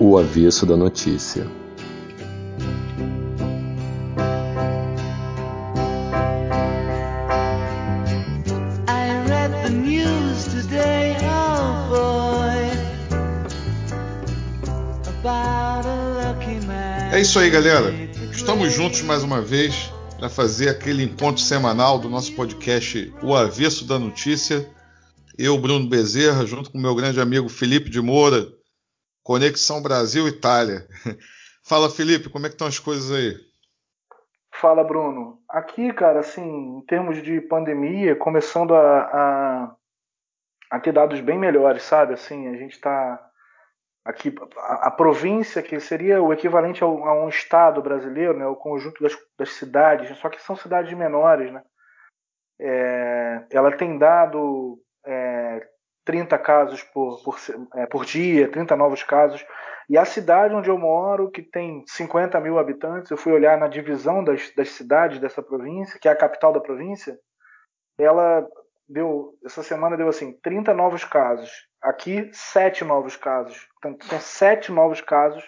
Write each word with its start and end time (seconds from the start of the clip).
o 0.00 0.16
avesso 0.16 0.64
da 0.64 0.78
notícia. 0.78 1.46
É 17.12 17.20
isso 17.20 17.38
aí, 17.38 17.50
galera. 17.50 17.92
Estamos 18.32 18.72
juntos 18.72 19.02
mais 19.02 19.22
uma 19.22 19.42
vez 19.42 19.92
para 20.18 20.30
fazer 20.30 20.70
aquele 20.70 21.02
encontro 21.02 21.42
semanal 21.42 21.98
do 21.98 22.08
nosso 22.08 22.32
podcast 22.32 23.12
O 23.22 23.34
Avesso 23.34 23.84
da 23.84 23.98
Notícia. 23.98 24.66
Eu, 25.36 25.58
Bruno 25.58 25.86
Bezerra, 25.86 26.46
junto 26.46 26.70
com 26.70 26.78
meu 26.78 26.94
grande 26.94 27.20
amigo 27.20 27.50
Felipe 27.50 27.90
de 27.90 28.00
Moura, 28.00 28.48
Conexão 29.30 29.80
Brasil-Itália. 29.80 30.88
Fala, 31.64 31.88
Felipe, 31.88 32.28
como 32.28 32.46
é 32.46 32.48
que 32.48 32.56
estão 32.56 32.66
as 32.66 32.80
coisas 32.80 33.12
aí? 33.12 33.36
Fala, 34.52 34.82
Bruno. 34.82 35.40
Aqui, 35.48 35.92
cara, 35.92 36.18
assim, 36.18 36.42
em 36.42 36.84
termos 36.84 37.22
de 37.22 37.40
pandemia, 37.42 38.16
começando 38.16 38.74
a, 38.74 39.02
a, 39.02 39.76
a 40.72 40.80
ter 40.80 40.90
dados 40.90 41.20
bem 41.20 41.38
melhores, 41.38 41.84
sabe? 41.84 42.14
Assim, 42.14 42.48
a 42.48 42.56
gente 42.56 42.72
está 42.72 43.24
aqui 44.04 44.34
a, 44.56 44.88
a, 44.88 44.90
província 44.90 45.62
que 45.62 45.78
seria 45.78 46.20
o 46.20 46.32
equivalente 46.32 46.82
ao, 46.82 47.04
a 47.04 47.24
um 47.24 47.28
estado 47.28 47.80
brasileiro, 47.80 48.36
né, 48.36 48.48
o 48.48 48.56
conjunto 48.56 49.00
das, 49.00 49.16
das 49.38 49.50
cidades, 49.50 50.18
só 50.18 50.28
que 50.28 50.42
são 50.42 50.56
cidades 50.56 50.92
menores, 50.98 51.52
né? 51.52 51.62
É, 52.60 53.46
ela 53.52 53.70
tem 53.76 53.96
dado 53.96 54.82
é, 55.06 55.68
30 56.04 56.38
casos 56.38 56.82
por, 56.82 57.22
por, 57.22 57.36
é, 57.74 57.86
por 57.86 58.04
dia, 58.04 58.50
30 58.50 58.76
novos 58.76 59.02
casos. 59.02 59.44
E 59.88 59.98
a 59.98 60.04
cidade 60.04 60.54
onde 60.54 60.70
eu 60.70 60.78
moro, 60.78 61.30
que 61.30 61.42
tem 61.42 61.84
50 61.86 62.38
mil 62.40 62.58
habitantes, 62.58 63.10
eu 63.10 63.16
fui 63.16 63.32
olhar 63.32 63.58
na 63.58 63.68
divisão 63.68 64.22
das, 64.22 64.52
das 64.54 64.70
cidades 64.70 65.18
dessa 65.18 65.42
província, 65.42 65.98
que 66.00 66.08
é 66.08 66.12
a 66.12 66.16
capital 66.16 66.52
da 66.52 66.60
província, 66.60 67.18
ela 67.98 68.46
deu, 68.88 69.36
essa 69.44 69.62
semana 69.62 69.96
deu 69.96 70.08
assim, 70.08 70.32
30 70.42 70.74
novos 70.74 71.04
casos. 71.04 71.50
Aqui, 71.82 72.30
7 72.32 72.84
novos 72.84 73.16
casos. 73.16 73.66
Portanto, 73.80 74.06
são 74.06 74.20
7 74.20 74.72
novos 74.72 75.00
casos 75.00 75.44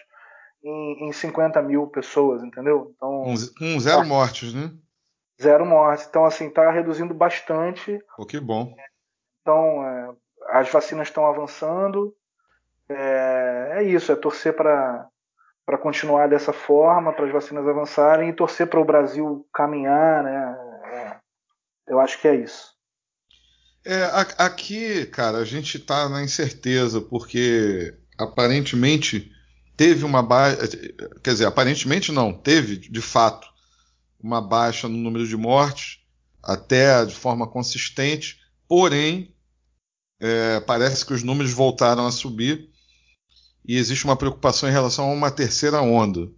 em, 0.64 1.08
em 1.08 1.12
50 1.12 1.60
mil 1.62 1.88
pessoas, 1.88 2.42
entendeu? 2.42 2.92
Então, 2.96 3.24
com 3.58 3.80
zero 3.80 3.98
tá, 3.98 4.04
mortes, 4.04 4.54
né? 4.54 4.72
Zero 5.40 5.66
mortes. 5.66 6.06
Então, 6.08 6.24
assim, 6.24 6.48
está 6.48 6.70
reduzindo 6.70 7.12
bastante. 7.12 7.98
Pô, 8.16 8.24
que 8.24 8.38
bom. 8.38 8.74
Então, 9.40 9.86
é, 9.86 10.14
as 10.52 10.70
vacinas 10.70 11.08
estão 11.08 11.26
avançando. 11.26 12.14
É, 12.88 13.76
é, 13.78 13.82
isso, 13.84 14.12
é 14.12 14.16
torcer 14.16 14.54
para 14.54 15.08
para 15.64 15.78
continuar 15.78 16.28
dessa 16.28 16.52
forma, 16.52 17.12
para 17.12 17.24
as 17.24 17.32
vacinas 17.32 17.66
avançarem 17.66 18.28
e 18.28 18.32
torcer 18.32 18.66
para 18.66 18.80
o 18.80 18.84
Brasil 18.84 19.46
caminhar, 19.54 20.24
né? 20.24 20.56
É, 20.92 21.16
eu 21.86 22.00
acho 22.00 22.20
que 22.20 22.26
é 22.26 22.34
isso. 22.34 22.72
É, 23.84 24.10
aqui, 24.38 25.06
cara, 25.06 25.38
a 25.38 25.44
gente 25.44 25.76
está 25.76 26.08
na 26.08 26.22
incerteza, 26.22 27.00
porque 27.00 27.96
aparentemente 28.18 29.30
teve 29.76 30.04
uma 30.04 30.22
baixa. 30.22 30.68
Quer 31.22 31.30
dizer, 31.30 31.46
aparentemente 31.46 32.10
não, 32.10 32.32
teve 32.32 32.76
de 32.76 33.00
fato 33.00 33.46
uma 34.20 34.40
baixa 34.40 34.88
no 34.88 34.96
número 34.96 35.26
de 35.26 35.36
mortes, 35.36 36.00
até 36.42 37.04
de 37.04 37.14
forma 37.14 37.46
consistente, 37.46 38.40
porém, 38.68 39.34
é, 40.22 40.60
parece 40.60 41.04
que 41.04 41.12
os 41.12 41.24
números 41.24 41.50
voltaram 41.50 42.06
a 42.06 42.12
subir 42.12 42.70
e 43.66 43.76
existe 43.76 44.04
uma 44.04 44.16
preocupação 44.16 44.68
em 44.68 44.72
relação 44.72 45.10
a 45.10 45.12
uma 45.12 45.32
terceira 45.32 45.82
onda. 45.82 46.30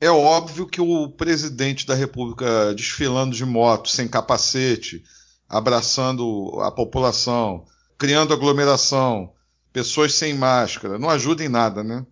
É 0.00 0.08
óbvio 0.08 0.68
que 0.68 0.80
o 0.80 1.08
presidente 1.08 1.84
da 1.84 1.96
República 1.96 2.72
desfilando 2.76 3.34
de 3.34 3.44
moto, 3.44 3.88
sem 3.88 4.06
capacete, 4.06 5.02
abraçando 5.48 6.60
a 6.60 6.70
população, 6.70 7.66
criando 7.98 8.32
aglomeração, 8.32 9.32
pessoas 9.72 10.14
sem 10.14 10.34
máscara, 10.34 10.96
não 10.96 11.10
ajuda 11.10 11.42
em 11.42 11.48
nada, 11.48 11.82
né? 11.82 12.06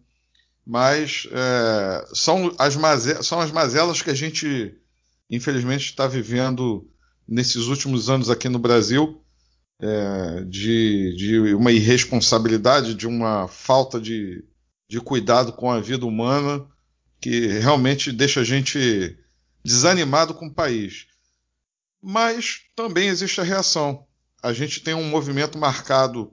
Mas 0.67 1.29
é, 1.31 2.05
são, 2.13 2.53
as 2.59 2.75
mazelas, 2.75 3.25
são 3.25 3.39
as 3.39 3.53
mazelas 3.53 4.03
que 4.03 4.11
a 4.11 4.15
gente, 4.15 4.77
infelizmente, 5.31 5.85
está 5.85 6.09
vivendo 6.09 6.91
nesses 7.29 7.67
últimos 7.67 8.11
anos 8.11 8.29
aqui 8.29 8.49
no 8.49 8.59
Brasil, 8.59 9.23
é, 9.81 10.45
de, 10.45 11.15
de, 11.17 11.55
uma 11.55 11.73
irresponsabilidade, 11.73 12.95
de 12.95 13.07
uma 13.07 13.47
falta 13.49 14.01
de, 14.01 14.45
de 14.89 15.01
cuidado 15.01 15.53
com 15.53 15.71
a 15.71 15.81
vida 15.81 16.07
humana, 16.07 16.67
que 17.21 17.47
realmente 17.47 18.13
deixa 18.13 18.41
a 18.41 18.45
gente 18.45 19.19
desanimado 19.65 20.35
com 20.35 20.47
o 20.47 20.55
país. 20.55 21.07
Mas 22.03 22.61
também 22.75 23.09
existe 23.09 23.41
a 23.41 23.45
reação. 23.45 24.07
A 24.43 24.53
gente 24.53 24.81
tem 24.81 24.95
um 24.95 25.09
movimento 25.09 25.59
marcado 25.59 26.33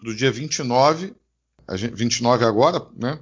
do 0.00 0.14
dia 0.14 0.30
29, 0.30 1.14
a 1.66 1.76
gente, 1.76 1.94
29 1.94 2.44
agora, 2.44 2.86
né? 2.94 3.18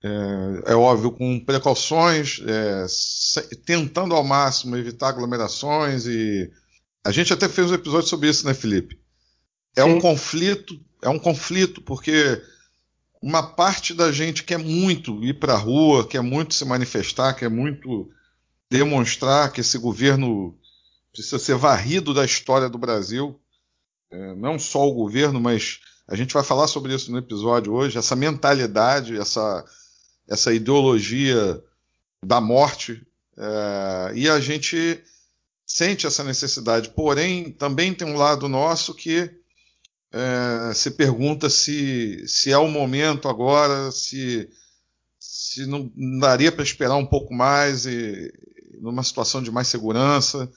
É, 0.00 0.72
é 0.72 0.74
óbvio, 0.76 1.10
com 1.10 1.40
precauções, 1.40 2.40
é, 2.46 2.86
se, 2.88 3.42
tentando 3.64 4.14
ao 4.14 4.22
máximo 4.22 4.76
evitar 4.76 5.08
aglomerações 5.08 6.06
e 6.06 6.48
a 7.04 7.10
gente 7.10 7.32
até 7.32 7.48
fez 7.48 7.70
um 7.70 7.74
episódio 7.74 8.08
sobre 8.08 8.28
isso, 8.28 8.46
né, 8.46 8.54
Felipe? 8.54 9.00
É 9.78 9.82
Sim. 9.84 9.90
um 9.90 10.00
conflito, 10.00 10.80
é 11.00 11.08
um 11.08 11.20
conflito 11.20 11.80
porque 11.80 12.42
uma 13.22 13.44
parte 13.44 13.94
da 13.94 14.10
gente 14.10 14.42
quer 14.42 14.58
muito 14.58 15.22
ir 15.22 15.38
para 15.38 15.52
a 15.54 15.56
rua, 15.56 16.04
quer 16.04 16.20
muito 16.20 16.52
se 16.52 16.64
manifestar, 16.64 17.34
quer 17.34 17.48
muito 17.48 18.10
demonstrar 18.68 19.52
que 19.52 19.60
esse 19.60 19.78
governo 19.78 20.58
precisa 21.12 21.38
ser 21.38 21.54
varrido 21.54 22.12
da 22.12 22.24
história 22.24 22.68
do 22.68 22.76
Brasil. 22.76 23.40
É, 24.10 24.34
não 24.34 24.58
só 24.58 24.84
o 24.84 24.94
governo, 24.94 25.40
mas 25.40 25.78
a 26.08 26.16
gente 26.16 26.34
vai 26.34 26.42
falar 26.42 26.66
sobre 26.66 26.92
isso 26.92 27.12
no 27.12 27.18
episódio 27.18 27.72
hoje. 27.72 27.98
Essa 27.98 28.16
mentalidade, 28.16 29.16
essa, 29.16 29.64
essa 30.28 30.52
ideologia 30.52 31.62
da 32.24 32.40
morte. 32.40 33.06
É, 33.36 34.12
e 34.16 34.28
a 34.28 34.40
gente 34.40 35.00
sente 35.64 36.04
essa 36.04 36.24
necessidade. 36.24 36.90
Porém, 36.90 37.52
também 37.52 37.94
tem 37.94 38.08
um 38.08 38.16
lado 38.16 38.48
nosso 38.48 38.92
que 38.92 39.38
é, 40.12 40.74
se 40.74 40.90
pergunta 40.92 41.50
se, 41.50 42.26
se 42.26 42.50
é 42.50 42.58
o 42.58 42.68
momento 42.68 43.28
agora, 43.28 43.90
se, 43.90 44.48
se 45.18 45.66
não 45.66 45.90
daria 46.18 46.50
para 46.50 46.64
esperar 46.64 46.96
um 46.96 47.06
pouco 47.06 47.34
mais 47.34 47.86
e 47.86 48.32
numa 48.80 49.02
situação 49.02 49.42
de 49.42 49.50
mais 49.50 49.68
segurança. 49.68 50.50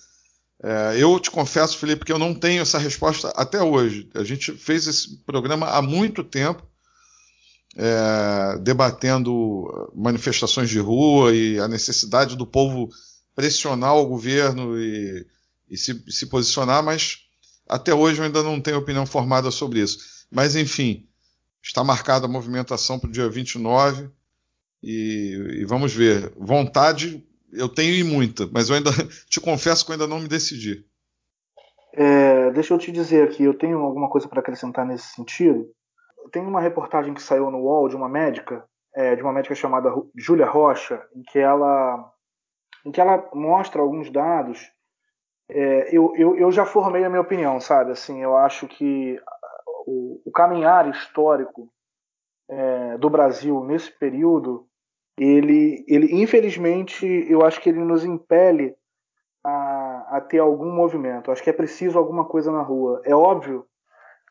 É, 0.64 0.96
eu 0.98 1.20
te 1.20 1.32
confesso, 1.32 1.78
Felipe, 1.78 2.06
que 2.06 2.12
eu 2.12 2.20
não 2.20 2.36
tenho 2.36 2.62
essa 2.62 2.78
resposta 2.78 3.30
até 3.30 3.62
hoje. 3.62 4.10
A 4.14 4.24
gente 4.24 4.52
fez 4.52 4.88
esse 4.88 5.18
programa 5.26 5.68
há 5.68 5.82
muito 5.82 6.24
tempo, 6.24 6.64
é, 7.76 8.60
debatendo 8.60 9.92
manifestações 9.96 10.70
de 10.70 10.80
rua 10.80 11.34
e 11.34 11.60
a 11.60 11.68
necessidade 11.68 12.36
do 12.36 12.46
povo 12.46 12.90
pressionar 13.36 13.96
o 13.96 14.06
governo 14.06 14.78
e, 14.78 15.26
e 15.70 15.78
se, 15.78 16.04
se, 16.10 16.28
posicionar, 16.28 16.84
mas 16.84 17.20
até 17.72 17.94
hoje 17.94 18.20
eu 18.20 18.26
ainda 18.26 18.44
não 18.44 18.60
tenho 18.60 18.78
opinião 18.78 19.06
formada 19.06 19.50
sobre 19.50 19.80
isso. 19.80 20.26
Mas, 20.30 20.56
enfim, 20.56 21.08
está 21.64 21.84
marcada 21.84 22.26
a 22.26 22.30
movimentação 22.30 23.00
para 23.00 23.10
o 23.10 23.12
dia 23.12 23.30
29 23.30 24.10
e, 24.84 25.60
e 25.62 25.66
vamos 25.66 25.94
ver. 25.94 26.34
Vontade 26.38 27.26
eu 27.54 27.68
tenho 27.68 27.94
e 27.94 28.04
muita, 28.04 28.48
mas 28.52 28.70
eu 28.70 28.76
ainda 28.76 28.92
te 29.30 29.40
confesso 29.40 29.86
que 29.86 29.92
eu 29.92 29.94
ainda 29.94 30.08
não 30.08 30.20
me 30.20 30.28
decidi. 30.28 30.86
É, 31.94 32.52
deixa 32.52 32.74
eu 32.74 32.78
te 32.78 32.92
dizer 32.92 33.28
aqui, 33.28 33.44
eu 33.44 33.54
tenho 33.54 33.80
alguma 33.80 34.10
coisa 34.10 34.28
para 34.28 34.40
acrescentar 34.40 34.86
nesse 34.86 35.08
sentido. 35.14 35.70
Tem 36.32 36.42
uma 36.42 36.62
reportagem 36.62 37.14
que 37.14 37.22
saiu 37.22 37.52
no 37.52 37.60
UOL 37.60 37.90
de 37.90 37.96
uma 37.96 38.08
médica, 38.08 38.64
é, 38.96 39.16
de 39.16 39.22
uma 39.22 39.34
médica 39.34 39.56
chamada 39.56 39.92
Júlia 40.16 40.46
Rocha, 40.46 41.02
em 41.14 41.22
que 41.24 41.40
ela, 41.40 42.12
em 42.86 42.92
que 42.92 43.02
ela 43.02 43.30
mostra 43.34 43.82
alguns 43.82 44.10
dados. 44.10 44.60
É, 45.54 45.90
eu, 45.96 46.14
eu, 46.16 46.38
eu 46.38 46.52
já 46.52 46.66
formei 46.66 47.04
a 47.04 47.10
minha 47.10 47.22
opinião, 47.22 47.60
sabe? 47.60 47.92
Assim, 47.92 48.22
eu 48.24 48.38
acho 48.38 48.68
que 48.68 49.20
o, 49.86 50.22
o 50.26 50.32
caminhar 50.32 50.90
histórico 50.90 51.70
é, 52.50 52.98
do 52.98 53.10
Brasil 53.10 53.64
nesse 53.64 53.92
período 53.92 54.66
ele, 55.18 55.86
ele 55.88 56.22
infelizmente, 56.22 57.06
eu 57.30 57.46
acho 57.46 57.60
que 57.62 57.70
ele 57.70 57.84
nos 57.84 58.04
impele 58.04 58.76
a, 59.46 60.18
a 60.18 60.22
ter 60.22 60.40
algum 60.40 60.72
movimento. 60.72 61.32
Acho 61.32 61.44
que 61.44 61.50
é 61.50 61.54
preciso 61.54 61.98
alguma 61.98 62.26
coisa 62.26 62.52
na 62.52 62.62
rua. 62.62 63.02
É 63.06 63.14
óbvio 63.14 63.66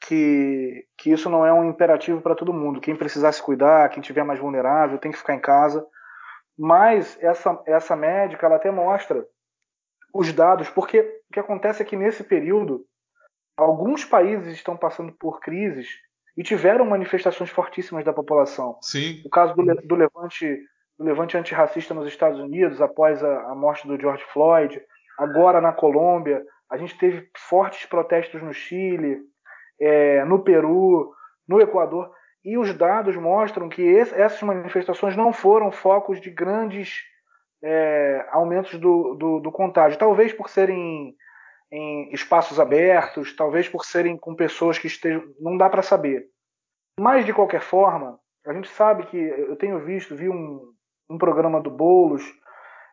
que, 0.01 0.85
que 0.99 1.13
isso 1.13 1.29
não 1.29 1.45
é 1.45 1.53
um 1.53 1.69
imperativo 1.69 2.21
para 2.21 2.35
todo 2.35 2.53
mundo. 2.53 2.81
Quem 2.81 2.97
precisar 2.97 3.33
se 3.33 3.43
cuidar, 3.43 3.89
quem 3.91 4.03
tiver 4.03 4.25
mais 4.25 4.41
vulnerável, 4.41 4.99
tem 4.99 5.13
que 5.13 5.19
ficar 5.19 5.35
em 5.35 5.41
casa. 5.41 5.87
Mas 6.59 7.17
essa, 7.21 7.63
essa 7.67 7.95
médica 7.95 8.47
ela 8.47 8.57
até 8.57 8.71
mostra 8.71 9.25
os 10.13 10.33
dados, 10.33 10.69
porque 10.71 11.01
o 11.01 11.33
que 11.33 11.41
acontece 11.41 11.83
é 11.83 11.85
que 11.85 11.97
nesse 11.97 12.25
período 12.25 12.85
alguns 13.57 14.05
países 14.05 14.55
estão 14.55 14.77
passando 14.77 15.13
por 15.13 15.41
crises 15.41 15.89
e 16.37 16.43
tiveram 16.43 16.85
manifestações 16.85 17.51
fortíssimas 17.51 18.05
da 18.05 18.13
população. 18.13 18.79
Sim. 18.81 19.23
O 19.25 19.31
caso 19.31 19.55
do, 19.55 19.65
do 19.65 19.95
levante 19.95 20.65
do 20.99 21.05
levante 21.05 21.35
antirracista 21.35 21.95
nos 21.95 22.07
Estados 22.07 22.39
Unidos 22.39 22.83
após 22.83 23.25
a, 23.25 23.51
a 23.51 23.55
morte 23.55 23.89
do 23.89 23.99
George 23.99 24.23
Floyd, 24.35 24.79
agora 25.19 25.59
na 25.59 25.73
Colômbia, 25.73 26.45
a 26.71 26.77
gente 26.77 26.97
teve 26.99 27.27
fortes 27.35 27.87
protestos 27.87 28.43
no 28.43 28.53
Chile, 28.53 29.19
é, 29.81 30.23
no 30.27 30.45
Peru, 30.45 31.11
no 31.49 31.59
Equador, 31.59 32.13
e 32.45 32.59
os 32.59 32.75
dados 32.75 33.17
mostram 33.17 33.67
que 33.67 33.81
esse, 33.81 34.15
essas 34.15 34.43
manifestações 34.43 35.17
não 35.17 35.33
foram 35.33 35.73
focos 35.73 36.21
de 36.21 36.31
grandes 36.31 37.01
é, 37.63 38.27
aumentos 38.31 38.79
do, 38.79 39.15
do, 39.15 39.41
do, 39.41 39.53
contágio. 39.53 39.99
Talvez 39.99 40.33
por 40.33 40.49
serem 40.49 41.15
em 41.73 42.13
espaços 42.13 42.59
abertos, 42.59 43.35
talvez 43.37 43.69
por 43.69 43.85
serem 43.85 44.17
com 44.17 44.35
pessoas 44.35 44.79
que 44.79 44.87
estejam. 44.87 45.23
Não 45.39 45.57
dá 45.57 45.69
para 45.69 45.83
saber. 45.83 46.27
Mas, 46.99 47.25
de 47.25 47.33
qualquer 47.33 47.61
forma, 47.61 48.19
a 48.47 48.53
gente 48.53 48.69
sabe 48.69 49.07
que. 49.07 49.17
Eu 49.17 49.57
tenho 49.57 49.79
visto, 49.81 50.17
vi 50.17 50.29
um, 50.29 50.73
um 51.09 51.19
programa 51.19 51.61
do 51.61 51.71
Boulos, 51.71 52.25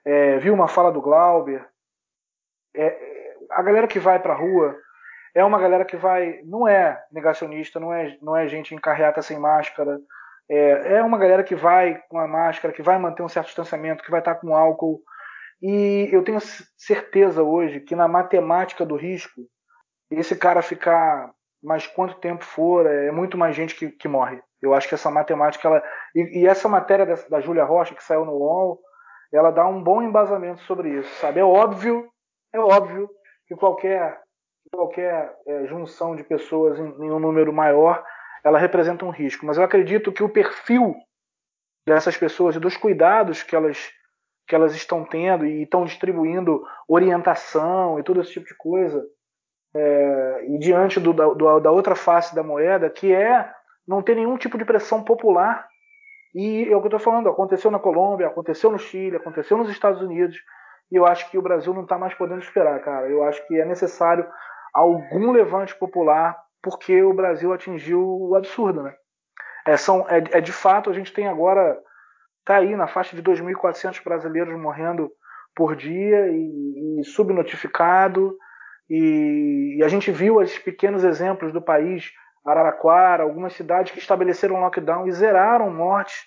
é, 0.05 0.37
vi 0.37 0.51
uma 0.51 0.67
fala 0.67 0.91
do 0.91 1.01
Glauber. 1.01 1.67
É, 2.75 3.35
a 3.51 3.61
galera 3.61 3.87
que 3.87 3.99
vai 3.99 4.19
para 4.19 4.33
a 4.33 4.37
rua 4.37 4.75
é 5.33 5.43
uma 5.43 5.59
galera 5.59 5.85
que 5.85 5.97
vai. 5.97 6.41
Não 6.43 6.67
é 6.67 7.01
negacionista, 7.11 7.79
não 7.79 7.93
é, 7.93 8.17
não 8.21 8.35
é 8.35 8.47
gente 8.47 8.75
em 8.75 8.79
carreata 8.79 9.21
sem 9.21 9.39
máscara. 9.39 9.99
É, 10.49 10.95
é 10.95 11.03
uma 11.03 11.17
galera 11.17 11.44
que 11.44 11.55
vai 11.55 12.01
com 12.09 12.17
a 12.19 12.27
máscara, 12.27 12.73
que 12.73 12.81
vai 12.81 12.97
manter 12.97 13.23
um 13.23 13.29
certo 13.29 13.47
distanciamento, 13.47 14.03
que 14.03 14.11
vai 14.11 14.19
estar 14.19 14.35
com 14.35 14.55
álcool. 14.55 15.01
E 15.61 16.09
eu 16.11 16.23
tenho 16.23 16.39
certeza 16.77 17.44
hoje 17.44 17.79
que 17.79 17.95
na 17.95 18.07
matemática 18.07 18.85
do 18.85 18.95
risco, 18.95 19.41
esse 20.09 20.35
cara 20.35 20.61
ficar 20.61 21.31
mais 21.61 21.88
quanto 21.88 22.19
tempo 22.19 22.45
for, 22.45 22.85
é 22.85 23.11
muito 23.11 23.38
mais 23.38 23.55
gente 23.55 23.75
que, 23.75 23.89
que 23.89 24.07
morre. 24.07 24.39
Eu 24.61 24.73
acho 24.73 24.88
que 24.88 24.95
essa 24.95 25.11
matemática, 25.11 25.67
ela, 25.67 25.83
e, 26.15 26.41
e 26.41 26.47
essa 26.47 26.69
matéria 26.69 27.05
da, 27.05 27.15
da 27.29 27.41
Júlia 27.41 27.63
Rocha, 27.63 27.95
que 27.95 28.03
saiu 28.03 28.25
no 28.25 28.33
UOL, 28.33 28.79
ela 29.31 29.51
dá 29.51 29.67
um 29.67 29.83
bom 29.83 30.01
embasamento 30.01 30.61
sobre 30.61 30.89
isso, 30.89 31.13
sabe? 31.15 31.39
É 31.39 31.44
óbvio, 31.44 32.07
é 32.53 32.59
óbvio 32.59 33.09
que 33.47 33.55
qualquer, 33.55 34.19
qualquer 34.71 35.35
é, 35.45 35.65
junção 35.65 36.15
de 36.15 36.23
pessoas 36.23 36.79
em, 36.79 36.83
em 36.83 37.11
um 37.11 37.19
número 37.19 37.51
maior 37.51 38.03
ela 38.43 38.59
representa 38.59 39.05
um 39.05 39.09
risco. 39.09 39.45
Mas 39.45 39.57
eu 39.57 39.63
acredito 39.63 40.11
que 40.11 40.23
o 40.23 40.29
perfil 40.29 40.95
dessas 41.87 42.17
pessoas 42.17 42.55
e 42.55 42.59
dos 42.59 42.75
cuidados 42.75 43.43
que 43.43 43.55
elas, 43.55 43.91
que 44.47 44.53
elas 44.53 44.75
estão 44.75 45.05
tendo 45.05 45.45
e 45.45 45.63
estão 45.63 45.85
distribuindo 45.85 46.63
orientação 46.87 47.99
e 47.99 48.03
todo 48.03 48.21
esse 48.21 48.33
tipo 48.33 48.45
de 48.45 48.55
coisa, 48.55 49.05
é, 49.73 50.45
e 50.49 50.57
diante 50.57 50.99
do, 50.99 51.13
do, 51.13 51.59
da 51.59 51.71
outra 51.71 51.95
face 51.95 52.35
da 52.35 52.43
moeda, 52.43 52.89
que 52.89 53.13
é 53.13 53.49
não 53.87 54.01
ter 54.01 54.15
nenhum 54.15 54.37
tipo 54.37 54.57
de 54.57 54.65
pressão 54.65 55.03
popular. 55.03 55.67
E 56.35 56.63
é 56.69 56.75
o 56.75 56.81
que 56.81 56.87
eu 56.87 56.97
estou 56.97 56.99
falando, 56.99 57.29
aconteceu 57.29 57.71
na 57.71 57.79
Colômbia, 57.79 58.27
aconteceu 58.27 58.69
no 58.69 58.77
Chile, 58.77 59.15
aconteceu 59.15 59.57
nos 59.57 59.69
Estados 59.69 60.01
Unidos, 60.01 60.37
e 60.91 60.95
eu 60.95 61.05
acho 61.05 61.29
que 61.31 61.37
o 61.37 61.41
Brasil 61.41 61.73
não 61.73 61.83
está 61.83 61.97
mais 61.97 62.13
podendo 62.13 62.41
esperar, 62.41 62.79
cara. 62.81 63.07
Eu 63.07 63.23
acho 63.23 63.45
que 63.47 63.59
é 63.59 63.65
necessário 63.65 64.27
algum 64.73 65.31
levante 65.31 65.75
popular 65.75 66.37
porque 66.69 67.01
o 67.01 67.13
Brasil 67.13 67.53
atingiu 67.53 68.01
o 68.01 68.35
absurdo, 68.35 68.83
né? 68.83 68.93
É, 69.65 69.75
são, 69.75 70.07
é, 70.09 70.17
é 70.37 70.41
de 70.41 70.51
fato, 70.51 70.89
a 70.89 70.93
gente 70.93 71.13
tem 71.13 71.27
agora, 71.27 71.77
tá 72.45 72.57
aí 72.57 72.75
na 72.75 72.87
faixa 72.87 73.15
de 73.15 73.23
2.400 73.23 74.03
brasileiros 74.03 74.57
morrendo 74.59 75.11
por 75.55 75.75
dia 75.75 76.27
e, 76.29 76.99
e 76.99 77.03
subnotificado, 77.03 78.37
e, 78.89 79.77
e, 79.77 79.83
a 79.83 79.87
gente 79.87 80.11
viu 80.11 80.41
esses 80.41 80.59
pequenos 80.59 81.03
exemplos 81.03 81.51
do 81.51 81.61
país, 81.61 82.11
Araraquara, 82.45 83.23
algumas 83.23 83.53
cidades 83.53 83.91
que 83.91 83.99
estabeleceram 83.99 84.61
lockdown 84.61 85.07
e 85.07 85.11
zeraram 85.11 85.69
mortes. 85.69 86.25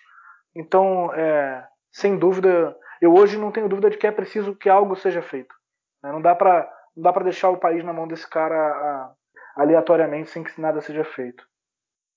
Então, 0.54 1.10
é, 1.14 1.64
sem 1.90 2.18
dúvida, 2.18 2.76
eu 3.00 3.14
hoje 3.14 3.38
não 3.38 3.50
tenho 3.50 3.68
dúvida 3.68 3.88
de 3.88 3.96
que 3.96 4.06
é 4.06 4.12
preciso 4.12 4.54
que 4.54 4.68
algo 4.68 4.94
seja 4.94 5.22
feito. 5.22 5.54
Né? 6.02 6.12
Não 6.12 6.20
dá 6.20 6.34
para 6.34 6.70
não 6.94 7.04
dá 7.04 7.12
para 7.12 7.24
deixar 7.24 7.50
o 7.50 7.56
país 7.56 7.84
na 7.84 7.92
mão 7.92 8.06
desse 8.06 8.28
cara 8.28 9.12
aleatoriamente 9.56 10.30
sem 10.30 10.42
que 10.42 10.60
nada 10.60 10.80
seja 10.80 11.04
feito. 11.04 11.44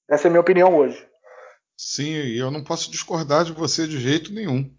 Essa 0.10 0.28
é 0.28 0.30
a 0.30 0.32
minha 0.32 0.42
opinião 0.42 0.76
hoje. 0.76 1.08
Sim, 1.78 2.12
e 2.12 2.38
eu 2.38 2.52
não 2.52 2.64
posso 2.64 2.92
discordar 2.92 3.44
de 3.46 3.52
você 3.52 3.88
de 3.88 4.00
jeito 4.00 4.32
nenhum. 4.34 4.72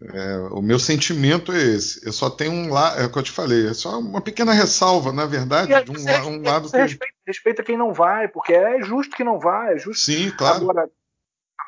É, 0.00 0.36
o 0.52 0.60
meu 0.60 0.78
sentimento 0.78 1.52
é 1.52 1.56
esse. 1.56 2.06
Eu 2.06 2.12
só 2.12 2.28
tenho 2.28 2.52
um 2.52 2.70
lado, 2.70 3.00
é 3.00 3.06
o 3.06 3.12
que 3.12 3.18
eu 3.18 3.22
te 3.22 3.32
falei, 3.32 3.68
é 3.68 3.74
só 3.74 3.98
uma 3.98 4.20
pequena 4.20 4.52
ressalva, 4.52 5.10
na 5.10 5.24
verdade, 5.24 5.72
de 5.84 5.90
um, 5.90 5.94
um 5.94 6.42
lado 6.42 6.70
que. 6.70 6.76
Respeita, 6.76 7.14
respeita, 7.26 7.62
quem 7.62 7.78
não 7.78 7.94
vai, 7.94 8.28
porque 8.28 8.52
é 8.52 8.82
justo 8.82 9.16
que 9.16 9.24
não 9.24 9.38
vai, 9.38 9.74
é 9.74 9.78
justo. 9.78 10.04
Sim, 10.04 10.30
claro. 10.30 10.62
Agora, 10.62 10.90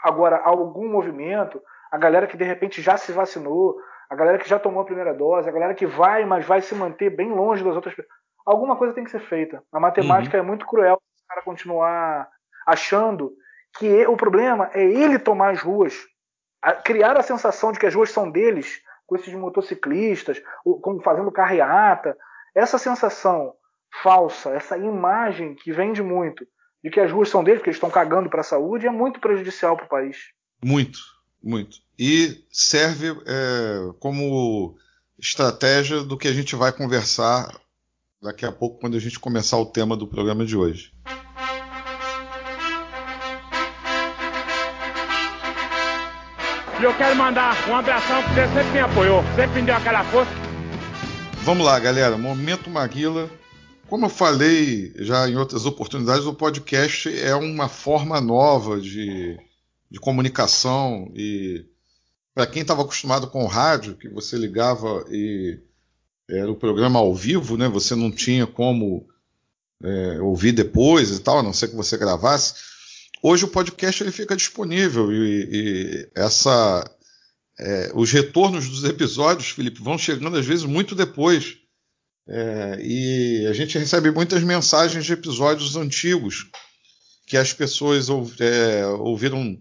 agora, 0.05 0.37
algum 0.45 0.91
movimento, 0.91 1.61
a 1.91 1.97
galera 1.97 2.27
que 2.27 2.37
de 2.37 2.45
repente 2.45 2.83
já 2.83 2.99
se 2.99 3.13
vacinou, 3.13 3.77
a 4.11 4.15
galera 4.15 4.39
que 4.39 4.49
já 4.49 4.59
tomou 4.59 4.83
a 4.83 4.87
primeira 4.87 5.15
dose, 5.15 5.49
a 5.49 5.53
galera 5.53 5.75
que 5.75 5.87
vai, 5.87 6.27
mas 6.27 6.45
vai 6.45 6.61
se 6.61 6.75
manter 6.75 7.09
bem 7.09 7.31
longe 7.31 7.65
das 7.65 7.75
outras 7.75 7.95
pessoas 7.95 8.18
alguma 8.49 8.77
coisa 8.77 8.95
tem 8.95 9.05
que 9.05 9.11
ser 9.11 9.21
feita. 9.21 9.63
A 9.73 9.79
matemática 9.79 10.39
uhum. 10.39 10.43
é 10.43 10.47
muito 10.47 10.67
cruel 10.67 11.01
se 11.15 11.25
o 11.25 11.29
cara 11.29 11.43
continuar 11.43 12.29
achando 12.67 13.33
que 13.79 14.07
o 14.07 14.17
problema 14.17 14.71
é 14.73 14.83
ele 14.83 15.19
tomar 15.19 15.51
as 15.51 15.61
ruas, 15.61 15.95
criar 16.85 17.17
a 17.17 17.23
sensação 17.23 17.73
de 17.73 17.79
que 17.79 17.87
as 17.87 17.95
ruas 17.95 18.11
são 18.11 18.31
deles, 18.31 18.81
com 19.07 19.17
esses 19.17 19.33
motociclistas, 19.35 20.43
como 20.83 21.03
fazendo 21.03 21.31
carreata. 21.31 22.17
Essa 22.55 22.79
sensação 22.79 23.55
falsa, 24.03 24.51
essa 24.51 24.77
imagem 24.77 25.55
que 25.55 25.73
vende 25.73 26.03
muito 26.03 26.47
de 26.83 26.91
que 26.91 27.01
as 27.01 27.11
ruas 27.11 27.29
são 27.29 27.45
deles, 27.45 27.63
que 27.63 27.69
eles 27.69 27.77
estão 27.77 27.91
cagando 27.91 28.31
para 28.31 28.41
a 28.41 28.45
saúde, 28.45 28.87
é 28.87 28.91
muito 28.91 29.21
prejudicial 29.21 29.77
para 29.77 29.87
o 29.87 29.89
país. 29.89 30.17
Muito, 30.63 30.99
muito. 31.43 31.79
E 31.99 32.45
serve 32.51 33.11
é, 33.27 33.93
como 33.99 34.77
estratégia 35.19 36.03
do 36.03 36.17
que 36.17 36.29
a 36.29 36.33
gente 36.33 36.55
vai 36.55 36.73
conversar 36.73 37.49
daqui 38.21 38.45
a 38.45 38.53
pouco, 38.53 38.81
quando 38.81 38.97
a 38.97 39.01
gente 39.01 39.19
começar 39.19 39.57
o 39.59 39.67
tema 39.67 39.97
do 39.97 40.07
programa 40.07 40.45
de 40.45 40.57
hoje. 40.57 40.93
E 46.81 46.85
eu 46.85 46.97
quero 46.97 47.17
mandar 47.17 47.69
um 47.69 47.75
abração 47.75 48.23
porque 48.23 48.41
você 48.41 48.55
sempre 48.55 48.73
me 48.73 48.79
apoiou, 48.81 49.23
sempre 49.35 49.61
me 49.61 49.67
deu 49.67 49.75
aquela 49.75 50.05
força. 50.05 50.31
Vamos 51.43 51.65
lá, 51.65 51.79
galera. 51.79 52.17
Momento 52.17 52.71
Maguila. 52.71 53.29
Como 53.89 54.05
eu 54.05 54.11
falei 54.11 54.93
já 54.97 55.29
em 55.29 55.37
outras 55.37 55.65
oportunidades, 55.65 56.27
o 56.27 56.35
podcast 56.35 57.09
é 57.21 57.35
uma 57.35 57.69
forma 57.69 58.21
nova 58.21 58.81
de, 58.81 59.37
de 59.91 59.99
comunicação 59.99 61.11
e 61.17 61.65
para 62.35 62.47
quem 62.47 62.63
estava 62.63 62.83
acostumado 62.83 63.27
com 63.29 63.43
o 63.43 63.49
rádio, 63.49 63.97
que 63.97 64.09
você 64.09 64.37
ligava 64.37 65.05
e 65.11 65.59
era 66.29 66.51
o 66.51 66.57
programa 66.57 66.99
ao 66.99 67.15
vivo, 67.15 67.57
né? 67.57 67.69
Você 67.69 67.95
não 67.95 68.11
tinha 68.11 68.47
como 68.47 69.09
é, 69.83 70.21
ouvir 70.21 70.53
depois 70.53 71.11
e 71.11 71.21
tal, 71.21 71.39
a 71.39 71.43
não 71.43 71.53
ser 71.53 71.69
que 71.69 71.77
você 71.77 71.97
gravasse. 71.97 72.55
Hoje 73.23 73.45
o 73.45 73.49
podcast 73.49 74.03
ele 74.03 74.13
fica 74.13 74.37
disponível 74.37 75.13
e, 75.13 75.49
e 75.51 76.11
essa, 76.15 76.89
é, 77.59 77.91
os 77.95 78.13
retornos 78.13 78.69
dos 78.69 78.85
episódios, 78.85 79.51
Felipe, 79.51 79.83
vão 79.83 79.97
chegando 79.97 80.37
às 80.37 80.47
vezes 80.47 80.65
muito 80.65 80.95
depois. 80.95 81.57
É, 82.29 82.79
e 82.83 83.47
a 83.47 83.55
gente 83.55 83.79
recebe 83.79 84.11
muitas 84.11 84.43
mensagens 84.43 85.07
de 85.07 85.15
episódios 85.15 85.77
antigos 85.77 86.51
que 87.27 87.39
as 87.39 87.55
pessoas 87.55 88.09
é, 88.39 88.87
ouviram 88.87 89.59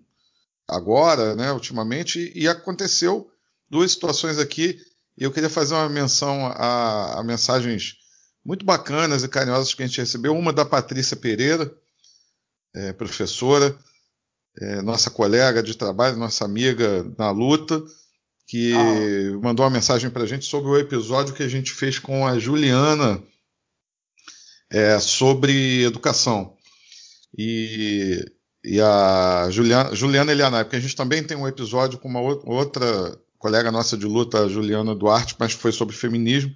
agora, 0.67 1.33
né, 1.33 1.51
ultimamente, 1.53 2.31
e 2.35 2.45
aconteceu 2.47 3.29
duas 3.69 3.91
situações 3.91 4.37
aqui 4.37 4.77
e 5.17 5.23
eu 5.23 5.31
queria 5.31 5.49
fazer 5.49 5.73
uma 5.73 5.89
menção 5.89 6.45
a, 6.47 7.19
a 7.19 7.23
mensagens 7.23 7.95
muito 8.45 8.65
bacanas 8.65 9.23
e 9.23 9.27
carinhosas 9.27 9.73
que 9.73 9.83
a 9.83 9.87
gente 9.87 9.99
recebeu. 9.99 10.37
Uma 10.37 10.53
da 10.53 10.63
Patrícia 10.63 11.17
Pereira, 11.17 11.73
é, 12.75 12.93
professora, 12.93 13.77
é, 14.59 14.81
nossa 14.81 15.09
colega 15.09 15.63
de 15.63 15.75
trabalho, 15.75 16.17
nossa 16.17 16.45
amiga 16.45 17.03
na 17.17 17.31
luta, 17.31 17.83
que 18.47 18.73
ah. 18.73 19.39
mandou 19.41 19.65
uma 19.65 19.71
mensagem 19.71 20.09
para 20.09 20.23
a 20.23 20.27
gente 20.27 20.45
sobre 20.45 20.69
o 20.69 20.77
episódio 20.77 21.33
que 21.33 21.43
a 21.43 21.49
gente 21.49 21.73
fez 21.73 21.99
com 21.99 22.25
a 22.25 22.39
Juliana 22.39 23.21
é, 24.69 24.99
sobre 24.99 25.83
educação. 25.83 26.55
E, 27.37 28.23
e 28.63 28.79
a 28.79 29.47
Juliana, 29.49 29.95
Juliana 29.95 30.31
Elianai, 30.31 30.63
porque 30.63 30.77
a 30.77 30.79
gente 30.79 30.95
também 30.95 31.23
tem 31.23 31.35
um 31.35 31.47
episódio 31.47 31.99
com 31.99 32.07
uma 32.07 32.21
outra 32.21 33.19
colega 33.37 33.71
nossa 33.71 33.97
de 33.97 34.05
luta, 34.05 34.49
Juliana 34.49 34.95
Duarte, 34.95 35.35
mas 35.39 35.53
foi 35.53 35.71
sobre 35.71 35.95
feminismo. 35.95 36.53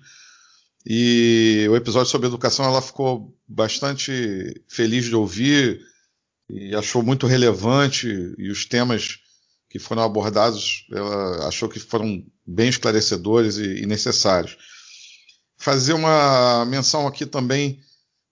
E 0.86 1.68
o 1.70 1.76
episódio 1.76 2.10
sobre 2.10 2.28
educação 2.28 2.66
ela 2.66 2.82
ficou 2.82 3.38
bastante 3.48 4.64
feliz 4.68 5.06
de 5.06 5.16
ouvir 5.16 5.80
e 6.50 6.76
achou 6.76 7.04
muito 7.04 7.28
relevante 7.28 8.08
e 8.38 8.50
os 8.50 8.66
temas 8.66 9.20
que 9.70 9.80
foram 9.80 10.02
abordados 10.02 10.86
ela 10.92 11.48
achou 11.48 11.70
que 11.70 11.80
foram 11.80 12.26
bem 12.46 12.68
esclarecedores 12.68 13.58
e, 13.58 13.84
e 13.84 13.86
necessários. 13.86 14.58
Fazer 15.56 15.94
uma 15.94 16.66
menção 16.66 17.08
aqui 17.08 17.26
também 17.26 17.80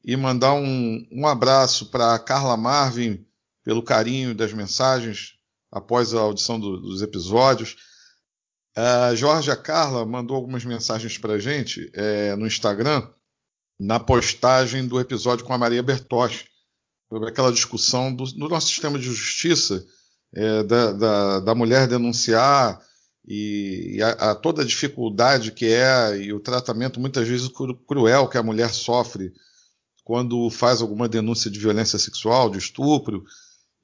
e 0.04 0.18
mandar 0.18 0.54
um, 0.54 1.08
um 1.12 1.28
abraço 1.28 1.86
para 1.86 2.18
Carla 2.20 2.58
Marvin, 2.58 3.26
pelo 3.64 3.84
carinho 3.84 4.34
das 4.34 4.52
mensagens 4.52 5.36
após 5.72 6.14
a 6.14 6.20
audição 6.20 6.60
do, 6.60 6.78
dos 6.82 7.02
episódios. 7.02 7.78
A 8.76 9.14
Jorge 9.16 9.56
Carla 9.58 10.06
mandou 10.06 10.36
algumas 10.36 10.64
mensagens 10.64 11.18
para 11.18 11.34
a 11.34 11.40
gente 11.40 11.90
é, 11.94 12.36
no 12.36 12.46
Instagram, 12.46 13.08
na 13.80 14.00
postagem 14.00 14.88
do 14.88 15.00
episódio 15.00 15.46
com 15.46 15.54
a 15.54 15.58
Maria 15.58 15.82
Bertotti, 15.82 16.48
sobre 17.10 17.30
aquela 17.30 17.52
discussão 17.52 18.14
do, 18.14 18.26
do 18.26 18.48
nosso 18.48 18.68
sistema 18.68 19.00
de 19.00 19.06
justiça, 19.06 19.86
é, 20.34 20.64
da, 20.64 20.92
da, 20.92 21.40
da, 21.40 21.56
mulher 21.56 21.88
denunciar 21.88 22.80
e, 23.28 23.96
e 23.96 24.04
a, 24.04 24.10
a, 24.32 24.36
toda 24.36 24.62
a 24.62 24.66
dificuldade 24.66 25.52
que 25.52 25.66
é 25.66 26.18
e 26.18 26.32
o 26.32 26.40
tratamento 26.40 27.00
muitas 27.00 27.28
vezes 27.28 27.50
cruel 27.88 28.28
que 28.28 28.38
a 28.38 28.44
mulher 28.44 28.70
sofre 28.70 29.34
quando 30.04 30.50
faz 30.52 30.82
alguma 30.82 31.10
denúncia 31.10 31.50
de 31.50 31.60
violência 31.60 31.98
sexual, 31.98 32.50
de 32.50 32.60
estupro, 32.60 33.24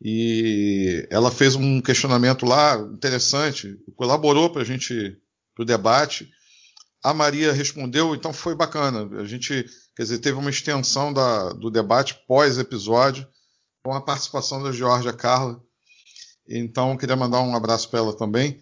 e 0.02 1.08
ela 1.10 1.32
fez 1.32 1.56
um 1.56 1.82
questionamento 1.82 2.46
lá 2.46 2.78
interessante, 2.94 3.78
colaborou 3.96 4.50
para 4.50 4.62
a 4.62 4.66
gente, 4.66 5.18
para 5.54 5.64
o 5.64 5.66
debate. 5.66 6.30
A 7.04 7.14
Maria 7.14 7.54
respondeu, 7.54 8.14
então 8.14 8.34
foi 8.34 8.56
bacana. 8.56 9.08
A 9.20 9.26
gente, 9.26 9.66
quer 9.96 10.04
dizer, 10.04 10.20
teve 10.20 10.38
uma 10.38 10.50
extensão 10.50 11.14
da, 11.14 11.54
do 11.54 11.70
debate 11.70 12.20
pós-episódio, 12.28 13.28
com 13.84 13.94
a 13.94 14.02
participação 14.02 14.62
da 14.62 14.72
Georgia 14.72 15.14
Carla. 15.14 15.62
Então, 16.48 16.98
queria 16.98 17.16
mandar 17.16 17.42
um 17.42 17.56
abraço 17.56 17.90
para 17.90 18.00
ela 18.00 18.16
também. 18.16 18.60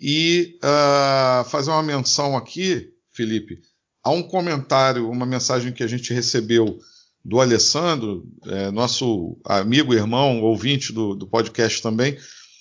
E 0.00 0.58
uh, 0.62 1.44
fazer 1.48 1.70
uma 1.70 1.82
menção 1.82 2.36
aqui, 2.36 2.92
Felipe, 3.10 3.60
há 4.02 4.10
um 4.10 4.22
comentário, 4.22 5.10
uma 5.10 5.26
mensagem 5.26 5.72
que 5.72 5.82
a 5.82 5.86
gente 5.86 6.12
recebeu 6.12 6.78
do 7.28 7.42
Alessandro, 7.42 8.26
é, 8.46 8.70
nosso 8.70 9.38
amigo, 9.44 9.92
irmão, 9.92 10.40
ouvinte 10.40 10.94
do, 10.94 11.14
do, 11.14 11.26
podcast 11.26 11.82
também, 11.82 12.16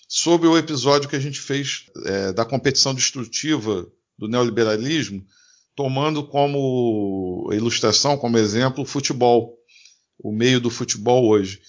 sobre 0.09 0.45
o 0.45 0.57
episódio 0.57 1.07
que 1.07 1.15
a 1.15 1.21
gente 1.21 1.39
fez 1.39 1.85
é, 2.05 2.33
da 2.33 2.43
competição 2.43 2.93
destrutiva 2.93 3.87
do 4.17 4.27
neoliberalismo, 4.27 5.25
tomando 5.73 6.21
como 6.21 7.49
ilustração, 7.53 8.17
como 8.17 8.37
exemplo, 8.37 8.83
o 8.83 8.85
futebol, 8.85 9.57
o 10.19 10.33
meio 10.33 10.59
do 10.59 10.69
futebol 10.69 11.29
hoje. 11.29 11.61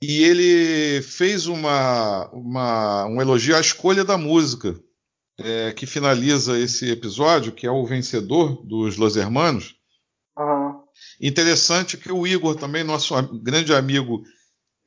E 0.00 0.22
ele 0.22 1.02
fez 1.02 1.46
uma, 1.46 2.26
uma, 2.30 3.04
um 3.06 3.20
elogio 3.20 3.54
à 3.54 3.60
escolha 3.60 4.02
da 4.02 4.16
música 4.16 4.80
é, 5.38 5.72
que 5.72 5.84
finaliza 5.84 6.58
esse 6.58 6.90
episódio, 6.90 7.52
que 7.52 7.66
é 7.66 7.70
o 7.70 7.84
vencedor 7.84 8.64
dos 8.64 8.96
Los 8.96 9.14
Hermanos. 9.14 9.76
Uhum. 10.38 10.77
Interessante 11.20 11.96
que 11.96 12.12
o 12.12 12.26
Igor, 12.26 12.54
também, 12.54 12.84
nosso 12.84 13.14
grande 13.38 13.72
amigo, 13.74 14.22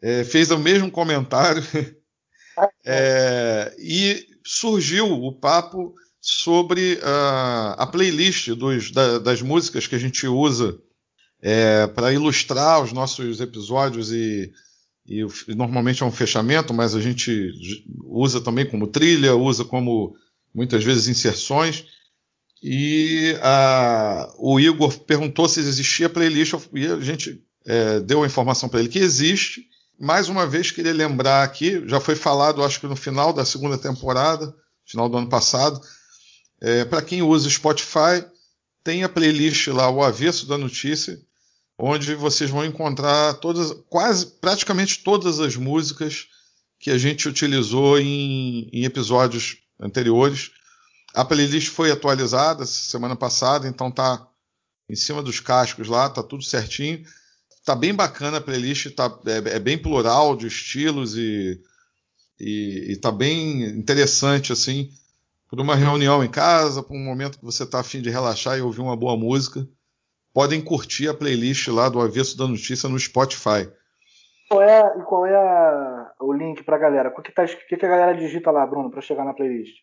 é, 0.01 0.23
fez 0.23 0.49
o 0.51 0.57
mesmo 0.57 0.89
comentário. 0.89 1.63
é, 2.85 3.75
e 3.79 4.27
surgiu 4.43 5.11
o 5.11 5.31
papo 5.33 5.93
sobre 6.19 6.95
uh, 6.95 7.75
a 7.77 7.87
playlist 7.87 8.49
dos, 8.49 8.91
da, 8.91 9.17
das 9.17 9.41
músicas 9.41 9.87
que 9.87 9.95
a 9.95 9.99
gente 9.99 10.27
usa 10.27 10.79
é, 11.41 11.87
para 11.87 12.13
ilustrar 12.13 12.83
os 12.83 12.93
nossos 12.93 13.41
episódios 13.41 14.11
e, 14.11 14.51
e, 15.07 15.25
normalmente 15.55 16.03
é 16.03 16.05
um 16.05 16.11
fechamento, 16.11 16.73
mas 16.73 16.93
a 16.93 17.01
gente 17.01 17.51
usa 18.03 18.39
também 18.39 18.69
como 18.69 18.87
trilha, 18.87 19.35
usa 19.35 19.65
como 19.65 20.15
muitas 20.53 20.83
vezes 20.83 21.07
inserções. 21.07 21.85
E 22.61 23.35
a, 23.41 24.31
o 24.37 24.59
Igor 24.59 24.97
perguntou 24.99 25.49
se 25.49 25.59
existia 25.59 26.09
playlist 26.09 26.53
e 26.73 26.85
a 26.85 26.99
gente 26.99 27.43
é, 27.65 27.99
deu 27.99 28.23
a 28.23 28.27
informação 28.27 28.69
para 28.69 28.79
ele 28.79 28.89
que 28.89 28.99
existe. 28.99 29.65
Mais 29.99 30.29
uma 30.29 30.45
vez, 30.45 30.71
queria 30.71 30.93
lembrar 30.93 31.43
aqui, 31.43 31.83
já 31.87 31.99
foi 31.99 32.15
falado, 32.15 32.63
acho 32.63 32.79
que 32.79 32.87
no 32.87 32.95
final 32.95 33.33
da 33.33 33.45
segunda 33.45 33.77
temporada, 33.77 34.53
final 34.85 35.07
do 35.07 35.17
ano 35.17 35.29
passado, 35.29 35.79
é, 36.59 36.85
para 36.85 37.01
quem 37.01 37.21
usa 37.21 37.49
Spotify, 37.49 38.25
tem 38.83 39.03
a 39.03 39.09
playlist 39.09 39.67
lá, 39.67 39.89
o 39.89 40.03
avesso 40.03 40.47
da 40.47 40.57
notícia, 40.57 41.19
onde 41.77 42.13
vocês 42.15 42.49
vão 42.49 42.65
encontrar 42.65 43.35
todas, 43.35 43.73
quase, 43.89 44.27
praticamente 44.39 45.03
todas 45.03 45.39
as 45.39 45.55
músicas 45.55 46.27
que 46.79 46.91
a 46.91 46.97
gente 46.97 47.27
utilizou 47.27 47.99
em, 47.99 48.69
em 48.71 48.85
episódios 48.85 49.57
anteriores. 49.79 50.51
A 51.13 51.25
playlist 51.25 51.69
foi 51.69 51.91
atualizada 51.91 52.65
semana 52.65 53.15
passada, 53.15 53.67
então 53.67 53.91
tá 53.91 54.27
em 54.89 54.95
cima 54.95 55.21
dos 55.21 55.39
cascos 55.39 55.87
lá, 55.87 56.09
tá 56.09 56.23
tudo 56.23 56.43
certinho. 56.43 57.03
Tá 57.65 57.75
bem 57.75 57.93
bacana 57.93 58.37
a 58.37 58.41
playlist, 58.41 58.93
tá, 58.95 59.19
é, 59.25 59.55
é 59.55 59.59
bem 59.59 59.77
plural 59.77 60.35
de 60.35 60.47
estilos 60.47 61.15
e, 61.15 61.61
e, 62.39 62.93
e 62.93 62.97
tá 62.97 63.11
bem 63.11 63.63
interessante 63.63 64.51
assim 64.51 64.89
para 65.51 65.61
uma 65.61 65.75
reunião 65.75 66.23
em 66.23 66.31
casa, 66.31 66.81
para 66.81 66.95
um 66.95 67.03
momento 67.03 67.37
que 67.37 67.43
você 67.43 67.63
está 67.63 67.81
afim 67.81 68.01
de 68.01 68.09
relaxar 68.09 68.57
e 68.57 68.61
ouvir 68.61 68.79
uma 68.79 68.95
boa 68.95 69.17
música. 69.17 69.67
Podem 70.33 70.63
curtir 70.63 71.09
a 71.09 71.13
playlist 71.13 71.67
lá 71.67 71.89
do 71.89 71.99
Avesso 71.99 72.37
da 72.37 72.47
Notícia 72.47 72.87
no 72.87 72.97
Spotify. 72.97 73.69
Qual 74.49 74.61
é, 74.61 75.03
qual 75.03 75.25
é 75.25 75.35
a, 75.35 76.13
o 76.21 76.31
link 76.31 76.63
para 76.63 76.77
a 76.77 76.79
galera? 76.79 77.09
O 77.09 77.21
que, 77.21 77.33
tá, 77.33 77.45
que, 77.45 77.75
que 77.75 77.85
a 77.85 77.89
galera 77.89 78.17
digita 78.17 78.49
lá, 78.49 78.65
Bruno, 78.65 78.89
para 78.89 79.01
chegar 79.01 79.25
na 79.25 79.33
playlist? 79.33 79.75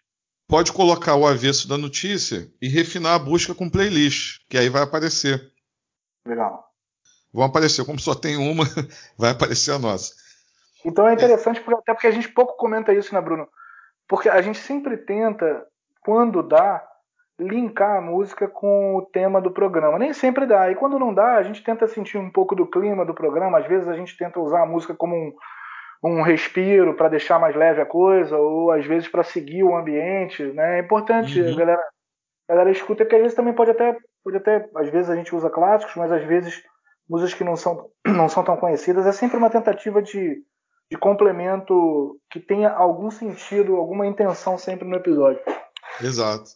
Pode 0.49 0.73
colocar 0.73 1.15
o 1.15 1.27
avesso 1.27 1.69
da 1.69 1.77
notícia 1.77 2.49
e 2.61 2.69
refinar 2.69 3.15
a 3.15 3.19
busca 3.19 3.55
com 3.55 3.69
playlist, 3.69 4.41
que 4.49 4.57
aí 4.57 4.71
vai 4.71 4.83
aparecer. 4.83 5.53
Legal. 6.27 6.65
Vão 7.33 7.45
aparecer, 7.45 7.85
como 7.85 8.01
só 8.01 8.15
tem 8.15 8.37
uma, 8.39 8.65
vai 9.19 9.31
aparecer 9.31 9.73
a 9.73 9.79
nossa. 9.79 10.15
Então 10.85 11.07
é 11.07 11.13
interessante, 11.13 11.61
é. 11.61 11.75
até 11.75 11.93
porque 11.93 12.07
a 12.07 12.13
gente 12.13 12.29
pouco 12.31 12.57
comenta 12.57 12.95
isso, 12.95 13.15
né, 13.15 13.21
Bruno? 13.21 13.47
Porque 14.09 14.29
a 14.29 14.41
gente 14.41 14.59
sempre 14.59 14.97
tenta, 14.97 15.67
quando 16.01 16.43
dá, 16.43 16.83
linkar 17.39 17.99
a 17.99 18.01
música 18.01 18.49
com 18.49 18.97
o 18.97 19.03
tema 19.03 19.41
do 19.41 19.51
programa. 19.51 19.99
Nem 19.99 20.15
sempre 20.15 20.47
dá. 20.47 20.71
E 20.71 20.75
quando 20.75 20.99
não 20.99 21.13
dá, 21.13 21.37
a 21.37 21.43
gente 21.43 21.63
tenta 21.63 21.87
sentir 21.87 22.17
um 22.17 22.31
pouco 22.31 22.55
do 22.55 22.67
clima 22.67 23.05
do 23.05 23.15
programa. 23.15 23.59
Às 23.59 23.67
vezes 23.67 23.87
a 23.87 23.95
gente 23.95 24.17
tenta 24.17 24.41
usar 24.41 24.63
a 24.63 24.67
música 24.67 24.95
como 24.95 25.15
um, 25.15 25.33
um 26.03 26.23
respiro 26.23 26.95
para 26.95 27.09
deixar 27.09 27.39
mais 27.39 27.57
leve 27.57 27.81
a 27.81 27.87
coisa, 27.87 28.37
ou 28.37 28.71
às 28.71 28.87
vezes 28.87 29.09
para 29.09 29.25
seguir 29.25 29.65
o 29.65 29.77
ambiente, 29.77 30.43
né? 30.53 30.79
É 30.79 30.81
importante 30.81 31.41
uhum. 31.41 31.53
a 31.53 31.57
galera, 31.57 31.83
a 32.49 32.53
galera 32.53 32.71
escuta, 32.71 33.05
porque 33.05 33.17
às 33.17 33.23
vezes 33.23 33.37
também 33.37 33.53
pode 33.53 33.71
até, 33.71 33.97
pode 34.23 34.37
até, 34.37 34.69
às 34.77 34.91
vezes 34.91 35.11
a 35.11 35.17
gente 35.17 35.35
usa 35.35 35.51
clássicos, 35.51 35.97
mas 35.97 36.13
às 36.13 36.25
vezes 36.25 36.63
músicas 37.09 37.35
que 37.35 37.45
não 37.45 37.57
são, 37.57 37.91
não 38.07 38.29
são 38.29 38.45
tão 38.45 38.57
conhecidas, 38.57 39.07
é 39.07 39.13
sempre 39.13 39.37
uma 39.37 39.51
tentativa 39.51 40.01
de, 40.01 40.43
de 40.91 40.99
complemento 40.99 42.21
que 42.31 42.39
tenha 42.39 42.71
algum 42.71 43.11
sentido, 43.11 43.77
alguma 43.77 44.07
intenção 44.07 44.57
sempre 44.57 44.87
no 44.87 44.97
episódio. 44.97 45.41
Exato. 46.01 46.51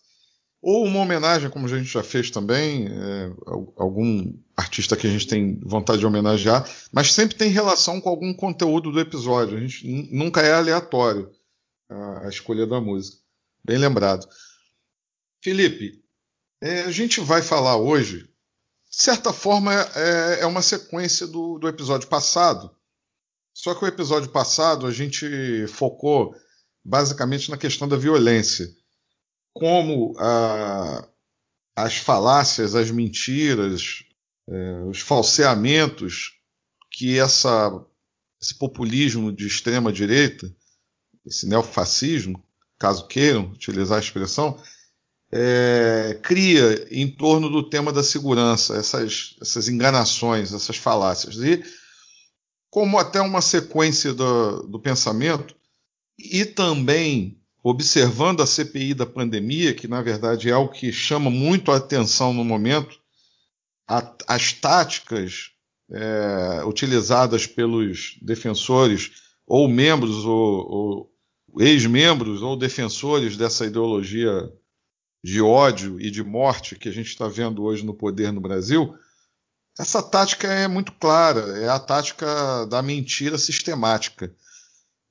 Ou 0.62 0.84
uma 0.84 1.00
homenagem, 1.00 1.50
como 1.50 1.66
a 1.66 1.68
gente 1.68 1.92
já 1.92 2.04
fez 2.04 2.30
também, 2.30 2.86
é, 2.86 3.32
algum 3.76 4.32
artista 4.56 4.96
que 4.96 5.08
a 5.08 5.10
gente 5.10 5.26
tem 5.26 5.58
vontade 5.60 5.98
de 5.98 6.06
homenagear, 6.06 6.64
mas 6.92 7.12
sempre 7.12 7.34
tem 7.34 7.50
relação 7.50 8.00
com 8.00 8.08
algum 8.08 8.32
conteúdo 8.32 8.92
do 8.92 9.00
episódio. 9.00 9.56
A 9.56 9.60
gente 9.60 9.84
nunca 10.12 10.40
é 10.40 10.52
aleatório 10.52 11.32
a, 11.90 12.26
a 12.26 12.28
escolha 12.28 12.64
da 12.64 12.80
música. 12.80 13.18
Bem 13.64 13.76
lembrado. 13.76 14.28
Felipe, 15.42 16.00
é, 16.60 16.82
a 16.82 16.92
gente 16.92 17.20
vai 17.20 17.42
falar 17.42 17.76
hoje, 17.76 18.20
de 18.88 19.02
certa 19.02 19.32
forma, 19.32 19.74
é, 19.74 20.42
é 20.42 20.46
uma 20.46 20.62
sequência 20.62 21.26
do, 21.26 21.58
do 21.58 21.66
episódio 21.66 22.06
passado. 22.06 22.70
Só 23.52 23.74
que 23.74 23.84
o 23.84 23.88
episódio 23.88 24.30
passado 24.30 24.86
a 24.86 24.92
gente 24.92 25.66
focou 25.66 26.36
basicamente 26.84 27.50
na 27.50 27.56
questão 27.56 27.88
da 27.88 27.96
violência 27.96 28.68
como 29.52 30.14
a, 30.18 31.08
as 31.76 31.96
falácias, 31.96 32.74
as 32.74 32.90
mentiras, 32.90 34.04
é, 34.48 34.82
os 34.84 35.00
falseamentos 35.00 36.32
que 36.90 37.18
essa, 37.18 37.84
esse 38.40 38.54
populismo 38.54 39.32
de 39.32 39.46
extrema 39.46 39.92
direita, 39.92 40.54
esse 41.24 41.46
neofascismo, 41.46 42.42
caso 42.78 43.06
queiram 43.06 43.44
utilizar 43.52 43.98
a 43.98 44.02
expressão, 44.02 44.60
é, 45.30 46.18
cria 46.22 46.86
em 46.90 47.08
torno 47.08 47.48
do 47.48 47.68
tema 47.68 47.92
da 47.92 48.02
segurança, 48.02 48.76
essas, 48.76 49.36
essas 49.40 49.68
enganações, 49.68 50.52
essas 50.52 50.76
falácias. 50.76 51.36
E 51.36 51.62
como 52.68 52.98
até 52.98 53.20
uma 53.20 53.40
sequência 53.40 54.12
do, 54.12 54.62
do 54.64 54.78
pensamento, 54.78 55.54
e 56.18 56.44
também 56.44 57.41
observando 57.62 58.42
a 58.42 58.46
CPI 58.46 58.94
da 58.94 59.06
pandemia, 59.06 59.72
que 59.72 59.86
na 59.86 60.02
verdade 60.02 60.50
é 60.50 60.56
o 60.56 60.68
que 60.68 60.92
chama 60.92 61.30
muito 61.30 61.70
a 61.70 61.76
atenção 61.76 62.32
no 62.32 62.44
momento, 62.44 62.98
a, 63.88 64.14
as 64.26 64.52
táticas 64.52 65.50
é, 65.90 66.64
utilizadas 66.64 67.46
pelos 67.46 68.18
defensores 68.20 69.10
ou 69.46 69.68
membros 69.68 70.24
ou, 70.24 70.70
ou 70.70 71.12
ex-membros 71.60 72.42
ou 72.42 72.56
defensores 72.56 73.36
dessa 73.36 73.66
ideologia 73.66 74.50
de 75.22 75.40
ódio 75.40 76.00
e 76.00 76.10
de 76.10 76.22
morte 76.24 76.74
que 76.74 76.88
a 76.88 76.92
gente 76.92 77.08
está 77.08 77.28
vendo 77.28 77.62
hoje 77.62 77.84
no 77.84 77.94
poder 77.94 78.32
no 78.32 78.40
Brasil, 78.40 78.96
Essa 79.78 80.02
tática 80.02 80.48
é 80.48 80.66
muito 80.66 80.92
clara, 80.92 81.58
é 81.58 81.68
a 81.68 81.78
tática 81.78 82.66
da 82.66 82.82
mentira 82.82 83.38
sistemática. 83.38 84.34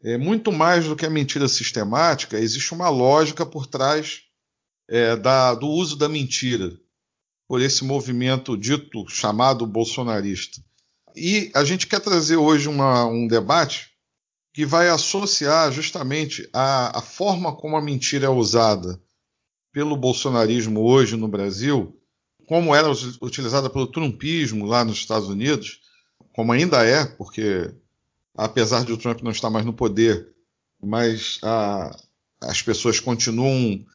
É 0.03 0.17
muito 0.17 0.51
mais 0.51 0.85
do 0.85 0.95
que 0.95 1.05
a 1.05 1.09
mentira 1.09 1.47
sistemática, 1.47 2.39
existe 2.39 2.73
uma 2.73 2.89
lógica 2.89 3.45
por 3.45 3.67
trás 3.67 4.21
é, 4.89 5.15
da, 5.15 5.53
do 5.53 5.67
uso 5.67 5.95
da 5.95 6.09
mentira 6.09 6.71
por 7.47 7.61
esse 7.61 7.83
movimento 7.83 8.57
dito 8.57 9.07
chamado 9.07 9.65
bolsonarista. 9.67 10.61
E 11.15 11.51
a 11.53 11.63
gente 11.63 11.85
quer 11.85 11.99
trazer 11.99 12.37
hoje 12.37 12.67
uma, 12.67 13.05
um 13.05 13.27
debate 13.27 13.91
que 14.53 14.65
vai 14.65 14.89
associar 14.89 15.71
justamente 15.71 16.49
a, 16.53 16.97
a 16.97 17.01
forma 17.01 17.55
como 17.55 17.75
a 17.75 17.81
mentira 17.81 18.25
é 18.25 18.29
usada 18.29 19.01
pelo 19.71 19.95
bolsonarismo 19.95 20.81
hoje 20.81 21.15
no 21.15 21.27
Brasil, 21.27 21.97
como 22.47 22.75
era 22.75 22.89
utilizada 23.21 23.69
pelo 23.69 23.87
trumpismo 23.87 24.65
lá 24.65 24.83
nos 24.83 24.97
Estados 24.97 25.29
Unidos, 25.29 25.79
como 26.33 26.51
ainda 26.51 26.85
é, 26.85 27.05
porque 27.05 27.73
apesar 28.35 28.85
de 28.85 28.93
o 28.93 28.97
Trump 28.97 29.21
não 29.21 29.31
estar 29.31 29.49
mais 29.49 29.65
no 29.65 29.73
poder, 29.73 30.27
mas 30.81 31.39
a, 31.43 31.95
as 32.41 32.61
pessoas 32.61 32.99
continuam, 32.99 33.85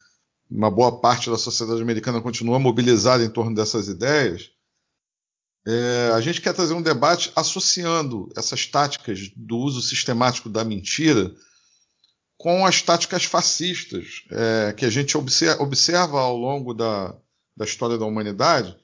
uma 0.49 0.71
boa 0.71 0.99
parte 0.99 1.29
da 1.29 1.37
sociedade 1.37 1.81
americana 1.81 2.21
continua 2.21 2.59
mobilizada 2.59 3.23
em 3.23 3.29
torno 3.29 3.55
dessas 3.55 3.87
ideias. 3.87 4.51
É, 5.67 6.11
a 6.13 6.21
gente 6.21 6.39
quer 6.39 6.53
trazer 6.53 6.73
um 6.73 6.81
debate 6.81 7.31
associando 7.35 8.31
essas 8.37 8.65
táticas 8.65 9.29
do 9.35 9.57
uso 9.57 9.81
sistemático 9.81 10.49
da 10.49 10.63
mentira 10.63 11.35
com 12.37 12.65
as 12.65 12.81
táticas 12.81 13.25
fascistas 13.25 14.23
é, 14.31 14.73
que 14.73 14.85
a 14.85 14.89
gente 14.89 15.17
observa, 15.17 16.21
ao 16.21 16.37
longo 16.37 16.73
da, 16.73 17.13
da, 17.55 17.65
história 17.65 17.97
da 17.97 18.05
humanidade, 18.05 18.77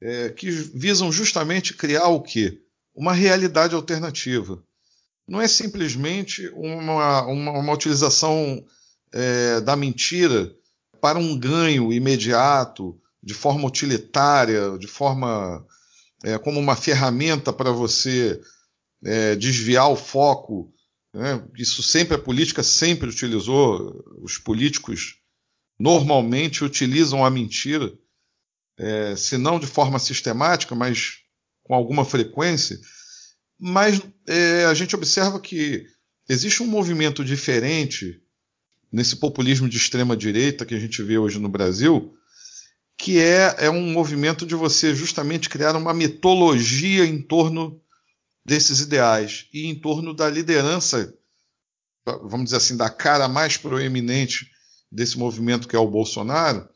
é, 0.00 0.28
que 0.28 0.50
visam 0.50 1.10
justamente 1.10 1.74
criar 1.74 2.08
o 2.08 2.20
quê? 2.22 2.62
Uma 2.96 3.12
realidade 3.12 3.74
alternativa. 3.74 4.62
Não 5.28 5.40
é 5.40 5.46
simplesmente 5.46 6.48
uma, 6.54 7.26
uma, 7.26 7.50
uma 7.52 7.72
utilização 7.72 8.64
é, 9.12 9.60
da 9.60 9.76
mentira 9.76 10.52
para 11.00 11.18
um 11.18 11.38
ganho 11.38 11.92
imediato, 11.92 12.98
de 13.22 13.34
forma 13.34 13.66
utilitária, 13.66 14.78
de 14.78 14.86
forma 14.86 15.64
é, 16.24 16.38
como 16.38 16.58
uma 16.58 16.76
ferramenta 16.76 17.52
para 17.52 17.70
você 17.70 18.40
é, 19.04 19.34
desviar 19.34 19.90
o 19.90 19.96
foco. 19.96 20.72
Né? 21.12 21.44
Isso 21.56 21.82
sempre 21.82 22.14
a 22.14 22.18
política 22.18 22.62
sempre 22.62 23.08
utilizou. 23.10 24.04
Os 24.22 24.38
políticos 24.38 25.16
normalmente 25.78 26.64
utilizam 26.64 27.24
a 27.24 27.30
mentira, 27.30 27.92
é, 28.78 29.16
se 29.16 29.36
não 29.36 29.58
de 29.58 29.66
forma 29.66 29.98
sistemática, 29.98 30.74
mas 30.74 31.25
com 31.66 31.74
alguma 31.74 32.04
frequência. 32.04 32.78
Mas 33.58 34.00
é, 34.26 34.64
a 34.66 34.74
gente 34.74 34.94
observa 34.94 35.40
que 35.40 35.84
existe 36.28 36.62
um 36.62 36.66
movimento 36.66 37.24
diferente 37.24 38.20
nesse 38.92 39.16
populismo 39.16 39.68
de 39.68 39.76
extrema 39.76 40.16
direita 40.16 40.64
que 40.64 40.74
a 40.74 40.78
gente 40.78 41.02
vê 41.02 41.18
hoje 41.18 41.38
no 41.38 41.48
Brasil, 41.48 42.14
que 42.96 43.18
é, 43.18 43.54
é 43.58 43.70
um 43.70 43.92
movimento 43.92 44.46
de 44.46 44.54
você 44.54 44.94
justamente 44.94 45.50
criar 45.50 45.74
uma 45.76 45.92
mitologia 45.92 47.04
em 47.04 47.20
torno 47.20 47.80
desses 48.44 48.80
ideais 48.80 49.48
e 49.52 49.66
em 49.66 49.74
torno 49.74 50.14
da 50.14 50.30
liderança, 50.30 51.12
vamos 52.06 52.44
dizer 52.44 52.58
assim, 52.58 52.76
da 52.76 52.88
cara 52.88 53.26
mais 53.28 53.56
proeminente 53.56 54.48
desse 54.90 55.18
movimento 55.18 55.66
que 55.66 55.74
é 55.74 55.78
o 55.78 55.90
Bolsonaro, 55.90 56.68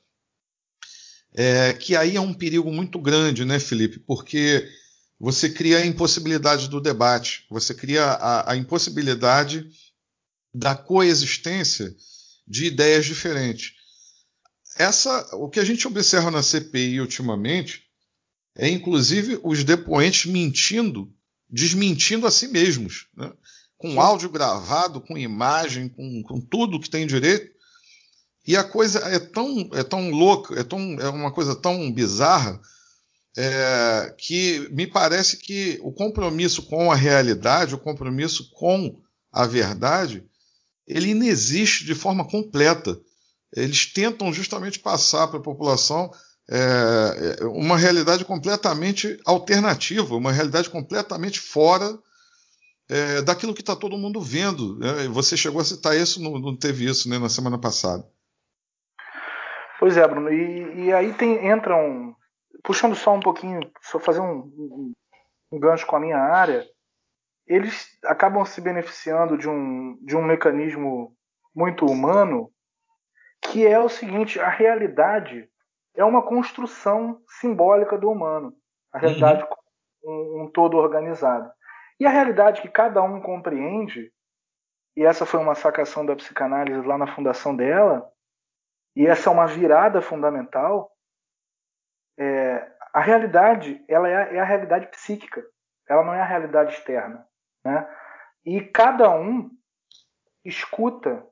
é, 1.35 1.73
que 1.73 1.97
aí 1.97 2.17
é 2.17 2.21
um 2.21 2.35
perigo 2.35 2.71
muito 2.73 2.99
grande, 2.99 3.45
né, 3.45 3.59
Felipe? 3.59 3.99
Porque 4.01 4.69
você 5.19 5.51
cria 5.51 5.79
a 5.79 5.87
impossibilidade 5.87 6.69
do 6.69 6.81
debate, 6.81 7.47
você 7.51 7.75
cria 7.75 8.05
a, 8.05 8.53
a 8.53 8.57
impossibilidade 8.57 9.69
da 10.55 10.75
coexistência 10.75 11.95
de 12.47 12.65
ideias 12.65 13.07
diferentes 13.07 13.81
essa, 14.81 15.37
o 15.37 15.49
que 15.49 15.61
a 15.61 15.65
gente 15.65 15.87
observa 15.87 16.31
na 16.31 16.43
CPI 16.43 17.01
ultimamente 17.01 17.85
é 18.57 18.69
inclusive 18.69 19.39
os 19.43 19.65
depoentes 19.65 20.31
mentindo, 20.31 21.13
desmentindo 21.49 22.27
a 22.27 22.31
si 22.31 22.49
mesmos, 22.49 23.07
né? 23.17 23.33
com 23.77 24.01
áudio 24.01 24.29
gravado, 24.29 25.01
com 25.01 25.17
imagem, 25.17 25.89
com, 25.89 26.23
com, 26.23 26.41
tudo 26.41 26.81
que 26.81 26.91
tem 26.91 27.07
direito. 27.07 27.51
E 28.47 28.57
a 28.57 28.65
coisa 28.65 28.99
é 29.01 29.19
tão, 29.19 29.69
é 29.73 29.83
tão 29.83 30.11
louca, 30.11 30.59
é, 30.59 30.65
tão, 30.65 30.81
é 30.99 31.09
uma 31.09 31.31
coisa 31.31 31.55
tão 31.55 31.93
bizarra 31.93 32.61
é, 33.37 34.15
que 34.19 34.69
me 34.73 34.87
parece 34.87 35.37
que 35.37 35.79
o 35.83 35.93
compromisso 35.93 36.63
com 36.63 36.91
a 36.91 36.97
realidade, 36.97 37.75
o 37.75 37.79
compromisso 37.79 38.51
com 38.53 39.01
a 39.31 39.47
verdade, 39.47 40.25
ele 40.87 41.11
inexiste 41.11 41.85
de 41.85 41.95
forma 41.95 42.27
completa 42.27 42.99
eles 43.55 43.87
tentam 43.87 44.33
justamente 44.33 44.79
passar 44.79 45.29
para 45.29 45.39
a 45.39 45.43
população 45.43 46.11
é, 46.49 47.45
uma 47.45 47.77
realidade 47.77 48.25
completamente 48.25 49.19
alternativa, 49.25 50.17
uma 50.17 50.33
realidade 50.33 50.71
completamente 50.71 51.41
fora 51.41 51.99
é, 52.89 53.23
daquilo 53.23 53.55
que 53.55 53.61
está 53.61 53.75
todo 53.75 53.99
mundo 53.99 54.21
vendo. 54.21 54.79
Né? 54.79 55.09
Você 55.09 55.37
chegou 55.37 55.61
a 55.61 55.65
citar 55.65 55.97
isso, 55.97 56.21
não, 56.23 56.39
não 56.39 56.57
teve 56.57 56.89
isso 56.89 57.09
né, 57.09 57.19
na 57.19 57.29
semana 57.29 57.59
passada. 57.59 58.07
Pois 59.81 59.97
é, 59.97 60.07
Bruno. 60.07 60.31
E, 60.31 60.85
e 60.85 60.93
aí 60.93 61.15
tem, 61.15 61.49
entram, 61.51 62.15
puxando 62.63 62.95
só 62.95 63.15
um 63.15 63.21
pouquinho, 63.21 63.61
só 63.81 63.99
fazer 63.99 64.21
um, 64.21 64.41
um, 64.41 64.93
um 65.51 65.59
gancho 65.59 65.87
com 65.87 65.97
a 65.97 66.01
minha 66.01 66.19
área, 66.19 66.67
eles 67.47 67.89
acabam 68.05 68.45
se 68.45 68.61
beneficiando 68.61 69.39
de 69.39 69.49
um, 69.49 69.99
de 70.03 70.15
um 70.15 70.23
mecanismo 70.23 71.17
muito 71.55 71.87
humano 71.87 72.53
que 73.41 73.67
é 73.67 73.81
o 73.81 73.89
seguinte: 73.89 74.39
a 74.39 74.51
realidade 74.51 75.49
é 75.97 76.05
uma 76.05 76.23
construção 76.23 77.23
simbólica 77.41 77.97
do 77.97 78.11
humano, 78.11 78.53
a 78.93 78.99
realidade 78.99 79.49
uhum. 80.05 80.13
um, 80.13 80.43
um 80.43 80.51
todo 80.53 80.77
organizado. 80.77 81.51
E 81.99 82.05
a 82.05 82.11
realidade 82.11 82.61
que 82.61 82.69
cada 82.69 83.03
um 83.03 83.19
compreende, 83.19 84.13
e 84.95 85.07
essa 85.07 85.25
foi 85.25 85.41
uma 85.41 85.55
sacação 85.55 86.05
da 86.05 86.15
psicanálise 86.15 86.87
lá 86.87 86.99
na 86.99 87.07
fundação 87.15 87.57
dela, 87.57 88.07
e 88.95 89.07
essa 89.07 89.31
é 89.31 89.33
uma 89.33 89.47
virada 89.47 90.03
fundamental, 90.03 90.91
é, 92.19 92.73
a 92.93 93.01
realidade 93.01 93.85
ela 93.89 94.09
é, 94.09 94.37
é, 94.37 94.41
a 94.41 94.45
realidade 94.45 94.89
psíquica, 94.89 95.45
ela 95.89 96.05
não 96.05 96.15
é 96.15 96.21
a 96.21 96.27
realidade 96.27 96.75
externa. 96.75 97.27
Né? 97.65 97.97
E 98.45 98.61
cada 98.61 99.11
um 99.11 99.51
escuta, 100.45 101.27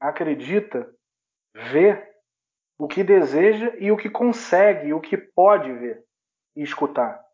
acredita, 0.00 0.92
vê 1.54 2.08
o 2.78 2.86
que 2.86 3.02
deseja 3.02 3.74
e 3.78 3.90
o 3.90 3.96
que 3.96 4.08
consegue, 4.08 4.92
o 4.92 5.00
que 5.00 5.16
pode 5.16 5.72
ver 5.72 6.04
e 6.56 6.62
escutar. 6.62 7.24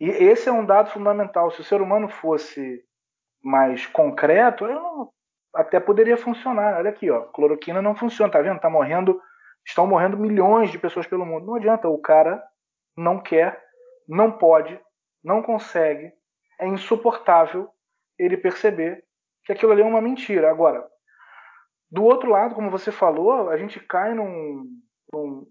E 0.00 0.08
esse 0.08 0.48
é 0.48 0.52
um 0.52 0.66
dado 0.66 0.90
fundamental. 0.90 1.50
Se 1.50 1.60
o 1.60 1.64
ser 1.64 1.80
humano 1.80 2.08
fosse 2.08 2.84
mais 3.42 3.86
concreto, 3.86 4.66
eu 4.66 5.12
até 5.54 5.78
poderia 5.78 6.16
funcionar. 6.16 6.78
Olha 6.78 6.90
aqui, 6.90 7.10
ó, 7.10 7.22
cloroquina 7.22 7.82
não 7.82 7.94
funciona, 7.94 8.32
tá 8.32 8.40
vendo? 8.40 8.60
Tá 8.60 8.70
morrendo, 8.70 9.20
estão 9.66 9.86
morrendo 9.86 10.16
milhões 10.16 10.70
de 10.70 10.78
pessoas 10.78 11.06
pelo 11.06 11.26
mundo. 11.26 11.46
Não 11.46 11.56
adianta, 11.56 11.88
o 11.88 11.98
cara 11.98 12.42
não 12.96 13.20
quer, 13.20 13.62
não 14.08 14.32
pode, 14.32 14.78
não 15.22 15.42
consegue, 15.42 16.12
é 16.60 16.66
insuportável 16.66 17.68
ele 18.18 18.36
perceber 18.36 19.04
que 19.44 19.52
aquilo 19.52 19.72
ali 19.72 19.82
é 19.82 19.84
uma 19.84 20.00
mentira. 20.00 20.50
Agora, 20.50 20.86
do 21.90 22.04
outro 22.04 22.30
lado, 22.30 22.54
como 22.54 22.70
você 22.70 22.92
falou, 22.92 23.50
a 23.50 23.56
gente 23.56 23.80
cai 23.80 24.14
num, 24.14 24.64
num, 25.12 25.46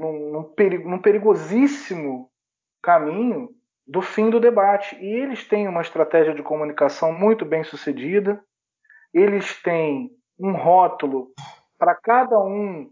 num, 0.00 0.32
num, 0.32 0.44
perigo, 0.54 0.88
num 0.88 1.00
perigosíssimo 1.00 2.30
caminho 2.82 3.50
do 3.86 4.00
fim 4.00 4.30
do 4.30 4.40
debate. 4.40 4.96
E 4.96 5.06
eles 5.06 5.46
têm 5.46 5.68
uma 5.68 5.82
estratégia 5.82 6.34
de 6.34 6.42
comunicação 6.42 7.12
muito 7.12 7.44
bem 7.44 7.64
sucedida, 7.64 8.42
eles 9.18 9.60
têm 9.62 10.10
um 10.38 10.52
rótulo 10.52 11.28
para 11.78 11.94
cada 11.94 12.38
um 12.38 12.90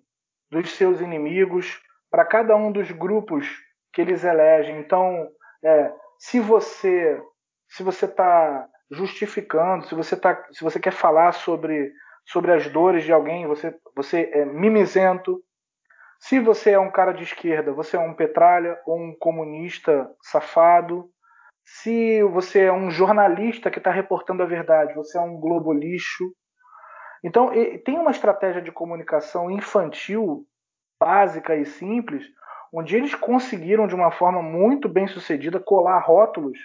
dos 0.51 0.71
seus 0.71 1.01
inimigos, 1.01 1.81
para 2.11 2.25
cada 2.25 2.57
um 2.57 2.73
dos 2.73 2.91
grupos 2.91 3.47
que 3.93 4.01
eles 4.01 4.25
elegem. 4.25 4.79
Então, 4.79 5.29
é, 5.63 5.93
se 6.19 6.41
você 6.41 7.21
se 7.69 7.83
você 7.83 8.05
está 8.05 8.69
justificando, 8.91 9.87
se 9.87 9.95
você 9.95 10.17
tá, 10.17 10.47
se 10.53 10.63
você 10.63 10.79
quer 10.79 10.93
falar 10.93 11.33
sobre 11.33 11.93
sobre 12.27 12.53
as 12.53 12.69
dores 12.71 13.05
de 13.05 13.13
alguém, 13.13 13.47
você, 13.47 13.77
você 13.95 14.31
é 14.33 14.45
mimizento. 14.45 15.43
Se 16.19 16.41
você 16.41 16.71
é 16.71 16.79
um 16.79 16.91
cara 16.91 17.13
de 17.13 17.23
esquerda, 17.23 17.73
você 17.73 17.97
é 17.97 18.01
um 18.01 18.15
petralha 18.15 18.81
ou 18.87 18.99
um 18.99 19.15
comunista 19.15 20.11
safado. 20.23 21.11
Se 21.65 22.23
você 22.25 22.65
é 22.65 22.73
um 22.73 22.91
jornalista 22.91 23.71
que 23.71 23.79
está 23.79 23.91
reportando 23.91 24.43
a 24.43 24.47
verdade, 24.47 24.95
você 24.95 25.17
é 25.17 25.21
um 25.21 25.41
globo 25.41 25.73
lixo. 25.73 26.25
Então, 27.25 27.51
tem 27.85 27.99
uma 27.99 28.11
estratégia 28.11 28.61
de 28.61 28.71
comunicação 28.71 29.51
infantil, 29.51 30.47
básica 31.01 31.57
e 31.57 31.65
simples, 31.65 32.25
onde 32.73 32.97
eles 32.97 33.15
conseguiram, 33.15 33.87
de 33.87 33.95
uma 33.95 34.11
forma 34.11 34.43
muito 34.43 34.89
bem 34.89 35.07
sucedida, 35.07 35.59
colar 35.59 36.01
rótulos. 36.01 36.59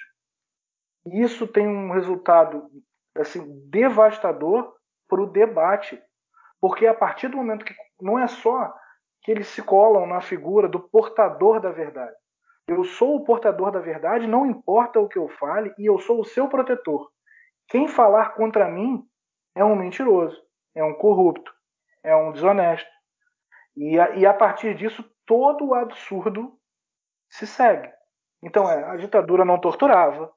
E 1.06 1.22
isso 1.22 1.48
tem 1.48 1.68
um 1.68 1.92
resultado 1.92 2.70
assim, 3.16 3.42
devastador 3.70 4.74
para 5.08 5.22
o 5.22 5.32
debate. 5.32 6.02
Porque 6.60 6.86
a 6.86 6.94
partir 6.94 7.30
do 7.30 7.38
momento 7.38 7.64
que 7.64 7.74
não 8.02 8.20
é 8.20 8.28
só 8.28 8.74
que 9.22 9.32
eles 9.32 9.48
se 9.48 9.62
colam 9.62 10.06
na 10.06 10.20
figura 10.20 10.68
do 10.68 10.80
portador 10.80 11.62
da 11.62 11.72
verdade. 11.72 12.16
Eu 12.70 12.84
sou 12.84 13.16
o 13.16 13.24
portador 13.24 13.72
da 13.72 13.80
verdade, 13.80 14.28
não 14.28 14.46
importa 14.46 15.00
o 15.00 15.08
que 15.08 15.18
eu 15.18 15.28
fale, 15.28 15.74
e 15.76 15.88
eu 15.88 15.98
sou 15.98 16.22
o 16.22 16.26
seu 16.26 16.48
protetor. 16.48 17.10
Quem 17.68 17.88
falar 17.88 18.36
contra 18.36 18.70
mim 18.70 19.04
é 19.56 19.66
um 19.66 19.76
mentiroso, 19.76 20.40
é 20.76 20.84
um 20.84 20.94
corrupto, 20.94 21.52
é 22.04 22.16
um 22.16 22.32
desonesto. 22.32 22.88
E 23.76 24.00
a, 24.00 24.16
e 24.16 24.24
a 24.24 24.34
partir 24.36 24.76
disso, 24.76 25.04
todo 25.26 25.66
o 25.66 25.74
absurdo 25.74 26.54
se 27.28 27.48
segue. 27.48 27.90
Então, 28.44 28.70
é, 28.70 28.84
a 28.84 28.98
ditadura 28.98 29.44
não 29.44 29.60
torturava, 29.60 30.32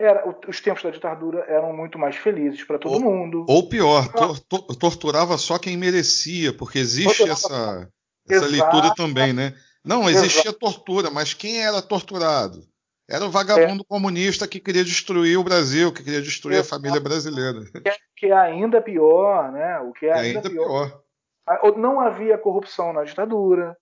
era, 0.00 0.24
os 0.48 0.58
tempos 0.58 0.82
da 0.82 0.90
ditadura 0.90 1.44
eram 1.46 1.76
muito 1.76 1.98
mais 1.98 2.16
felizes 2.16 2.64
para 2.64 2.78
todo 2.78 2.94
ou, 2.94 3.00
mundo. 3.00 3.44
Ou 3.46 3.68
pior, 3.68 4.10
tor 4.10 4.40
tor 4.40 4.76
torturava 4.76 5.36
só 5.36 5.58
quem 5.58 5.76
merecia, 5.76 6.56
porque 6.56 6.78
existe 6.78 7.28
essa, 7.28 7.88
essa 8.28 8.46
leitura 8.46 8.94
também, 8.94 9.34
né? 9.34 9.54
Não, 9.84 10.08
existia 10.08 10.50
Exato. 10.50 10.58
tortura, 10.58 11.10
mas 11.10 11.34
quem 11.34 11.62
era 11.62 11.82
torturado? 11.82 12.62
Era 13.10 13.24
o 13.26 13.30
vagabundo 13.30 13.82
é. 13.82 13.86
comunista 13.86 14.46
que 14.46 14.60
queria 14.60 14.84
destruir 14.84 15.36
o 15.36 15.44
Brasil, 15.44 15.92
que 15.92 16.04
queria 16.04 16.22
destruir 16.22 16.58
Exato. 16.58 16.74
a 16.74 16.78
família 16.78 17.00
brasileira. 17.00 17.60
Que, 17.70 17.88
é, 17.88 17.96
que 18.16 18.26
é 18.26 18.32
ainda 18.32 18.80
pior, 18.80 19.50
né? 19.50 19.80
O 19.80 19.92
que 19.92 20.06
é 20.06 20.12
ainda, 20.12 20.38
ainda 20.38 20.50
pior. 20.50 20.88
pior. 20.88 21.02
Ah, 21.46 21.60
não 21.76 22.00
havia 22.00 22.38
corrupção 22.38 22.92
na 22.92 23.02
ditadura, 23.02 23.76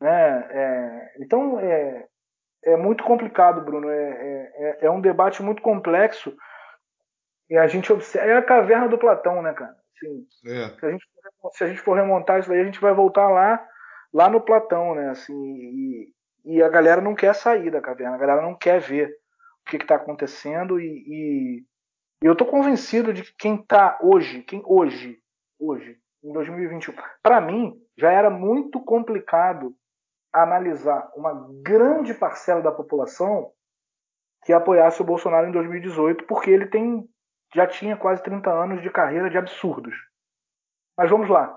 né? 0.00 0.48
É, 0.50 1.14
então, 1.20 1.60
é, 1.60 2.06
é 2.64 2.76
muito 2.76 3.04
complicado, 3.04 3.60
Bruno. 3.60 3.88
É, 3.88 3.94
é, 3.94 4.52
é, 4.54 4.86
é, 4.86 4.90
um 4.90 5.00
debate 5.00 5.42
muito 5.42 5.62
complexo. 5.62 6.34
E 7.48 7.56
a 7.56 7.66
gente 7.68 7.92
observa. 7.92 8.26
É 8.26 8.36
a 8.36 8.42
caverna 8.42 8.88
do 8.88 8.98
Platão, 8.98 9.42
né, 9.42 9.52
cara? 9.52 9.76
Assim, 9.96 10.26
é. 10.46 10.68
se, 10.78 10.86
a 10.86 10.90
gente, 10.90 11.06
se, 11.52 11.64
a 11.64 11.66
gente, 11.68 11.80
for 11.80 11.94
remontar 11.94 12.40
isso 12.40 12.48
daí, 12.48 12.60
a 12.60 12.64
gente 12.64 12.80
vai 12.80 12.92
voltar 12.92 13.28
lá, 13.28 13.64
lá 14.12 14.28
no 14.28 14.40
Platão, 14.40 14.94
né? 14.94 15.10
Assim, 15.10 15.34
e, 15.34 16.12
e 16.44 16.62
a 16.62 16.68
galera 16.68 17.00
não 17.00 17.14
quer 17.14 17.34
sair 17.34 17.70
da 17.70 17.80
caverna, 17.80 18.16
a 18.16 18.18
galera 18.18 18.42
não 18.42 18.54
quer 18.54 18.80
ver 18.80 19.10
o 19.66 19.70
que 19.70 19.76
está 19.76 19.96
acontecendo. 19.96 20.80
E, 20.80 20.84
e, 20.86 21.64
eu 22.22 22.32
estou 22.32 22.46
convencido 22.46 23.12
de 23.12 23.22
que 23.22 23.34
quem 23.38 23.56
está 23.56 23.98
hoje, 24.02 24.42
quem 24.42 24.62
hoje, 24.64 25.18
hoje, 25.58 25.98
em 26.22 26.32
2021, 26.32 26.94
para 27.22 27.40
mim, 27.40 27.80
já 27.96 28.10
era 28.10 28.30
muito 28.30 28.80
complicado 28.80 29.74
analisar 30.32 31.10
uma 31.14 31.48
grande 31.62 32.12
parcela 32.12 32.60
da 32.60 32.72
população 32.72 33.52
que 34.44 34.52
apoiasse 34.52 35.00
o 35.00 35.04
Bolsonaro 35.04 35.48
em 35.48 35.52
2018, 35.52 36.24
porque 36.26 36.50
ele 36.50 36.66
tem 36.66 37.08
já 37.54 37.66
tinha 37.66 37.96
quase 37.96 38.22
30 38.22 38.50
anos 38.50 38.82
de 38.82 38.90
carreira 38.90 39.30
de 39.30 39.38
absurdos. 39.38 39.94
Mas 40.96 41.10
vamos 41.10 41.28
lá. 41.28 41.56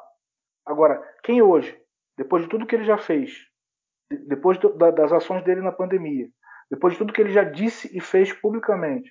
Agora, 0.66 1.02
quem 1.24 1.42
hoje, 1.42 1.78
depois 2.20 2.44
de 2.44 2.50
tudo 2.50 2.68
que 2.68 2.76
ele 2.76 2.84
já 2.84 2.98
fez, 2.98 3.32
depois 4.28 4.60
do, 4.60 4.78
da, 4.78 4.92
das 4.92 5.10
ações 5.14 5.42
dele 5.46 5.62
na 5.62 5.72
pandemia, 5.72 6.28
depois 6.70 6.94
de 6.94 7.00
tudo 7.00 7.14
que 7.14 7.22
ele 7.22 7.32
já 7.32 7.46
disse 7.46 7.90
e 7.98 8.02
fez 8.02 8.34
publicamente, 8.34 9.10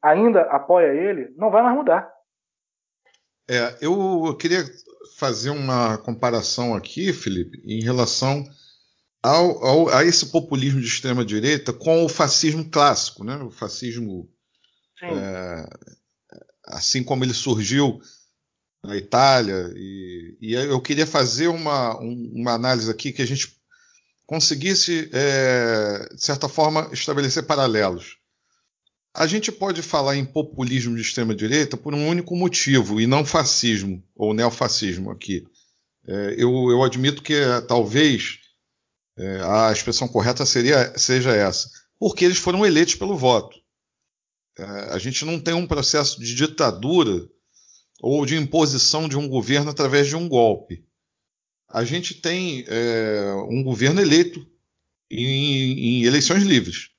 ainda 0.00 0.42
apoia 0.42 0.94
ele, 0.94 1.34
não 1.36 1.50
vai 1.50 1.64
mais 1.64 1.76
mudar. 1.76 2.08
É, 3.50 3.76
eu 3.80 4.36
queria 4.38 4.64
fazer 5.16 5.50
uma 5.50 5.98
comparação 5.98 6.76
aqui, 6.76 7.12
Felipe, 7.12 7.60
em 7.66 7.82
relação 7.82 8.44
ao, 9.20 9.64
ao, 9.64 9.88
a 9.88 10.04
esse 10.04 10.30
populismo 10.30 10.80
de 10.80 10.86
extrema 10.86 11.24
direita 11.24 11.72
com 11.72 12.04
o 12.04 12.08
fascismo 12.08 12.70
clássico, 12.70 13.24
né? 13.24 13.36
O 13.38 13.50
fascismo, 13.50 14.30
é, 15.02 15.66
assim 16.66 17.02
como 17.02 17.24
ele 17.24 17.34
surgiu 17.34 17.98
na 18.84 18.96
Itália 18.96 19.72
e, 19.74 20.36
e 20.40 20.52
eu 20.52 20.80
queria 20.80 21.06
fazer 21.06 21.48
uma, 21.48 21.98
uma 21.98 22.52
análise 22.52 22.90
aqui 22.90 23.12
que 23.12 23.22
a 23.22 23.26
gente 23.26 23.56
conseguisse, 24.26 25.10
é, 25.12 26.08
de 26.14 26.22
certa 26.22 26.48
forma, 26.48 26.88
estabelecer 26.92 27.44
paralelos. 27.44 28.18
A 29.14 29.26
gente 29.26 29.50
pode 29.52 29.80
falar 29.80 30.16
em 30.16 30.24
populismo 30.24 30.94
de 30.96 31.02
extrema 31.02 31.34
direita 31.34 31.76
por 31.76 31.94
um 31.94 32.08
único 32.08 32.36
motivo 32.36 33.00
e 33.00 33.06
não 33.06 33.24
fascismo 33.24 34.02
ou 34.14 34.34
neofascismo 34.34 35.10
aqui. 35.10 35.46
É, 36.06 36.34
eu, 36.36 36.50
eu 36.70 36.82
admito 36.82 37.22
que 37.22 37.34
talvez 37.66 38.40
é, 39.16 39.40
a 39.42 39.72
expressão 39.72 40.08
correta 40.08 40.44
seria, 40.44 40.98
seja 40.98 41.34
essa. 41.34 41.70
Porque 41.98 42.24
eles 42.24 42.38
foram 42.38 42.66
eleitos 42.66 42.96
pelo 42.96 43.16
voto. 43.16 43.56
É, 44.58 44.64
a 44.90 44.98
gente 44.98 45.24
não 45.24 45.40
tem 45.40 45.54
um 45.54 45.66
processo 45.66 46.20
de 46.20 46.34
ditadura 46.34 47.28
ou 48.06 48.26
de 48.26 48.36
imposição 48.36 49.08
de 49.08 49.16
um 49.16 49.26
governo 49.26 49.70
através 49.70 50.06
de 50.06 50.14
um 50.14 50.28
golpe. 50.28 50.84
A 51.66 51.84
gente 51.84 52.12
tem 52.12 52.62
é, 52.68 53.32
um 53.48 53.62
governo 53.62 53.98
eleito 53.98 54.46
em, 55.10 56.02
em, 56.02 56.04
eleições 56.04 56.42
livres. 56.42 56.90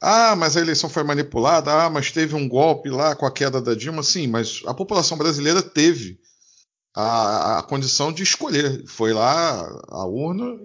Ah, 0.00 0.34
mas 0.34 0.56
a 0.56 0.60
eleição 0.62 0.88
foi 0.88 1.04
manipulada. 1.04 1.70
Ah, 1.70 1.90
mas 1.90 2.10
teve 2.10 2.34
um 2.34 2.48
golpe 2.48 2.88
lá 2.88 3.14
com 3.14 3.26
a 3.26 3.30
queda 3.30 3.60
da 3.60 3.74
Dilma. 3.74 4.02
Sim, 4.02 4.26
mas 4.26 4.62
a 4.66 4.72
população 4.72 5.18
brasileira 5.18 5.62
teve 5.62 6.18
a, 6.94 7.58
a 7.58 7.62
condição 7.62 8.10
de 8.10 8.22
escolher. 8.22 8.86
Foi 8.86 9.12
lá 9.12 9.68
a 9.88 10.06
urna 10.06 10.58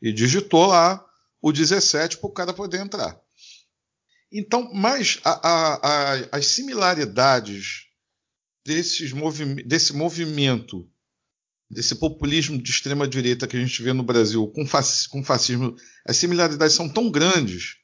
e 0.00 0.10
digitou 0.14 0.64
lá 0.64 1.04
o 1.42 1.52
17 1.52 2.16
para 2.16 2.26
o 2.26 2.32
cara 2.32 2.54
poder 2.54 2.80
entrar. 2.80 3.20
Então, 4.32 4.72
mas 4.72 5.20
a, 5.22 5.40
a, 5.42 6.14
as 6.32 6.46
similaridades 6.46 7.87
desses 8.68 9.14
movi 9.14 9.62
desse 9.62 9.94
movimento, 9.94 10.86
desse 11.70 11.94
populismo 11.94 12.60
de 12.60 12.70
extrema 12.70 13.08
direita 13.08 13.46
que 13.46 13.56
a 13.56 13.60
gente 13.60 13.82
vê 13.82 13.94
no 13.94 14.02
Brasil 14.02 14.46
com, 14.48 14.66
fac 14.66 14.86
com 15.08 15.24
fascismo, 15.24 15.74
as 16.06 16.18
similaridades 16.18 16.76
são 16.76 16.86
tão 16.86 17.10
grandes 17.10 17.76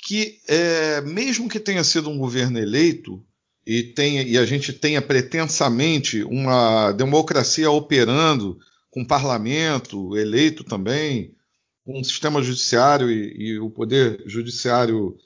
que, 0.00 0.40
é, 0.48 1.00
mesmo 1.02 1.48
que 1.48 1.60
tenha 1.60 1.84
sido 1.84 2.10
um 2.10 2.18
governo 2.18 2.58
eleito 2.58 3.24
e, 3.64 3.84
tenha, 3.94 4.22
e 4.22 4.36
a 4.36 4.44
gente 4.44 4.72
tenha 4.72 5.00
pretensamente 5.00 6.24
uma 6.24 6.90
democracia 6.90 7.70
operando 7.70 8.58
com 8.90 9.04
parlamento 9.04 10.16
eleito 10.16 10.64
também, 10.64 11.36
com 11.84 12.00
um 12.00 12.04
sistema 12.04 12.42
judiciário 12.42 13.08
e, 13.08 13.50
e 13.50 13.58
o 13.60 13.70
poder 13.70 14.24
judiciário 14.26 15.16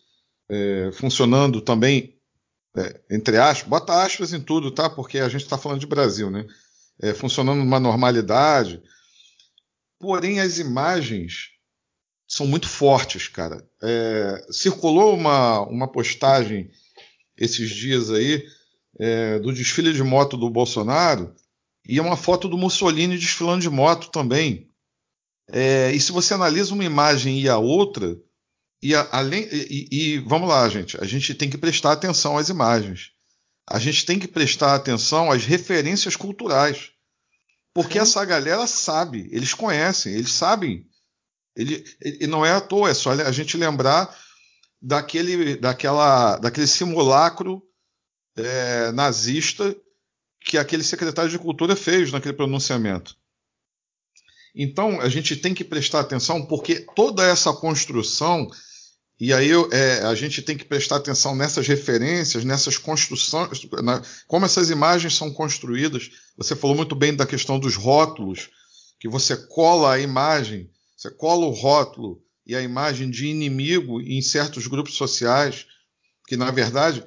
é, 0.50 0.90
funcionando 0.92 1.62
também, 1.62 2.18
é, 2.76 3.00
entre 3.10 3.36
aspas, 3.38 3.68
bota 3.68 4.02
aspas 4.02 4.32
em 4.32 4.40
tudo, 4.40 4.70
tá? 4.70 4.88
Porque 4.88 5.18
a 5.18 5.28
gente 5.28 5.42
está 5.42 5.58
falando 5.58 5.80
de 5.80 5.86
Brasil, 5.86 6.30
né? 6.30 6.46
É, 7.00 7.12
funcionando 7.12 7.58
numa 7.58 7.80
normalidade. 7.80 8.82
Porém, 9.98 10.40
as 10.40 10.58
imagens 10.58 11.50
são 12.26 12.46
muito 12.46 12.68
fortes, 12.68 13.28
cara. 13.28 13.62
É, 13.82 14.46
circulou 14.50 15.14
uma, 15.14 15.60
uma 15.60 15.86
postagem 15.86 16.70
esses 17.36 17.70
dias 17.70 18.10
aí 18.10 18.46
é, 18.98 19.38
do 19.38 19.52
desfile 19.52 19.92
de 19.92 20.02
moto 20.02 20.36
do 20.36 20.48
Bolsonaro 20.48 21.34
e 21.86 21.98
é 21.98 22.02
uma 22.02 22.16
foto 22.16 22.48
do 22.48 22.56
Mussolini 22.56 23.18
desfilando 23.18 23.62
de 23.62 23.70
moto 23.70 24.10
também. 24.10 24.70
É, 25.48 25.92
e 25.92 26.00
se 26.00 26.12
você 26.12 26.34
analisa 26.34 26.72
uma 26.72 26.84
imagem 26.84 27.40
e 27.40 27.48
a 27.48 27.58
outra, 27.58 28.16
e, 28.82 28.94
a, 28.94 29.08
além, 29.12 29.48
e, 29.52 29.88
e, 29.90 30.18
vamos 30.18 30.48
lá, 30.48 30.68
gente, 30.68 31.00
a 31.00 31.04
gente 31.04 31.34
tem 31.34 31.48
que 31.48 31.56
prestar 31.56 31.92
atenção 31.92 32.36
às 32.36 32.48
imagens. 32.48 33.12
A 33.68 33.78
gente 33.78 34.04
tem 34.04 34.18
que 34.18 34.26
prestar 34.26 34.74
atenção 34.74 35.30
às 35.30 35.44
referências 35.44 36.16
culturais. 36.16 36.90
Porque 37.72 37.94
Sim. 37.94 38.00
essa 38.00 38.24
galera 38.24 38.66
sabe, 38.66 39.28
eles 39.30 39.54
conhecem, 39.54 40.12
eles 40.12 40.32
sabem. 40.32 40.86
Ele, 41.56 41.84
ele, 42.00 42.26
não 42.26 42.44
é 42.44 42.52
à 42.52 42.60
toa, 42.60 42.90
é 42.90 42.94
só 42.94 43.12
a 43.12 43.32
gente 43.32 43.56
lembrar 43.56 44.14
daquele, 44.80 45.56
daquela, 45.56 46.36
daquele 46.38 46.66
simulacro 46.66 47.62
é, 48.36 48.90
nazista 48.92 49.74
que 50.40 50.58
aquele 50.58 50.82
secretário 50.82 51.30
de 51.30 51.38
Cultura 51.38 51.76
fez 51.76 52.10
naquele 52.10 52.34
pronunciamento. 52.34 53.16
Então, 54.54 55.00
a 55.00 55.08
gente 55.08 55.36
tem 55.36 55.54
que 55.54 55.64
prestar 55.64 56.00
atenção, 56.00 56.44
porque 56.44 56.80
toda 56.94 57.24
essa 57.24 57.52
construção, 57.52 58.48
e 59.24 59.32
aí 59.32 59.52
é, 59.70 60.00
a 60.02 60.16
gente 60.16 60.42
tem 60.42 60.56
que 60.56 60.64
prestar 60.64 60.96
atenção 60.96 61.36
nessas 61.36 61.68
referências, 61.68 62.44
nessas 62.44 62.76
construções, 62.76 63.64
na, 63.80 64.02
como 64.26 64.44
essas 64.44 64.68
imagens 64.68 65.14
são 65.14 65.32
construídas. 65.32 66.10
Você 66.36 66.56
falou 66.56 66.74
muito 66.74 66.96
bem 66.96 67.14
da 67.14 67.24
questão 67.24 67.56
dos 67.56 67.76
rótulos, 67.76 68.50
que 68.98 69.08
você 69.08 69.36
cola 69.36 69.92
a 69.92 70.00
imagem, 70.00 70.68
você 70.96 71.08
cola 71.08 71.46
o 71.46 71.50
rótulo 71.50 72.20
e 72.44 72.56
a 72.56 72.62
imagem 72.62 73.08
de 73.08 73.28
inimigo 73.28 74.00
em 74.00 74.20
certos 74.20 74.66
grupos 74.66 74.94
sociais, 74.94 75.66
que 76.26 76.36
na 76.36 76.50
verdade 76.50 77.04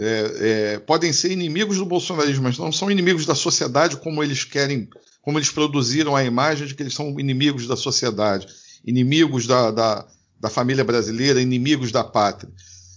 é, 0.00 0.32
é, 0.38 0.78
podem 0.78 1.12
ser 1.12 1.30
inimigos 1.30 1.76
do 1.76 1.84
bolsonarismo, 1.84 2.44
mas 2.44 2.56
não 2.56 2.72
são 2.72 2.90
inimigos 2.90 3.26
da 3.26 3.34
sociedade 3.34 3.98
como 3.98 4.24
eles 4.24 4.44
querem 4.44 4.88
como 5.20 5.38
eles 5.38 5.50
produziram 5.50 6.16
a 6.16 6.24
imagem 6.24 6.66
de 6.66 6.74
que 6.74 6.82
eles 6.82 6.94
são 6.94 7.20
inimigos 7.20 7.66
da 7.66 7.76
sociedade, 7.76 8.46
inimigos 8.82 9.46
da, 9.46 9.70
da, 9.70 10.08
da 10.40 10.48
família 10.48 10.82
brasileira, 10.82 11.40
inimigos 11.40 11.92
da 11.92 12.02
pátria. 12.02 12.50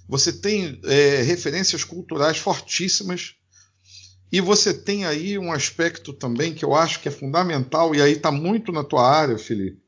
Você 0.08 0.32
tem 0.32 0.80
é, 0.86 1.22
referências 1.22 1.84
culturais 1.84 2.38
fortíssimas 2.38 3.36
e 4.32 4.42
você 4.42 4.74
tem 4.74 5.06
aí 5.06 5.38
um 5.38 5.52
aspecto 5.52 6.14
também 6.14 6.54
que 6.54 6.66
eu 6.66 6.74
acho 6.74 7.00
que 7.00 7.08
é 7.08 7.12
fundamental, 7.12 7.94
e 7.94 8.02
aí 8.02 8.14
está 8.14 8.32
muito 8.32 8.72
na 8.72 8.84
tua 8.84 9.08
área, 9.08 9.38
Felipe, 9.38 9.80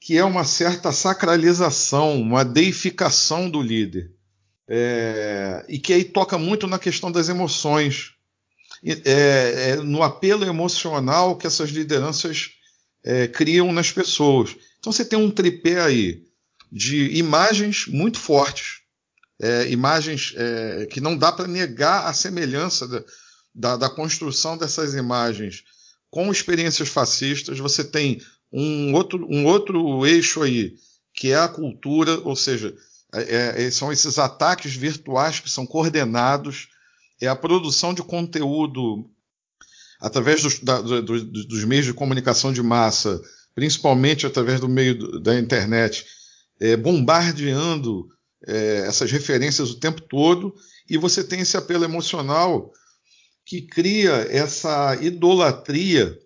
que 0.00 0.16
é 0.16 0.24
uma 0.24 0.44
certa 0.44 0.92
sacralização, 0.92 2.20
uma 2.20 2.44
deificação 2.44 3.50
do 3.50 3.60
líder. 3.60 4.12
É, 4.68 5.64
e 5.68 5.78
que 5.78 5.92
aí 5.92 6.04
toca 6.04 6.38
muito 6.38 6.66
na 6.66 6.78
questão 6.78 7.10
das 7.10 7.28
emoções, 7.28 8.12
é, 8.84 9.70
é, 9.70 9.76
no 9.76 10.02
apelo 10.02 10.44
emocional 10.44 11.36
que 11.36 11.46
essas 11.46 11.70
lideranças 11.70 12.50
é, 13.04 13.26
criam 13.26 13.72
nas 13.72 13.90
pessoas. 13.90 14.56
Então 14.78 14.92
você 14.92 15.04
tem 15.04 15.18
um 15.18 15.30
tripé 15.30 15.80
aí 15.80 16.25
de 16.70 17.16
imagens 17.16 17.86
muito 17.86 18.18
fortes, 18.18 18.80
é, 19.40 19.70
imagens 19.70 20.32
é, 20.36 20.86
que 20.86 21.00
não 21.00 21.16
dá 21.16 21.30
para 21.30 21.46
negar 21.46 22.06
a 22.06 22.12
semelhança 22.12 22.88
da, 22.88 23.04
da, 23.54 23.76
da, 23.76 23.90
construção 23.90 24.56
dessas 24.56 24.94
imagens 24.94 25.64
com 26.10 26.30
experiências 26.30 26.88
fascistas. 26.88 27.58
Você 27.58 27.84
tem 27.84 28.20
um 28.50 28.94
outro, 28.94 29.26
um 29.30 29.44
outro 29.44 30.06
eixo 30.06 30.42
aí, 30.42 30.74
que 31.12 31.32
é 31.32 31.36
a 31.36 31.48
cultura, 31.48 32.18
ou 32.20 32.34
seja, 32.34 32.74
é, 33.12 33.66
é 33.66 33.70
são 33.70 33.92
esses 33.92 34.18
ataques 34.18 34.74
virtuais 34.74 35.40
que 35.40 35.50
são 35.50 35.66
coordenados, 35.66 36.68
é 37.20 37.26
a 37.26 37.36
produção 37.36 37.92
de 37.94 38.02
conteúdo 38.02 39.10
através 40.00 40.42
dos, 40.42 40.58
da, 40.60 40.80
do, 40.80 41.02
dos 41.02 41.64
meios 41.64 41.86
de 41.86 41.94
comunicação 41.94 42.52
de 42.52 42.62
massa, 42.62 43.20
principalmente 43.54 44.26
através 44.26 44.60
do 44.60 44.68
meio 44.68 45.20
da 45.20 45.38
internet, 45.38 46.04
é, 46.60 46.76
bombardeando 46.76 48.08
é, 48.46 48.84
essas 48.86 49.10
referências 49.10 49.70
o 49.70 49.80
tempo 49.80 50.02
todo, 50.02 50.54
e 50.88 50.96
você 50.96 51.22
tem 51.24 51.40
esse 51.40 51.56
apelo 51.56 51.84
emocional 51.84 52.72
que 53.44 53.62
cria 53.62 54.12
essa 54.30 54.96
idolatria, 55.00 56.18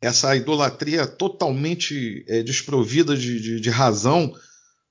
essa 0.00 0.34
idolatria 0.34 1.06
totalmente 1.06 2.24
é, 2.28 2.42
desprovida 2.42 3.16
de, 3.16 3.40
de, 3.40 3.60
de, 3.60 3.70
razão, 3.70 4.32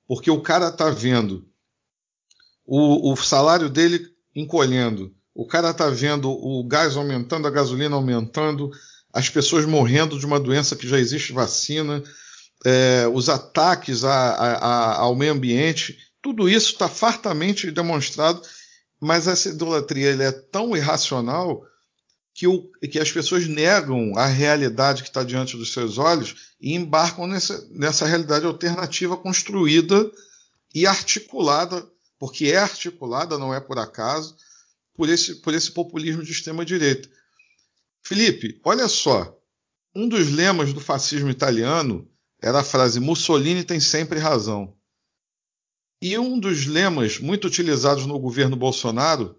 porque 0.07 0.29
o 0.29 0.41
cara 0.41 0.69
está 0.69 0.89
vendo 0.89 1.47
o, 2.65 3.11
o 3.11 3.15
salário 3.15 3.69
dele 3.69 4.07
encolhendo, 4.35 5.13
o 5.33 5.47
cara 5.47 5.71
está 5.71 5.89
vendo 5.89 6.29
o 6.29 6.63
gás 6.67 6.95
aumentando, 6.95 7.47
a 7.47 7.51
gasolina 7.51 7.95
aumentando, 7.95 8.69
as 9.11 9.29
pessoas 9.29 9.65
morrendo 9.65 10.19
de 10.19 10.25
uma 10.25 10.39
doença 10.39 10.75
que 10.75 10.87
já 10.87 10.99
existe 10.99 11.33
vacina, 11.33 12.03
é, 12.65 13.07
os 13.07 13.29
ataques 13.29 14.03
a, 14.03 14.11
a, 14.11 14.97
ao 14.99 15.15
meio 15.15 15.33
ambiente, 15.33 15.97
tudo 16.21 16.49
isso 16.49 16.73
está 16.73 16.89
fartamente 16.89 17.71
demonstrado, 17.71 18.41
mas 18.99 19.27
essa 19.27 19.49
idolatria 19.49 20.09
é 20.21 20.31
tão 20.31 20.75
irracional 20.75 21.65
que, 22.33 22.47
o, 22.47 22.69
que, 22.89 22.99
as 22.99 23.11
pessoas 23.11 23.47
negam 23.47 24.17
a 24.17 24.25
realidade 24.25 25.03
que 25.03 25.09
está 25.09 25.23
diante 25.23 25.57
dos 25.57 25.73
seus 25.73 25.97
olhos 25.97 26.53
e 26.59 26.73
embarcam 26.73 27.27
nessa, 27.27 27.67
nessa 27.71 28.05
realidade 28.05 28.45
alternativa 28.45 29.17
construída 29.17 30.09
e 30.73 30.85
articulada, 30.85 31.85
porque 32.17 32.47
é 32.47 32.57
articulada, 32.57 33.37
não 33.37 33.53
é 33.53 33.59
por 33.59 33.79
acaso, 33.79 34.35
por 34.93 35.09
esse, 35.09 35.35
por 35.35 35.53
esse 35.53 35.71
populismo 35.71 36.23
de 36.23 36.31
extrema-direita. 36.31 37.09
Felipe, 38.01 38.59
olha 38.63 38.87
só, 38.87 39.37
um 39.95 40.07
dos 40.07 40.29
lemas 40.29 40.73
do 40.73 40.79
fascismo 40.79 41.29
italiano 41.29 42.09
era 42.41 42.59
a 42.59 42.63
frase 42.63 42.99
Mussolini 42.99 43.63
tem 43.63 43.79
sempre 43.79 44.19
razão. 44.19 44.75
E 46.01 46.17
um 46.17 46.39
dos 46.39 46.65
lemas 46.65 47.19
muito 47.19 47.47
utilizados 47.47 48.05
no 48.05 48.17
governo 48.17 48.55
Bolsonaro 48.55 49.37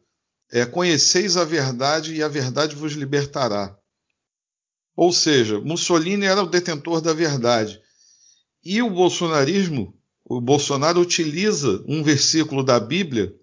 é 0.52 0.66
conheceis 0.66 1.36
a 1.36 1.44
verdade 1.44 2.14
e 2.14 2.22
a 2.22 2.28
verdade 2.28 2.76
vos 2.76 2.92
libertará. 2.92 3.76
Ou 4.94 5.12
seja, 5.12 5.58
Mussolini 5.60 6.26
era 6.26 6.42
o 6.42 6.48
detentor 6.48 7.00
da 7.00 7.14
verdade. 7.14 7.80
E 8.62 8.82
o 8.82 8.90
bolsonarismo, 8.90 9.98
o 10.24 10.40
Bolsonaro 10.40 11.00
utiliza 11.00 11.82
um 11.88 12.02
versículo 12.02 12.62
da 12.62 12.78
Bíblia 12.78 13.34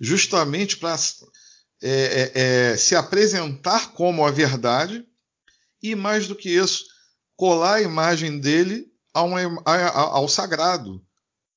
justamente 0.00 0.76
para 0.76 0.96
é, 1.80 1.90
é, 1.90 2.32
é, 2.34 2.76
se 2.76 2.96
apresentar 2.96 3.92
como 3.92 4.24
a 4.24 4.30
verdade 4.30 5.06
e, 5.80 5.94
mais 5.94 6.26
do 6.26 6.34
que 6.34 6.50
isso, 6.50 6.86
colar 7.44 7.74
a 7.74 7.82
imagem 7.82 8.40
dele 8.40 8.86
ao, 9.12 9.28
ao 9.66 10.26
sagrado, 10.26 11.02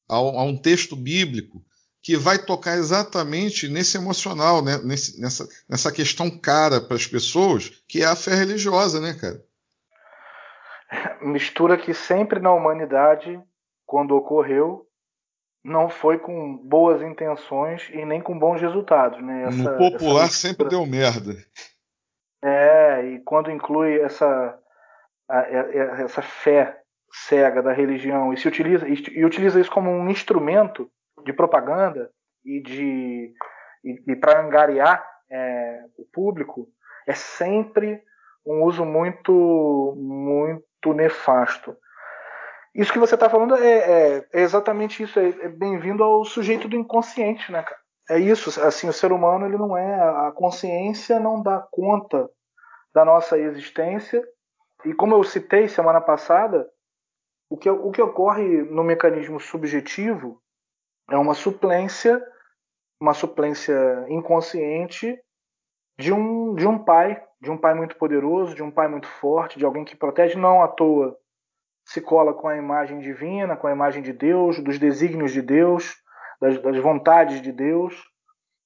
ao, 0.06 0.38
a 0.38 0.44
um 0.44 0.58
texto 0.58 0.98
bíblico 0.98 1.62
que 2.02 2.18
vai 2.18 2.38
tocar 2.38 2.76
exatamente 2.76 3.70
nesse 3.70 3.98
emocional, 3.98 4.62
né? 4.62 4.78
nesse, 4.84 5.22
nessa, 5.22 5.48
nessa 5.70 5.90
questão 5.90 6.30
cara 6.30 6.82
para 6.82 6.98
as 6.98 7.08
pessoas, 7.08 7.70
que 7.88 8.04
é 8.04 8.06
a 8.06 8.18
fé 8.18 8.36
religiosa, 8.36 9.00
né, 9.00 9.14
cara? 9.14 9.42
Mistura 11.24 11.78
que 11.78 11.94
sempre 11.94 12.42
na 12.42 12.52
humanidade, 12.52 13.40
quando 13.86 14.14
ocorreu, 14.14 14.86
não 15.64 15.90
foi 15.90 16.20
com 16.20 16.58
boas 16.58 17.02
intenções 17.02 17.90
e 17.94 18.04
nem 18.04 18.22
com 18.22 18.38
bons 18.38 18.60
resultados, 18.60 19.24
né? 19.24 19.46
Essa, 19.48 19.72
no 19.72 19.78
popular 19.78 20.30
sempre 20.32 20.68
deu 20.68 20.86
merda. 20.86 21.34
É, 22.44 23.06
e 23.06 23.20
quando 23.20 23.50
inclui 23.50 24.02
essa, 24.02 24.60
essa 25.30 26.22
fé 26.22 26.80
cega 27.12 27.62
da 27.62 27.74
religião 27.74 28.34
e 28.34 28.38
se 28.38 28.48
utiliza 28.48 28.86
e 28.88 29.26
utiliza 29.26 29.60
isso 29.60 29.72
como 29.72 29.90
um 29.90 30.10
instrumento 30.10 30.90
de 31.24 31.34
propaganda 31.34 32.10
e 32.46 32.62
de 32.62 33.34
e, 33.84 34.12
e 34.12 34.16
para 34.16 34.42
angariar 34.42 35.06
é, 35.30 35.84
o 35.98 36.06
público 36.06 36.68
é 37.06 37.14
sempre 37.14 38.02
um 38.46 38.64
uso 38.64 38.86
muito 38.86 39.94
muito 39.98 40.94
nefasto. 40.94 41.76
Isso 42.74 42.94
que 42.94 43.00
você 43.00 43.16
está 43.16 43.30
falando 43.30 43.56
é, 43.56 43.68
é, 43.68 44.28
é, 44.34 44.42
exatamente 44.42 45.02
isso, 45.02 45.20
é, 45.20 45.30
é 45.30 45.50
bem-vindo 45.50 46.04
ao 46.04 46.24
sujeito 46.24 46.68
do 46.68 46.76
inconsciente, 46.76 47.52
né, 47.52 47.64
cara? 47.64 47.80
É 48.10 48.20
isso, 48.20 48.62
assim, 48.62 48.88
o 48.88 48.94
ser 48.94 49.12
humano 49.12 49.46
ele 49.46 49.58
não 49.58 49.76
é 49.76 50.28
a 50.28 50.32
consciência 50.32 51.20
não 51.20 51.42
dá 51.42 51.66
conta 51.72 52.30
da 52.94 53.04
nossa 53.04 53.38
existência 53.38 54.24
e 54.88 54.94
como 54.94 55.16
eu 55.16 55.24
citei 55.24 55.68
semana 55.68 56.00
passada, 56.00 56.70
o 57.50 57.58
que, 57.58 57.70
o 57.70 57.92
que 57.92 58.02
ocorre 58.02 58.64
no 58.64 58.84
mecanismo 58.84 59.40
subjetivo 59.40 60.42
é 61.10 61.18
uma 61.18 61.34
suplência, 61.34 62.22
uma 63.02 63.14
suplência 63.14 64.06
inconsciente 64.10 65.18
de 66.00 66.14
um, 66.14 66.56
de 66.56 66.66
um 66.66 66.78
pai, 66.78 67.22
de 67.42 67.52
um 67.52 67.58
pai 67.58 67.74
muito 67.74 67.98
poderoso, 67.98 68.56
de 68.56 68.64
um 68.64 68.72
pai 68.72 68.88
muito 68.88 69.08
forte, 69.08 69.60
de 69.60 69.66
alguém 69.66 69.84
que 69.84 69.96
protege, 69.96 70.38
não 70.38 70.64
à 70.64 70.68
toa 70.68 71.18
se 71.86 72.02
cola 72.02 72.34
com 72.34 72.48
a 72.48 72.58
imagem 72.58 73.00
divina, 73.00 73.56
com 73.56 73.68
a 73.68 73.72
imagem 73.72 74.02
de 74.02 74.14
Deus, 74.14 74.60
dos 74.60 74.78
desígnios 74.78 75.32
de 75.32 75.42
Deus, 75.42 75.96
das, 76.40 76.62
das 76.62 76.78
vontades 76.78 77.42
de 77.42 77.52
Deus, 77.52 77.96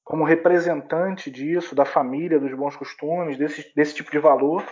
como 0.04 0.24
representante 0.24 1.30
disso, 1.30 1.76
da 1.76 1.86
família, 1.86 2.40
dos 2.40 2.54
bons 2.54 2.76
costumes, 2.76 3.38
desse, 3.38 3.72
desse 3.76 3.96
tipo 3.96 4.12
de 4.12 4.20
valor 4.20 4.64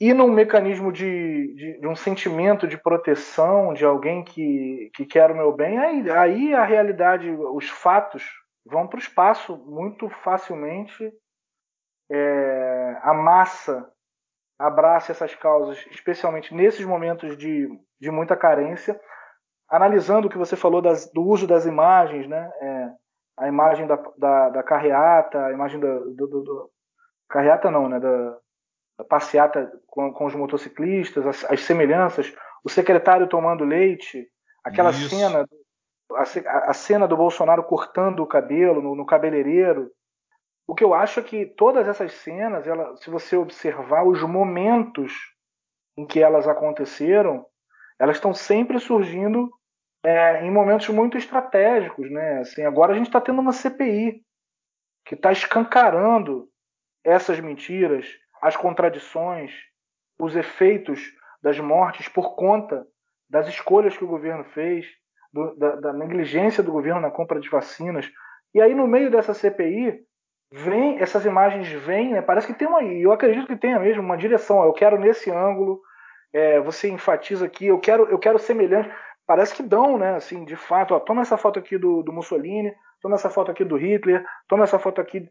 e 0.00 0.14
num 0.14 0.28
mecanismo 0.28 0.90
de, 0.90 1.54
de, 1.54 1.80
de, 1.80 1.86
um 1.86 1.94
sentimento 1.94 2.66
de 2.66 2.78
proteção 2.78 3.74
de 3.74 3.84
alguém 3.84 4.24
que, 4.24 4.90
que 4.94 5.04
quer 5.04 5.30
o 5.30 5.36
meu 5.36 5.52
bem, 5.52 5.78
aí, 5.78 6.10
aí 6.10 6.54
a 6.54 6.64
realidade, 6.64 7.30
os 7.30 7.68
fatos 7.68 8.24
vão 8.64 8.88
para 8.88 8.96
o 8.96 9.00
espaço 9.00 9.58
muito 9.66 10.08
facilmente. 10.08 11.12
É, 12.10 12.98
a 13.02 13.12
massa 13.12 13.92
abraça 14.58 15.12
essas 15.12 15.34
causas, 15.34 15.78
especialmente 15.90 16.54
nesses 16.54 16.84
momentos 16.84 17.36
de, 17.36 17.68
de 18.00 18.10
muita 18.10 18.36
carência. 18.36 18.98
Analisando 19.68 20.28
o 20.28 20.30
que 20.30 20.38
você 20.38 20.56
falou 20.56 20.80
das, 20.80 21.10
do 21.12 21.22
uso 21.22 21.46
das 21.46 21.66
imagens, 21.66 22.26
né? 22.26 22.50
É, 22.60 22.90
a 23.38 23.48
imagem 23.48 23.86
da, 23.86 23.96
da, 24.16 24.48
da, 24.48 24.62
carreata, 24.62 25.46
a 25.46 25.52
imagem 25.52 25.78
da, 25.78 25.98
do, 25.98 26.26
do, 26.26 26.42
do 26.42 26.70
carreata 27.28 27.70
não, 27.70 27.88
né? 27.88 28.00
Da, 28.00 28.38
passeata 29.08 29.70
com, 29.86 30.12
com 30.12 30.26
os 30.26 30.34
motociclistas, 30.34 31.26
as, 31.26 31.44
as, 31.50 31.60
semelhanças, 31.62 32.34
o 32.64 32.68
secretário 32.68 33.28
tomando 33.28 33.64
leite, 33.64 34.26
aquela 34.64 34.90
Isso. 34.90 35.08
cena, 35.08 35.46
a, 36.12 36.70
a, 36.70 36.72
cena 36.72 37.06
do 37.06 37.16
Bolsonaro 37.16 37.62
cortando 37.64 38.20
o 38.20 38.26
cabelo 38.26 38.80
no, 38.80 38.94
no, 38.94 39.06
cabeleireiro. 39.06 39.90
O 40.66 40.74
que 40.74 40.84
eu 40.84 40.94
acho 40.94 41.20
é 41.20 41.22
que 41.22 41.46
todas 41.46 41.86
essas 41.88 42.12
cenas, 42.12 42.66
ela, 42.66 42.96
se 42.96 43.10
você 43.10 43.36
observar 43.36 44.04
os 44.04 44.22
momentos 44.22 45.12
em 45.96 46.06
que 46.06 46.22
elas 46.22 46.46
aconteceram, 46.46 47.44
elas 47.98 48.16
estão 48.16 48.32
sempre 48.32 48.78
surgindo 48.78 49.50
é, 50.04 50.44
em 50.44 50.50
momentos 50.50 50.88
muito 50.88 51.18
estratégicos, 51.18 52.10
né? 52.10 52.38
Assim, 52.38 52.62
agora 52.62 52.92
a 52.92 52.96
gente 52.96 53.08
está 53.08 53.20
tendo 53.20 53.40
uma 53.40 53.52
CPI 53.52 54.22
que 55.04 55.14
está 55.14 55.32
escancarando 55.32 56.48
essas 57.04 57.40
mentiras, 57.40 58.06
as 58.40 58.56
contradições, 58.56 59.52
os 60.18 60.36
efeitos 60.36 61.00
das 61.42 61.58
mortes 61.58 62.08
por 62.08 62.34
conta 62.34 62.86
das 63.28 63.48
escolhas 63.48 63.96
que 63.96 64.04
o 64.04 64.08
governo 64.08 64.44
fez, 64.44 64.86
do, 65.32 65.54
da, 65.56 65.76
da, 65.76 65.92
negligência 65.92 66.62
do 66.62 66.72
governo 66.72 67.00
na 67.00 67.10
compra 67.10 67.40
de 67.40 67.48
vacinas. 67.48 68.10
E 68.54 68.60
aí, 68.60 68.74
no 68.74 68.86
meio 68.86 69.10
dessa 69.10 69.32
CPI, 69.32 70.00
vem 70.52 70.98
essas 70.98 71.24
imagens 71.24 71.70
vêm, 71.70 72.12
né, 72.12 72.22
parece 72.22 72.48
que 72.48 72.54
tem 72.54 72.66
uma, 72.66 72.82
eu 72.82 73.12
acredito 73.12 73.46
que 73.46 73.56
tenha 73.56 73.78
mesmo 73.78 74.02
uma 74.02 74.16
direção. 74.16 74.64
Eu 74.64 74.72
quero 74.72 74.98
nesse 74.98 75.30
ângulo, 75.30 75.80
é, 76.32 76.60
você 76.60 76.88
enfatiza 76.88 77.46
aqui, 77.46 77.66
eu 77.66 77.78
quero, 77.78 78.04
eu 78.10 78.18
quero 78.18 78.38
semelhante. 78.38 78.90
Parece 79.26 79.54
que 79.54 79.62
dão, 79.62 79.96
né? 79.96 80.16
Assim, 80.16 80.44
de 80.44 80.56
fato, 80.56 80.92
ó, 80.92 80.98
toma 80.98 81.22
essa 81.22 81.36
foto 81.36 81.60
aqui 81.60 81.78
do, 81.78 82.02
do 82.02 82.12
Mussolini, 82.12 82.74
toma 83.00 83.14
essa 83.14 83.30
foto 83.30 83.50
aqui 83.50 83.64
do 83.64 83.76
Hitler, 83.76 84.24
toma 84.48 84.64
essa 84.64 84.78
foto 84.78 85.00
aqui. 85.00 85.28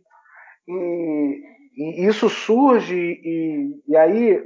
E, 0.65 1.43
e 1.79 2.05
isso 2.05 2.29
surge, 2.29 2.95
e, 2.95 3.81
e 3.87 3.95
aí 3.95 4.43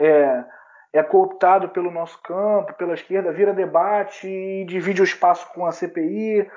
é, 0.00 0.44
é 0.92 1.02
cooptado 1.02 1.68
pelo 1.68 1.90
nosso 1.90 2.20
campo, 2.22 2.74
pela 2.74 2.94
esquerda, 2.94 3.32
vira 3.32 3.52
debate 3.52 4.26
e 4.26 4.64
divide 4.64 5.00
o 5.00 5.04
espaço 5.04 5.48
com 5.54 5.64
a 5.64 5.70
CPI. 5.70 6.50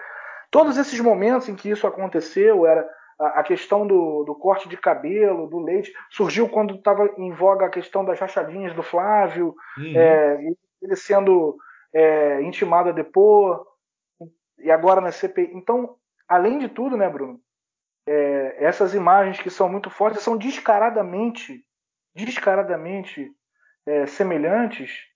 Todos 0.49 0.77
esses 0.77 0.99
momentos 0.99 1.47
em 1.47 1.55
que 1.55 1.69
isso 1.69 1.85
aconteceu, 1.85 2.65
era 2.65 2.89
a, 3.19 3.43
questão 3.43 3.85
do, 3.85 4.23
do, 4.23 4.33
corte 4.33 4.67
de 4.67 4.77
cabelo, 4.77 5.47
do 5.47 5.59
leite, 5.59 5.93
surgiu 6.09 6.49
quando 6.49 6.75
estava 6.75 7.07
em 7.17 7.31
voga 7.31 7.67
a 7.67 7.69
questão 7.69 8.03
das 8.03 8.19
rachadinhas 8.19 8.73
do 8.73 8.83
Flávio, 8.83 9.55
uhum. 9.77 9.93
é, 9.95 10.39
ele 10.81 10.95
sendo 10.95 11.55
é, 11.93 12.41
intimado 12.41 12.89
a 12.89 12.91
depor, 12.91 13.65
e 14.57 14.71
agora 14.71 14.99
na 14.99 15.11
CPI. 15.11 15.51
Então, 15.53 15.95
além 16.27 16.57
de 16.57 16.67
tudo, 16.67 16.97
né, 16.97 17.07
Bruno, 17.09 17.39
é, 18.07 18.63
essas 18.63 18.93
imagens 18.93 19.41
que 19.41 19.49
são 19.49 19.67
muito 19.67 19.89
fortes 19.89 20.21
são 20.21 20.37
descaradamente, 20.37 21.63
descaradamente 22.13 23.31
é, 23.85 24.05
semelhantes, 24.05 25.07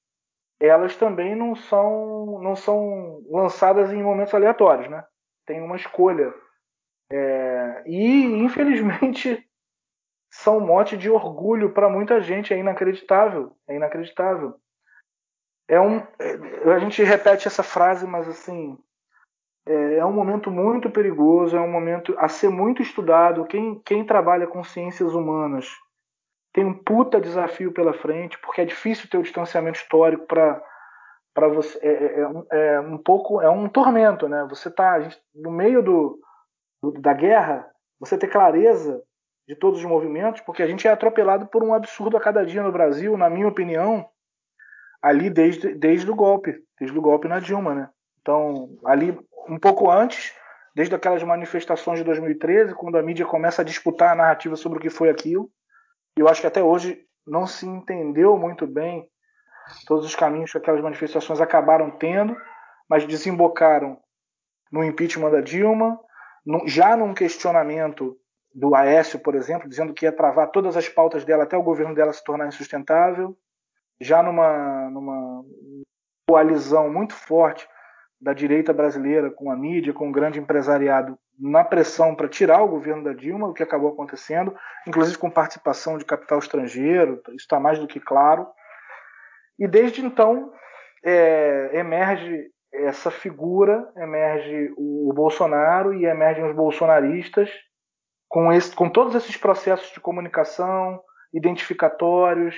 elas 0.60 0.96
também 0.96 1.36
não 1.36 1.56
são, 1.56 2.40
não 2.42 2.56
são 2.56 3.24
lançadas 3.30 3.92
em 3.94 4.04
momentos 4.04 4.34
aleatórios, 4.34 4.90
né? 4.90 5.06
Tem 5.46 5.62
uma 5.62 5.76
escolha. 5.76 6.34
É, 7.12 7.84
e, 7.86 8.26
infelizmente, 8.26 9.48
são 10.32 10.60
mote 10.60 10.98
de 10.98 11.10
orgulho 11.10 11.74
para 11.74 11.90
muita 11.90 12.20
gente. 12.22 12.54
É 12.54 12.58
inacreditável. 12.58 13.56
É 13.68 13.76
inacreditável. 13.76 14.60
É 15.68 15.80
um, 15.80 16.00
é, 16.20 16.74
a 16.74 16.80
gente 16.80 17.02
repete 17.04 17.48
essa 17.48 17.64
frase, 17.64 18.06
mas 18.06 18.28
assim, 18.28 18.78
é, 19.68 19.98
é 19.98 20.06
um 20.06 20.14
momento 20.14 20.50
muito 20.50 20.90
perigoso, 20.90 21.56
é 21.56 21.62
um 21.62 21.72
momento 21.72 22.16
a 22.18 22.28
ser 22.28 22.50
muito 22.50 22.82
estudado. 22.82 23.46
Quem, 23.46 23.80
quem 23.86 24.06
trabalha 24.06 24.48
com 24.48 24.64
ciências 24.64 25.14
humanas 25.14 25.68
tem 26.54 26.66
um 26.66 26.74
puta 26.74 27.22
desafio 27.22 27.72
pela 27.72 27.94
frente, 27.94 28.38
porque 28.40 28.62
é 28.62 28.66
difícil 28.66 29.10
ter 29.10 29.18
o 29.18 29.24
distanciamento 29.24 29.80
histórico 29.80 30.26
para 30.26 30.62
para 31.32 31.48
você 31.48 31.78
é, 31.82 31.90
é, 31.90 32.22
é, 32.52 32.74
é, 32.74 32.80
um 32.80 32.98
pouco 32.98 33.40
é 33.42 33.50
um 33.50 33.70
tormento, 33.70 34.28
né? 34.28 34.46
Você 34.50 34.70
tá 34.70 34.98
no 35.34 35.52
meio 35.52 35.82
do, 35.82 36.20
do, 36.82 36.92
da 37.00 37.14
guerra, 37.14 37.70
você 38.00 38.18
ter 38.18 38.28
clareza 38.28 39.02
de 39.48 39.56
todos 39.56 39.80
os 39.80 39.86
movimentos, 39.86 40.42
porque 40.42 40.62
a 40.62 40.68
gente 40.68 40.88
é 40.88 40.92
atropelado 40.92 41.48
por 41.48 41.64
um 41.64 41.74
absurdo 41.74 42.18
a 42.18 42.20
cada 42.20 42.46
dia 42.46 42.62
no 42.62 42.72
Brasil, 42.72 43.16
na 43.16 43.30
minha 43.30 43.48
opinião, 43.48 44.10
ali 45.02 45.30
desde, 45.30 45.74
desde 45.76 46.10
o 46.10 46.16
golpe, 46.16 46.62
desde 46.80 46.98
o 46.98 47.02
golpe 47.02 47.28
na 47.28 47.40
Dilma, 47.40 47.74
né? 47.74 47.90
Então, 48.30 48.78
ali 48.86 49.20
um 49.48 49.58
pouco 49.58 49.90
antes, 49.90 50.36
desde 50.76 50.94
aquelas 50.94 51.24
manifestações 51.24 51.98
de 51.98 52.06
2013, 52.06 52.76
quando 52.76 52.96
a 52.96 53.02
mídia 53.02 53.26
começa 53.26 53.64
a 53.64 53.66
disputar 53.66 54.12
a 54.12 54.16
narrativa 54.16 54.56
sobre 54.56 54.78
o 54.78 54.82
que 54.82 54.92
foi 54.92 55.10
aquilo, 55.10 55.50
eu 56.16 56.28
acho 56.28 56.40
que 56.40 56.46
até 56.46 56.62
hoje 56.62 57.04
não 57.26 57.48
se 57.48 57.66
entendeu 57.66 58.38
muito 58.38 58.68
bem 58.68 59.10
todos 59.88 60.06
os 60.06 60.16
caminhos 60.16 60.52
que 60.52 60.60
aquelas 60.60 60.80
manifestações 60.80 61.42
acabaram 61.42 61.90
tendo, 61.90 62.38
mas 62.88 63.04
desembocaram 63.08 63.98
no 64.72 64.84
impeachment 64.84 65.32
da 65.32 65.42
Dilma, 65.42 66.00
já 66.68 66.96
num 66.96 67.16
questionamento 67.16 68.16
do 68.54 68.76
Aécio, 68.76 69.18
por 69.18 69.34
exemplo, 69.34 69.68
dizendo 69.68 69.92
que 69.92 70.06
ia 70.06 70.12
travar 70.12 70.52
todas 70.52 70.78
as 70.78 70.88
pautas 70.88 71.26
dela 71.26 71.46
até 71.46 71.58
o 71.58 71.64
governo 71.64 71.96
dela 71.96 72.14
se 72.14 72.24
tornar 72.24 72.48
insustentável, 72.48 73.36
já 74.00 74.22
numa, 74.22 74.88
numa 74.92 75.44
coalizão 76.28 76.94
muito 76.94 77.16
forte 77.16 77.68
da 78.22 78.34
direita 78.34 78.74
brasileira 78.74 79.32
com 79.32 79.52
a 79.52 79.56
mídia, 79.56 79.94
com 79.94 80.10
o 80.10 80.12
grande 80.12 80.40
empresariado 80.40 81.18
na 81.40 81.64
pressão 81.64 82.14
para 82.14 82.28
tirar 82.28 82.62
o 82.62 82.68
governo 82.68 83.04
da 83.04 83.14
Dilma, 83.14 83.48
o 83.48 83.54
que 83.54 83.64
acabou 83.64 83.92
acontecendo, 83.92 84.54
inclusive 84.86 85.18
com 85.18 85.32
participação 85.32 85.98
de 85.98 86.04
capital 86.04 86.40
estrangeiro, 86.40 87.22
isso 87.28 87.38
está 87.38 87.60
mais 87.60 87.80
do 87.80 87.88
que 87.88 88.00
claro. 88.00 88.46
E 89.58 89.68
desde 89.68 90.06
então 90.06 90.52
é, 91.04 91.72
emerge 91.74 92.52
essa 92.74 93.10
figura, 93.10 93.90
emerge 93.98 94.74
o, 94.78 95.12
Bolsonaro 95.14 95.94
e 95.94 96.06
emergem 96.06 96.46
os 96.46 96.56
bolsonaristas 96.56 97.50
com, 98.28 98.52
esse, 98.52 98.76
com 98.76 98.90
todos 98.90 99.16
esses 99.16 99.36
processos 99.36 99.92
de 99.92 100.00
comunicação 100.00 101.02
identificatórios, 101.34 102.56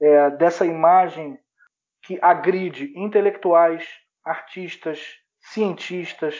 é, 0.00 0.30
dessa 0.30 0.64
imagem 0.64 1.38
que 2.02 2.18
agride 2.22 2.92
intelectuais, 2.96 3.86
artistas, 4.24 5.00
cientistas, 5.40 6.36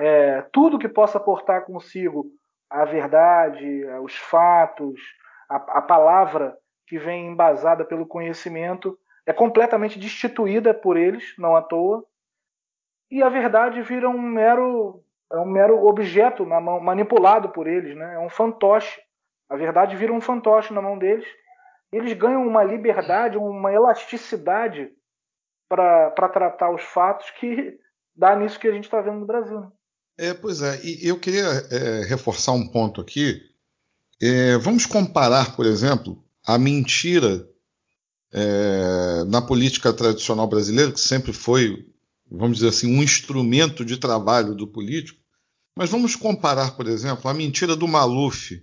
é, 0.00 0.42
tudo 0.52 0.78
que 0.78 0.88
possa 0.88 1.18
aportar 1.18 1.64
consigo 1.64 2.26
a 2.68 2.84
verdade, 2.84 3.84
os 4.02 4.16
fatos, 4.16 5.00
a, 5.48 5.56
a 5.56 5.82
palavra 5.82 6.56
que 6.86 6.98
vem 6.98 7.28
embasada 7.28 7.84
pelo 7.84 8.06
conhecimento 8.06 8.98
é 9.26 9.32
completamente 9.32 9.98
destituída 9.98 10.72
por 10.72 10.96
eles, 10.96 11.34
não 11.36 11.54
à 11.54 11.62
toa, 11.62 12.04
e 13.10 13.22
a 13.22 13.28
verdade 13.28 13.82
vira 13.82 14.08
um 14.08 14.20
mero 14.20 15.02
é 15.32 15.38
um 15.38 15.46
mero 15.46 15.86
objeto 15.86 16.44
na 16.44 16.60
mão, 16.60 16.80
manipulado 16.80 17.50
por 17.50 17.68
eles, 17.68 17.96
né? 17.96 18.14
É 18.16 18.18
um 18.18 18.28
fantoche. 18.28 19.00
A 19.48 19.56
verdade 19.56 19.94
vira 19.94 20.12
um 20.12 20.20
fantoche 20.20 20.72
na 20.72 20.82
mão 20.82 20.98
deles. 20.98 21.24
Eles 21.92 22.12
ganham 22.14 22.44
uma 22.44 22.64
liberdade, 22.64 23.38
uma 23.38 23.72
elasticidade 23.72 24.90
para 25.70 26.28
tratar 26.28 26.74
os 26.74 26.82
fatos 26.82 27.30
que 27.38 27.78
dá 28.16 28.34
nisso 28.34 28.58
que 28.58 28.66
a 28.66 28.72
gente 28.72 28.84
está 28.84 29.00
vendo 29.00 29.20
no 29.20 29.26
Brasil. 29.26 29.60
Né? 29.60 29.68
É, 30.18 30.34
pois 30.34 30.60
é, 30.60 30.84
e 30.84 31.06
eu 31.06 31.18
queria 31.18 31.46
é, 31.70 32.04
reforçar 32.06 32.52
um 32.52 32.66
ponto 32.66 33.00
aqui. 33.00 33.40
É, 34.20 34.58
vamos 34.58 34.84
comparar, 34.84 35.54
por 35.54 35.64
exemplo, 35.64 36.22
a 36.44 36.58
mentira 36.58 37.48
é, 38.32 39.24
na 39.28 39.40
política 39.40 39.92
tradicional 39.92 40.48
brasileira, 40.48 40.92
que 40.92 41.00
sempre 41.00 41.32
foi, 41.32 41.86
vamos 42.28 42.58
dizer 42.58 42.70
assim, 42.70 42.92
um 42.92 43.02
instrumento 43.02 43.84
de 43.84 43.96
trabalho 43.96 44.54
do 44.56 44.66
político. 44.66 45.20
Mas 45.76 45.88
vamos 45.88 46.16
comparar, 46.16 46.76
por 46.76 46.88
exemplo, 46.88 47.30
a 47.30 47.34
mentira 47.34 47.76
do 47.76 47.86
Maluf. 47.86 48.62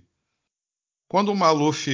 Quando 1.08 1.32
o 1.32 1.36
Maluf 1.36 1.88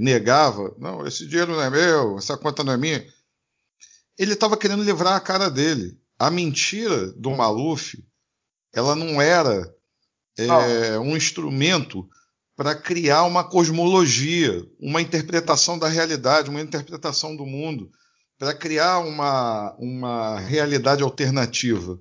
negava, 0.00 0.74
não, 0.78 1.06
esse 1.06 1.26
dinheiro 1.26 1.52
não 1.52 1.62
é 1.62 1.68
meu, 1.68 2.16
essa 2.16 2.36
conta 2.36 2.64
não 2.64 2.72
é 2.72 2.78
minha, 2.78 3.06
ele 4.18 4.32
estava 4.32 4.56
querendo 4.56 4.82
livrar 4.82 5.14
a 5.14 5.20
cara 5.20 5.48
dele. 5.48 5.96
A 6.18 6.30
mentira 6.30 7.12
do 7.12 7.30
Maluf 7.30 7.94
ela 8.72 8.94
não 8.94 9.20
era 9.22 9.74
é, 10.36 10.98
um 10.98 11.16
instrumento 11.16 12.08
para 12.56 12.74
criar 12.74 13.22
uma 13.22 13.44
cosmologia, 13.44 14.64
uma 14.80 15.00
interpretação 15.00 15.78
da 15.78 15.88
realidade, 15.88 16.50
uma 16.50 16.60
interpretação 16.60 17.36
do 17.36 17.46
mundo, 17.46 17.90
para 18.36 18.52
criar 18.52 18.98
uma, 18.98 19.74
uma 19.78 20.38
realidade 20.40 21.02
alternativa. 21.02 22.00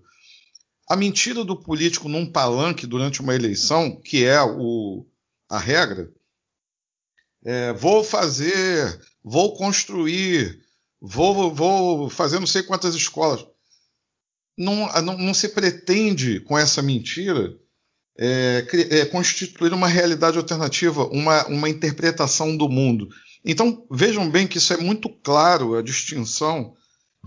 A 0.89 0.95
mentira 0.95 1.43
do 1.43 1.61
político 1.61 2.09
num 2.09 2.31
palanque 2.31 2.87
durante 2.87 3.21
uma 3.21 3.35
eleição, 3.35 3.99
que 4.01 4.25
é 4.25 4.41
o, 4.41 5.05
a 5.49 5.59
regra, 5.59 6.11
é, 7.45 7.73
vou 7.73 8.03
fazer, 8.03 8.99
vou 9.23 9.55
construir, 9.55 10.59
vou, 11.01 11.53
vou 11.53 12.09
fazer 12.09 12.39
não 12.39 12.47
sei 12.47 12.63
quantas 12.63 12.95
escolas 12.95 13.45
não, 14.57 14.91
não, 15.03 15.17
não 15.17 15.33
se 15.33 15.49
pretende, 15.49 16.39
com 16.39 16.57
essa 16.57 16.81
mentira, 16.81 17.55
é, 18.17 18.65
é, 18.89 19.05
constituir 19.05 19.71
uma 19.71 19.87
realidade 19.87 20.37
alternativa, 20.37 21.07
uma, 21.07 21.45
uma 21.45 21.69
interpretação 21.69 22.57
do 22.57 22.67
mundo. 22.67 23.07
Então, 23.45 23.85
vejam 23.91 24.29
bem 24.29 24.47
que 24.47 24.57
isso 24.57 24.73
é 24.73 24.77
muito 24.77 25.07
claro 25.07 25.75
a 25.75 25.83
distinção 25.83 26.75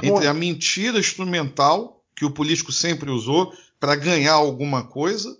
entre 0.02 0.26
a 0.26 0.34
mentira 0.34 0.98
instrumental, 0.98 2.04
que 2.16 2.24
o 2.24 2.32
político 2.32 2.72
sempre 2.72 3.10
usou 3.10 3.52
para 3.78 3.94
ganhar 3.94 4.32
alguma 4.32 4.82
coisa, 4.84 5.38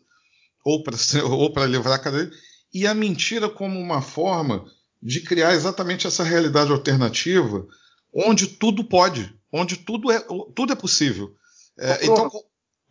ou 0.64 0.83
para 0.85 1.66
livrar 1.66 1.95
a 1.95 1.99
cadeia, 1.99 2.31
e 2.72 2.87
a 2.87 2.95
mentira 2.95 3.49
como 3.49 3.81
uma 3.81 4.01
forma 4.01 4.64
de 5.03 5.20
criar 5.22 5.55
exatamente 5.55 6.07
essa 6.07 6.22
realidade 6.22 6.70
alternativa, 6.70 7.66
onde 8.14 8.46
tudo 8.46 8.84
pode, 8.84 9.34
onde 9.52 9.76
tudo 9.76 10.11
é, 10.11 10.20
tudo 10.54 10.72
é 10.72 10.76
possível. 10.76 11.30
É, 11.78 12.04
então, 12.04 12.28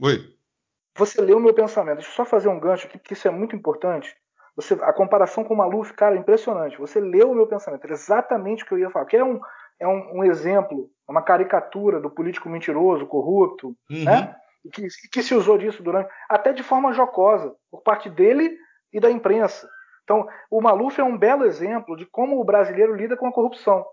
oi. 0.01 0.35
Você 0.97 1.21
leu 1.21 1.37
o 1.37 1.41
meu 1.41 1.53
pensamento. 1.53 1.97
Deixa 1.97 2.11
eu 2.11 2.15
só 2.15 2.25
fazer 2.25 2.49
um 2.49 2.59
gancho 2.59 2.87
aqui, 2.87 2.97
porque 2.97 3.13
isso 3.13 3.27
é 3.27 3.31
muito 3.31 3.55
importante. 3.55 4.15
Você, 4.55 4.73
a 4.73 4.91
comparação 4.91 5.43
com 5.43 5.53
o 5.53 5.57
Maluf, 5.57 5.93
cara, 5.93 6.15
é 6.15 6.19
impressionante. 6.19 6.77
Você 6.77 6.99
leu 6.99 7.31
o 7.31 7.35
meu 7.35 7.47
pensamento, 7.47 7.83
era 7.85 7.93
exatamente 7.93 8.63
o 8.63 8.67
que 8.67 8.73
eu 8.73 8.79
ia 8.79 8.89
falar. 8.89 9.05
Que 9.05 9.15
é 9.15 9.23
um, 9.23 9.39
é 9.79 9.87
um, 9.87 10.17
um 10.17 10.23
exemplo, 10.23 10.89
uma 11.07 11.21
caricatura 11.21 11.99
do 12.01 12.09
político 12.09 12.49
mentiroso, 12.49 13.07
corrupto, 13.07 13.75
uhum. 13.89 14.03
né? 14.03 14.35
E 14.65 14.69
que, 14.69 14.87
que 15.09 15.23
se 15.23 15.33
usou 15.33 15.57
disso 15.57 15.81
durante, 15.81 16.09
até 16.27 16.51
de 16.51 16.61
forma 16.61 16.91
jocosa, 16.91 17.55
por 17.71 17.81
parte 17.81 18.09
dele 18.09 18.57
e 18.91 18.99
da 18.99 19.09
imprensa. 19.09 19.69
Então, 20.03 20.27
o 20.51 20.59
Maluf 20.59 20.99
é 20.99 21.03
um 21.03 21.17
belo 21.17 21.45
exemplo 21.45 21.95
de 21.95 22.05
como 22.05 22.41
o 22.41 22.43
brasileiro 22.43 22.95
lida 22.95 23.15
com 23.15 23.27
a 23.27 23.31
corrupção. 23.31 23.85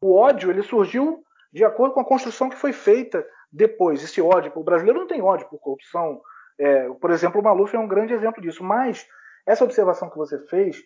O 0.00 0.14
ódio 0.14 0.50
ele 0.50 0.62
surgiu 0.62 1.24
de 1.52 1.64
acordo 1.64 1.94
com 1.94 2.00
a 2.00 2.04
construção 2.04 2.48
que 2.48 2.56
foi 2.56 2.72
feita 2.72 3.26
depois. 3.52 4.02
Esse 4.02 4.20
ódio, 4.20 4.52
o 4.54 4.62
brasileiro 4.62 5.00
não 5.00 5.06
tem 5.06 5.22
ódio 5.22 5.48
por 5.48 5.58
corrupção. 5.58 6.20
É, 6.58 6.88
por 6.88 7.10
exemplo, 7.10 7.40
o 7.40 7.44
Maluf 7.44 7.74
é 7.74 7.78
um 7.78 7.88
grande 7.88 8.12
exemplo 8.12 8.42
disso. 8.42 8.62
Mas 8.62 9.06
essa 9.46 9.64
observação 9.64 10.10
que 10.10 10.16
você 10.16 10.38
fez, 10.46 10.82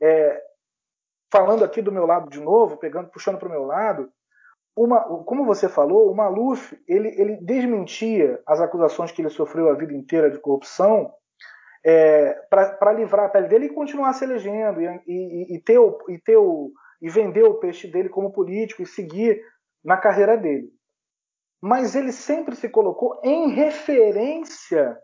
é, 0.00 0.40
falando 1.32 1.64
aqui 1.64 1.82
do 1.82 1.92
meu 1.92 2.06
lado 2.06 2.30
de 2.30 2.40
novo, 2.40 2.76
pegando, 2.76 3.10
puxando 3.10 3.38
para 3.38 3.48
o 3.48 3.50
meu 3.50 3.64
lado, 3.64 4.10
uma, 4.76 5.00
como 5.24 5.44
você 5.44 5.68
falou, 5.68 6.10
o 6.10 6.16
Maluf 6.16 6.76
ele, 6.88 7.08
ele 7.20 7.36
desmentia 7.36 8.40
as 8.46 8.60
acusações 8.60 9.12
que 9.12 9.22
ele 9.22 9.28
sofreu 9.28 9.68
a 9.70 9.74
vida 9.74 9.92
inteira 9.92 10.30
de 10.30 10.38
corrupção 10.38 11.12
é, 11.84 12.32
para 12.48 12.92
livrar 12.92 13.26
a 13.26 13.28
pele 13.28 13.46
dele 13.46 13.66
e 13.66 13.74
continuar 13.74 14.12
se 14.14 14.24
elegendo 14.24 14.80
e, 14.80 14.86
e, 15.06 15.56
e, 15.56 15.60
ter 15.60 15.78
o, 15.78 15.98
e, 16.08 16.18
ter 16.18 16.36
o, 16.36 16.72
e 17.04 17.10
vender 17.10 17.44
o 17.44 17.60
peixe 17.60 17.86
dele 17.86 18.08
como 18.08 18.32
político 18.32 18.82
e 18.82 18.86
seguir 18.86 19.38
na 19.84 19.96
carreira 19.96 20.38
dele. 20.38 20.72
Mas 21.60 21.94
ele 21.94 22.12
sempre 22.12 22.56
se 22.56 22.68
colocou 22.68 23.20
em 23.22 23.50
referência 23.50 24.98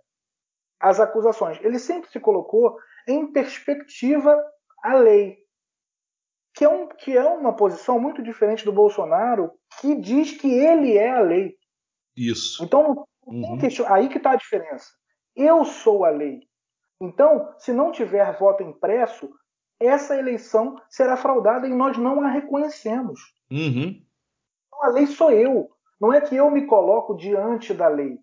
às 0.80 0.98
acusações. 0.98 1.62
Ele 1.62 1.78
sempre 1.78 2.10
se 2.10 2.18
colocou 2.18 2.74
em 3.06 3.30
perspectiva 3.30 4.42
à 4.82 4.94
lei 4.94 5.40
que 6.54 6.64
é, 6.64 6.68
um, 6.68 6.88
que 6.88 7.16
é 7.16 7.22
uma 7.22 7.54
posição 7.54 8.00
muito 8.00 8.22
diferente 8.22 8.64
do 8.64 8.72
Bolsonaro, 8.72 9.52
que 9.80 9.94
diz 9.94 10.32
que 10.32 10.52
ele 10.52 10.96
é 10.96 11.10
a 11.10 11.20
lei. 11.20 11.54
Isso. 12.16 12.64
Então, 12.64 13.06
uhum. 13.26 13.58
aí 13.88 14.08
que 14.08 14.18
está 14.18 14.32
a 14.32 14.36
diferença. 14.36 14.86
Eu 15.36 15.64
sou 15.64 16.04
a 16.04 16.10
lei. 16.10 16.40
Então, 17.00 17.54
se 17.58 17.72
não 17.72 17.92
tiver 17.92 18.36
voto 18.38 18.62
impresso, 18.62 19.30
essa 19.80 20.16
eleição 20.16 20.76
será 20.88 21.16
fraudada 21.16 21.66
e 21.66 21.74
nós 21.74 21.96
não 21.96 22.20
a 22.22 22.28
reconhecemos. 22.28 23.20
Uhum. 23.50 24.02
Então, 24.66 24.82
a 24.84 24.88
lei 24.88 25.06
sou 25.06 25.30
eu. 25.30 25.70
Não 26.00 26.12
é 26.12 26.20
que 26.20 26.36
eu 26.36 26.50
me 26.50 26.66
coloco 26.66 27.16
diante 27.16 27.72
da 27.72 27.88
lei. 27.88 28.18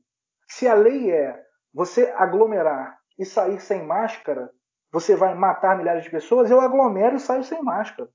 Se 0.47 0.67
a 0.67 0.73
lei 0.73 1.11
é 1.11 1.43
você 1.73 2.13
aglomerar 2.15 2.97
e 3.19 3.25
sair 3.25 3.59
sem 3.59 3.85
máscara, 3.85 4.51
você 4.91 5.15
vai 5.15 5.35
matar 5.35 5.77
milhares 5.77 6.03
de 6.03 6.09
pessoas, 6.09 6.49
eu 6.49 6.61
aglomero 6.61 7.15
e 7.15 7.19
saio 7.19 7.43
sem 7.43 7.61
máscara. 7.61 8.09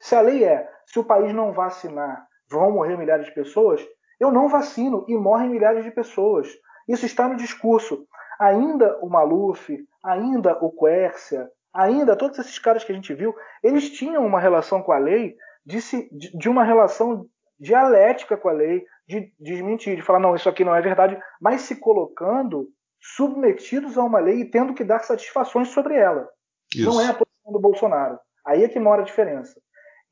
Se 0.00 0.14
a 0.14 0.20
lei 0.20 0.44
é, 0.44 0.70
se 0.86 0.98
o 0.98 1.04
país 1.04 1.34
não 1.34 1.52
vacinar, 1.52 2.26
vão 2.50 2.72
morrer 2.72 2.96
milhares 2.96 3.26
de 3.26 3.34
pessoas, 3.34 3.84
eu 4.20 4.30
não 4.30 4.48
vacino 4.48 5.04
e 5.08 5.16
morrem 5.16 5.50
milhares 5.50 5.84
de 5.84 5.90
pessoas. 5.90 6.48
Isso 6.88 7.06
está 7.06 7.26
no 7.26 7.36
discurso. 7.36 8.06
Ainda 8.38 8.98
o 9.00 9.08
Maluf, 9.08 9.76
ainda 10.04 10.58
o 10.62 10.70
Quercia, 10.70 11.50
ainda 11.74 12.16
todos 12.16 12.38
esses 12.38 12.58
caras 12.58 12.84
que 12.84 12.92
a 12.92 12.94
gente 12.94 13.12
viu, 13.14 13.34
eles 13.62 13.90
tinham 13.90 14.24
uma 14.24 14.40
relação 14.40 14.82
com 14.82 14.92
a 14.92 14.98
lei 14.98 15.34
de, 15.64 15.80
se, 15.80 16.08
de, 16.12 16.36
de 16.36 16.48
uma 16.48 16.64
relação 16.64 17.26
dialética 17.58 18.36
com 18.36 18.48
a 18.48 18.52
lei, 18.52 18.84
de, 19.06 19.32
de 19.38 19.52
desmentir, 19.54 19.96
de 19.96 20.02
falar, 20.02 20.18
não, 20.20 20.34
isso 20.34 20.48
aqui 20.48 20.64
não 20.64 20.74
é 20.74 20.80
verdade, 20.80 21.18
mas 21.40 21.62
se 21.62 21.76
colocando 21.76 22.68
submetidos 23.00 23.98
a 23.98 24.02
uma 24.02 24.18
lei 24.18 24.40
e 24.40 24.50
tendo 24.50 24.74
que 24.74 24.84
dar 24.84 25.00
satisfações 25.00 25.68
sobre 25.68 25.96
ela. 25.96 26.28
Isso. 26.74 26.88
Não 26.88 27.00
é 27.00 27.06
a 27.06 27.14
posição 27.14 27.52
do 27.52 27.60
Bolsonaro. 27.60 28.18
Aí 28.46 28.64
é 28.64 28.68
que 28.68 28.80
mora 28.80 29.02
a 29.02 29.04
diferença 29.04 29.60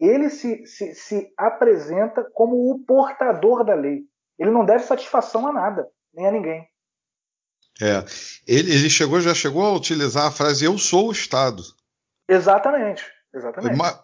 ele 0.02 0.30
se, 0.30 0.66
se, 0.66 0.94
se 0.96 1.32
apresenta 1.38 2.28
como 2.34 2.72
o 2.72 2.84
portador 2.84 3.64
da 3.64 3.74
lei. 3.74 4.02
Ele 4.36 4.50
não 4.50 4.64
deve 4.64 4.82
satisfação 4.82 5.46
a 5.46 5.52
nada, 5.52 5.88
nem 6.12 6.26
a 6.26 6.32
ninguém. 6.32 6.66
É, 7.80 8.04
ele, 8.46 8.72
ele 8.72 8.90
chegou, 8.90 9.20
já 9.20 9.34
chegou 9.34 9.64
a 9.64 9.74
utilizar 9.74 10.26
a 10.26 10.30
frase 10.30 10.64
"eu 10.64 10.76
sou 10.78 11.08
o 11.08 11.12
Estado". 11.12 11.62
Exatamente, 12.28 13.04
exatamente. 13.34 13.76
Mas, 13.76 13.98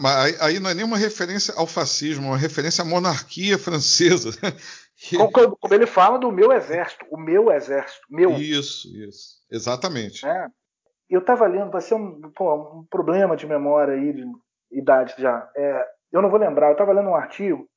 mas 0.00 0.40
aí 0.40 0.58
não 0.58 0.70
é 0.70 0.74
nenhuma 0.74 0.96
referência 0.96 1.54
ao 1.56 1.66
fascismo, 1.66 2.26
é 2.26 2.28
uma 2.30 2.38
referência 2.38 2.82
à 2.82 2.84
monarquia 2.84 3.58
francesa. 3.58 4.30
Como, 5.16 5.56
como, 5.56 5.74
ele 5.74 5.86
fala 5.86 6.18
do 6.18 6.30
meu 6.30 6.52
exército, 6.52 7.06
o 7.10 7.16
meu 7.16 7.50
exército, 7.50 8.02
meu. 8.10 8.32
Isso, 8.32 8.86
isso, 8.94 9.38
exatamente. 9.50 10.26
É. 10.26 10.46
Eu 11.08 11.20
estava 11.20 11.46
lendo, 11.46 11.70
vai 11.70 11.80
ser 11.80 11.94
um, 11.94 12.20
pô, 12.36 12.80
um 12.80 12.84
problema 12.84 13.34
de 13.34 13.46
memória 13.46 13.94
aí 13.94 14.12
de, 14.12 14.26
idade 14.70 15.14
já. 15.18 15.50
É, 15.56 15.86
eu 16.12 16.22
não 16.22 16.30
vou 16.30 16.38
lembrar, 16.38 16.68
eu 16.68 16.72
estava 16.72 16.92
lendo 16.92 17.08
um 17.08 17.14
artigo 17.14 17.68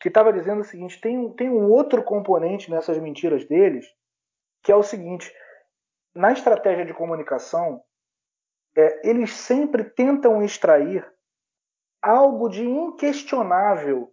que 0.00 0.08
estava 0.08 0.32
dizendo 0.32 0.60
o 0.60 0.64
seguinte: 0.64 1.00
tem 1.00 1.30
tem 1.34 1.50
um 1.50 1.70
outro 1.70 2.02
componente 2.02 2.70
nessas 2.70 2.98
mentiras 2.98 3.44
deles, 3.46 3.86
que 4.64 4.72
é 4.72 4.76
o 4.76 4.82
seguinte: 4.82 5.32
na 6.14 6.32
estratégia 6.32 6.84
de 6.84 6.94
comunicação, 6.94 7.80
é, 8.76 9.08
eles 9.08 9.32
sempre 9.32 9.84
tentam 9.84 10.42
extrair 10.42 11.06
algo 12.02 12.48
de 12.48 12.66
inquestionável 12.66 14.10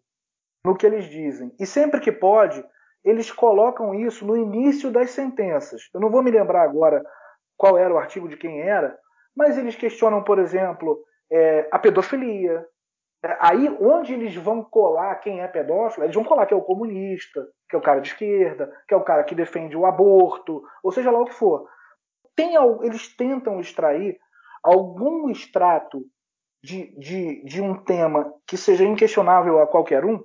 no 0.63 0.75
que 0.75 0.85
eles 0.85 1.05
dizem. 1.05 1.51
E 1.59 1.65
sempre 1.65 1.99
que 1.99 2.11
pode, 2.11 2.63
eles 3.03 3.31
colocam 3.31 3.95
isso 3.95 4.25
no 4.25 4.37
início 4.37 4.91
das 4.91 5.11
sentenças. 5.11 5.89
Eu 5.93 5.99
não 5.99 6.11
vou 6.11 6.21
me 6.21 6.29
lembrar 6.29 6.63
agora 6.63 7.03
qual 7.57 7.77
era 7.77 7.93
o 7.93 7.97
artigo 7.97 8.29
de 8.29 8.37
quem 8.37 8.61
era, 8.61 8.97
mas 9.35 9.57
eles 9.57 9.75
questionam, 9.75 10.23
por 10.23 10.37
exemplo, 10.37 11.03
é, 11.31 11.67
a 11.71 11.79
pedofilia. 11.79 12.65
Aí, 13.39 13.69
onde 13.79 14.13
eles 14.13 14.35
vão 14.35 14.63
colar 14.63 15.15
quem 15.15 15.41
é 15.41 15.47
pedófilo, 15.47 16.05
eles 16.05 16.15
vão 16.15 16.23
colar 16.23 16.47
que 16.47 16.53
é 16.53 16.57
o 16.57 16.63
comunista, 16.63 17.47
que 17.69 17.75
é 17.75 17.79
o 17.79 17.81
cara 17.81 18.01
de 18.01 18.07
esquerda, 18.07 18.71
que 18.87 18.93
é 18.93 18.97
o 18.97 19.03
cara 19.03 19.23
que 19.23 19.35
defende 19.35 19.77
o 19.77 19.85
aborto, 19.85 20.63
ou 20.83 20.91
seja 20.91 21.11
lá 21.11 21.19
o 21.19 21.25
que 21.25 21.33
for. 21.33 21.67
Tem, 22.35 22.55
eles 22.83 23.15
tentam 23.15 23.59
extrair 23.59 24.17
algum 24.63 25.29
extrato 25.29 26.03
de, 26.63 26.95
de, 26.97 27.43
de 27.43 27.61
um 27.61 27.83
tema 27.83 28.33
que 28.47 28.57
seja 28.57 28.83
inquestionável 28.83 29.59
a 29.59 29.67
qualquer 29.67 30.03
um, 30.03 30.23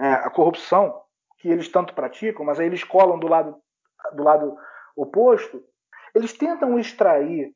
é, 0.00 0.12
a 0.12 0.30
corrupção, 0.30 1.00
que 1.38 1.48
eles 1.48 1.68
tanto 1.68 1.94
praticam, 1.94 2.44
mas 2.44 2.58
aí 2.58 2.66
eles 2.66 2.82
colam 2.82 3.18
do 3.18 3.28
lado, 3.28 3.56
do 4.14 4.22
lado 4.24 4.56
oposto, 4.96 5.62
eles 6.14 6.32
tentam 6.32 6.78
extrair 6.78 7.54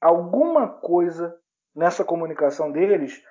alguma 0.00 0.68
coisa 0.68 1.38
nessa 1.74 2.04
comunicação 2.04 2.70
deles 2.70 3.22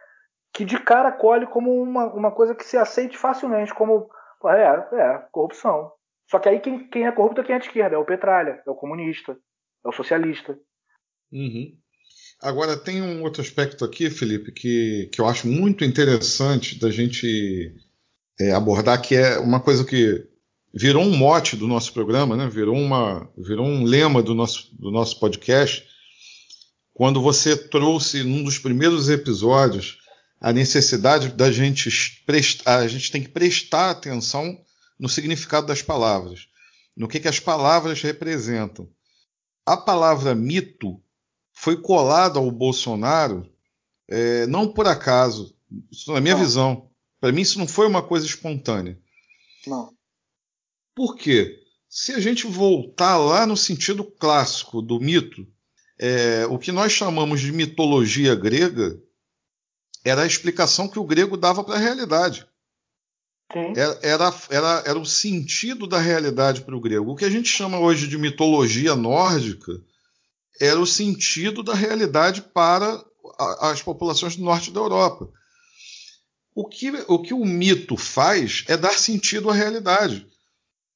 que 0.54 0.66
de 0.66 0.80
cara 0.80 1.12
colhe 1.12 1.46
como 1.48 1.82
uma, 1.82 2.06
uma 2.14 2.32
coisa 2.32 2.56
que 2.56 2.64
se 2.64 2.78
aceite 2.78 3.18
facilmente, 3.18 3.74
como 3.74 4.10
é, 4.46 4.88
é, 4.94 5.18
corrupção. 5.32 5.92
Só 6.30 6.40
que 6.40 6.50
aí 6.50 6.60
quem, 6.60 6.88
quem 6.90 7.08
é 7.08 7.12
corrupto 7.12 7.42
é 7.42 7.44
quem 7.44 7.56
é 7.56 7.60
de 7.60 7.66
esquerda, 7.66 7.96
é 7.96 8.00
o 8.00 8.06
Petralha, 8.06 8.62
é 8.66 8.70
o 8.70 8.76
comunista, 8.76 9.38
é 9.86 9.90
o 9.90 9.92
socialista. 9.92 10.58
Uhum. 11.32 11.78
Agora, 12.42 12.78
tem 12.78 13.02
um 13.02 13.24
outro 13.24 13.42
aspecto 13.42 13.84
aqui, 13.84 14.10
Felipe, 14.10 14.52
que, 14.52 15.10
que 15.12 15.20
eu 15.20 15.28
acho 15.28 15.48
muito 15.48 15.84
interessante 15.84 16.80
da 16.80 16.92
gente 16.92 17.74
é, 18.40 18.52
abordar, 18.52 19.02
que 19.02 19.16
é 19.16 19.40
uma 19.40 19.60
coisa 19.60 19.84
que 19.84 20.28
virou 20.74 21.04
um 21.04 21.16
mote 21.18 21.56
do 21.56 21.68
nosso 21.68 21.92
programa, 21.94 22.36
né? 22.36 22.48
virou, 22.48 22.76
uma, 22.76 23.28
virou 23.38 23.66
um 23.66 23.84
lema 23.84 24.22
do 24.22 24.36
nosso, 24.36 24.70
do 24.78 24.92
nosso 24.92 25.20
podcast, 25.20 25.84
quando 26.94 27.22
você 27.22 27.56
trouxe 27.56 28.24
num 28.24 28.44
dos 28.44 28.60
primeiros 28.60 29.10
episódios 29.10 29.98
a 30.40 30.54
necessidade 30.54 31.30
da 31.30 31.52
gente 31.52 32.24
prestar, 32.26 32.80
a 32.80 32.88
gente 32.88 33.12
tem 33.12 33.22
que 33.22 33.30
prestar 33.30 33.92
atenção 33.92 34.60
no 35.00 35.10
significado 35.10 35.68
das 35.68 35.82
palavras, 35.82 36.48
no 36.96 37.08
que, 37.08 37.20
que 37.20 37.28
as 37.28 37.40
palavras 37.40 38.02
representam. 38.02 38.90
A 39.66 39.76
palavra 39.76 40.34
mito 40.34 41.02
foi 41.54 41.82
colada 41.82 42.40
ao 42.40 42.50
Bolsonaro 42.52 43.50
é, 44.08 44.48
não 44.48 44.72
por 44.72 44.88
acaso, 44.88 45.54
isso 45.92 46.14
na 46.14 46.22
minha 46.22 46.36
não. 46.36 46.42
visão. 46.42 46.90
Para 47.20 47.32
mim, 47.32 47.42
isso 47.42 47.60
não 47.60 47.68
foi 47.68 47.88
uma 47.88 48.02
coisa 48.02 48.26
espontânea. 48.26 48.98
Não. 49.66 49.94
Por 50.96 51.16
quê? 51.16 51.60
Se 51.90 52.14
a 52.14 52.20
gente 52.20 52.48
voltar 52.48 53.18
lá 53.18 53.46
no 53.46 53.58
sentido 53.58 54.04
clássico 54.04 54.82
do 54.82 55.00
mito, 55.00 55.48
é, 56.00 56.46
o 56.48 56.58
que 56.58 56.72
nós 56.72 56.92
chamamos 56.92 57.42
de 57.42 57.52
mitologia 57.52 58.36
grega 58.36 59.02
era 60.08 60.24
a 60.24 60.28
explicação 60.28 60.88
que 60.88 61.00
o 61.00 61.06
grego 61.06 61.36
dava 61.36 61.64
para 61.64 61.76
a 61.76 61.80
realidade. 61.80 62.48
Era, 63.76 64.00
era, 64.02 64.36
era, 64.50 64.84
era, 64.86 65.00
o 65.00 65.06
sentido 65.06 65.88
da 65.88 66.00
realidade 66.00 66.62
para 66.62 66.76
o 66.76 66.82
grego. 66.82 67.12
O 67.12 67.16
que 67.16 67.24
a 67.24 67.30
gente 67.30 67.48
chama 67.48 67.80
hoje 67.80 68.08
de 68.08 68.18
mitologia 68.18 68.96
nórdica 68.96 69.72
era 70.60 70.80
o 70.80 70.86
sentido 70.86 71.64
da 71.64 71.74
realidade 71.74 72.42
para 72.42 73.02
a, 73.40 73.72
as 73.72 73.82
populações 73.82 74.36
do 74.36 74.44
norte 74.44 74.72
da 74.72 74.80
Europa. 74.80 75.30
O 76.54 76.68
que, 76.68 76.92
o 77.08 77.22
que 77.22 77.34
o 77.34 77.46
mito 77.46 77.96
faz 77.96 78.66
é 78.68 78.76
dar 78.76 78.98
sentido 78.98 79.50
à 79.50 79.54
realidade. 79.54 80.28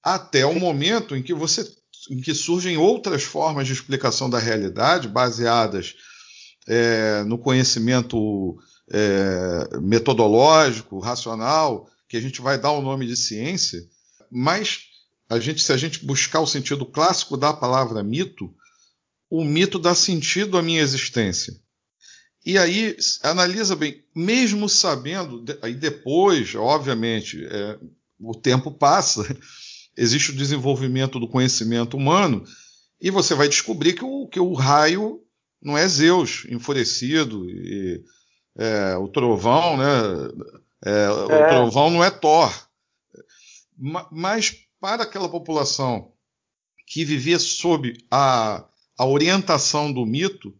Até 0.04 0.46
o 0.46 0.60
momento 0.60 1.16
em 1.16 1.24
que 1.24 1.34
você 1.34 1.64
em 2.10 2.20
que 2.20 2.34
surgem 2.34 2.78
outras 2.78 3.24
formas 3.24 3.68
de 3.68 3.74
explicação 3.74 4.28
da 4.28 4.40
realidade 4.40 5.08
baseadas 5.08 5.96
é, 6.68 7.24
no 7.24 7.38
conhecimento 7.38 8.58
é, 8.92 9.80
metodológico, 9.80 11.00
racional, 11.00 11.90
que 12.08 12.18
a 12.18 12.22
gente 12.22 12.42
vai 12.42 12.60
dar 12.60 12.72
o 12.72 12.82
nome 12.82 13.08
de 13.08 13.16
ciência, 13.16 13.82
mas 14.30 14.82
a 15.30 15.40
gente, 15.40 15.64
se 15.64 15.72
a 15.72 15.78
gente 15.78 16.06
buscar 16.06 16.42
o 16.42 16.48
sentido 16.48 16.86
clássico 16.86 17.38
da 17.38 17.54
palavra 17.54 18.04
mito, 18.04 18.54
o 19.30 19.46
mito 19.46 19.80
dá 19.80 19.96
sentido 19.96 20.58
à 20.58 20.62
minha 20.62 20.82
existência. 20.82 21.58
E 22.46 22.58
aí, 22.58 22.98
analisa 23.24 23.76
bem, 23.76 24.04
mesmo 24.14 24.68
sabendo, 24.68 25.46
aí 25.62 25.74
depois, 25.74 26.54
obviamente, 26.56 27.46
é, 27.46 27.80
o 28.20 28.36
tempo 28.36 28.72
passa, 28.72 29.24
existe 29.96 30.32
o 30.32 30.36
desenvolvimento 30.36 31.18
do 31.18 31.30
conhecimento 31.30 31.96
humano, 31.96 32.44
e 33.00 33.10
você 33.10 33.34
vai 33.34 33.48
descobrir 33.48 33.94
que 33.94 34.04
o, 34.04 34.28
que 34.28 34.40
o 34.40 34.54
raio 34.54 35.22
não 35.62 35.78
é 35.78 35.88
Zeus 35.88 36.46
enfurecido, 36.50 37.50
e 37.50 38.04
é, 38.58 38.96
o 38.98 39.08
trovão, 39.08 39.78
né? 39.78 39.86
É, 40.84 41.10
o 41.10 41.32
é. 41.32 41.48
trovão 41.50 41.90
não 41.90 42.04
é 42.04 42.10
Thor. 42.10 42.52
Mas 44.12 44.56
para 44.80 45.04
aquela 45.04 45.30
população 45.30 46.12
que 46.86 47.06
vivia 47.06 47.40
sob 47.40 47.98
a, 48.10 48.66
a 48.98 49.06
orientação 49.06 49.92
do 49.92 50.06
mito, 50.06 50.54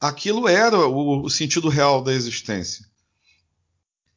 aquilo 0.00 0.46
era 0.46 0.86
o, 0.86 1.22
o, 1.24 1.30
sentido 1.30 1.68
real 1.68 2.02
da 2.02 2.12
existência. 2.12 2.84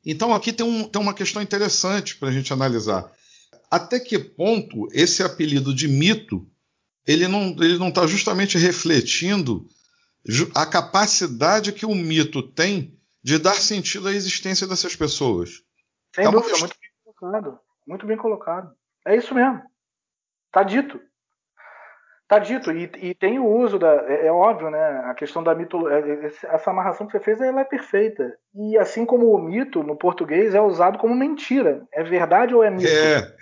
Então 0.05 0.33
aqui 0.33 0.51
tem, 0.51 0.65
um, 0.65 0.87
tem 0.87 1.01
uma 1.01 1.13
questão 1.13 1.41
interessante 1.41 2.17
para 2.17 2.29
a 2.29 2.31
gente 2.31 2.51
analisar. 2.51 3.11
Até 3.69 3.99
que 3.99 4.19
ponto 4.19 4.87
esse 4.91 5.23
apelido 5.23 5.73
de 5.73 5.87
mito 5.87 6.47
ele 7.07 7.27
não 7.27 7.55
ele 7.59 7.77
não 7.77 7.89
está 7.89 8.05
justamente 8.05 8.57
refletindo 8.57 9.67
a 10.53 10.65
capacidade 10.65 11.71
que 11.71 11.85
o 11.85 11.95
mito 11.95 12.43
tem 12.43 12.99
de 13.23 13.37
dar 13.37 13.55
sentido 13.55 14.07
à 14.07 14.11
existência 14.11 14.67
dessas 14.67 14.95
pessoas. 14.95 15.63
Sem 16.15 16.25
é 16.25 16.31
dúvida, 16.31 16.57
muito 16.59 16.75
bem 16.79 17.13
colocado. 17.15 17.59
Muito 17.87 18.05
bem 18.05 18.17
colocado. 18.17 18.75
É 19.05 19.15
isso 19.15 19.33
mesmo. 19.33 19.61
Tá 20.51 20.63
dito. 20.63 20.99
Tá 22.27 22.39
dito. 22.39 22.71
E, 22.71 22.89
e 23.01 23.13
tem 23.13 23.39
o 23.39 23.45
uso 23.45 23.77
da. 23.77 23.91
É, 24.09 24.27
é, 24.27 24.31
óbvio, 24.31 24.69
né? 24.69 25.01
A 25.05 25.13
questão 25.13 25.43
da 25.43 25.53
mitologia. 25.53 25.97
É, 25.97 26.25
é, 26.25 26.25
essa 26.25 26.69
amarração 26.69 27.05
que 27.05 27.11
você 27.11 27.19
fez 27.19 27.41
ela 27.41 27.61
é 27.61 27.65
perfeita. 27.65 28.37
E 28.55 28.77
assim 28.77 29.05
como 29.05 29.33
o 29.33 29.37
mito, 29.37 29.83
no 29.83 29.97
português, 29.97 30.55
é 30.55 30.61
usado 30.61 30.97
como 30.97 31.13
mentira. 31.13 31.85
É 31.91 32.03
verdade 32.03 32.55
ou 32.55 32.63
é 32.63 32.69
mito? 32.69 32.87
É. 32.87 33.35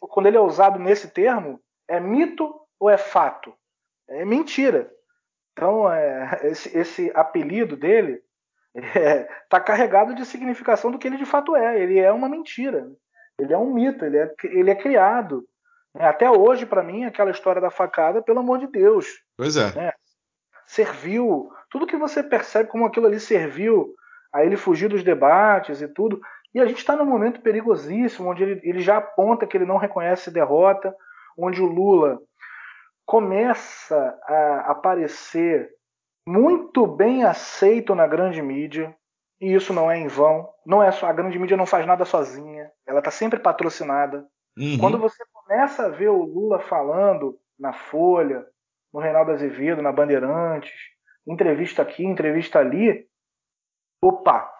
Quando 0.00 0.26
ele 0.26 0.36
é 0.36 0.40
usado 0.40 0.78
nesse 0.78 1.08
termo, 1.08 1.60
é 1.86 2.00
mito 2.00 2.52
ou 2.80 2.90
é 2.90 2.96
fato? 2.96 3.54
É 4.08 4.24
mentira. 4.24 4.90
Então, 5.52 5.92
é, 5.92 6.40
esse, 6.44 6.76
esse 6.76 7.12
apelido 7.14 7.76
dele 7.76 8.20
está 8.74 8.98
é, 8.98 9.28
tá 9.48 9.60
carregado 9.60 10.14
de 10.14 10.24
significação 10.24 10.90
do 10.90 10.98
que 10.98 11.06
ele 11.06 11.16
de 11.16 11.26
fato 11.26 11.56
é. 11.56 11.80
Ele 11.80 11.98
é 11.98 12.12
uma 12.12 12.28
mentira. 12.28 12.90
Ele 13.38 13.52
é 13.52 13.58
um 13.58 13.72
mito. 13.72 14.04
Ele 14.04 14.18
é, 14.18 14.34
ele 14.44 14.70
é 14.70 14.74
criado. 14.74 15.44
É, 15.96 16.06
até 16.06 16.30
hoje, 16.30 16.66
para 16.66 16.82
mim, 16.82 17.04
aquela 17.04 17.30
história 17.30 17.60
da 17.60 17.70
facada, 17.70 18.22
pelo 18.22 18.40
amor 18.40 18.58
de 18.58 18.68
Deus. 18.68 19.06
Pois 19.36 19.56
é. 19.56 19.74
Né? 19.74 19.92
Serviu. 20.66 21.50
Tudo 21.70 21.86
que 21.86 21.96
você 21.96 22.22
percebe 22.22 22.68
como 22.68 22.86
aquilo 22.86 23.06
ali 23.06 23.18
serviu 23.18 23.94
a 24.32 24.44
ele 24.44 24.56
fugir 24.56 24.88
dos 24.88 25.02
debates 25.02 25.80
e 25.80 25.88
tudo. 25.88 26.20
E 26.54 26.60
a 26.60 26.66
gente 26.66 26.78
está 26.78 26.96
num 26.96 27.04
momento 27.04 27.40
perigosíssimo, 27.40 28.30
onde 28.30 28.42
ele, 28.42 28.60
ele 28.62 28.80
já 28.80 28.96
aponta 28.96 29.46
que 29.46 29.56
ele 29.56 29.66
não 29.66 29.76
reconhece 29.76 30.30
derrota, 30.30 30.94
onde 31.36 31.62
o 31.62 31.66
Lula 31.66 32.20
começa 33.06 34.18
a 34.24 34.70
aparecer 34.70 35.68
muito 36.26 36.86
bem 36.86 37.24
aceito 37.24 37.94
na 37.94 38.06
grande 38.06 38.40
mídia, 38.42 38.96
e 39.40 39.54
isso 39.54 39.72
não 39.72 39.90
é 39.90 39.98
em 39.98 40.06
vão. 40.06 40.48
Não 40.66 40.82
é 40.82 40.90
só 40.92 41.06
a 41.06 41.12
grande 41.12 41.38
mídia 41.38 41.56
não 41.56 41.66
faz 41.66 41.86
nada 41.86 42.04
sozinha, 42.04 42.70
ela 42.86 42.98
está 42.98 43.10
sempre 43.10 43.40
patrocinada. 43.40 44.26
Uhum. 44.58 44.78
Quando 44.78 44.98
você 44.98 45.22
começa 45.32 45.86
a 45.86 45.88
ver 45.88 46.08
o 46.08 46.22
Lula 46.22 46.60
falando 46.60 47.38
na 47.58 47.72
Folha, 47.72 48.46
no 48.92 49.00
Reinaldo 49.00 49.32
Azevedo, 49.32 49.82
na 49.82 49.92
Bandeirantes, 49.92 50.72
entrevista 51.26 51.82
aqui, 51.82 52.04
entrevista 52.04 52.58
ali, 52.58 53.06
opa, 54.02 54.50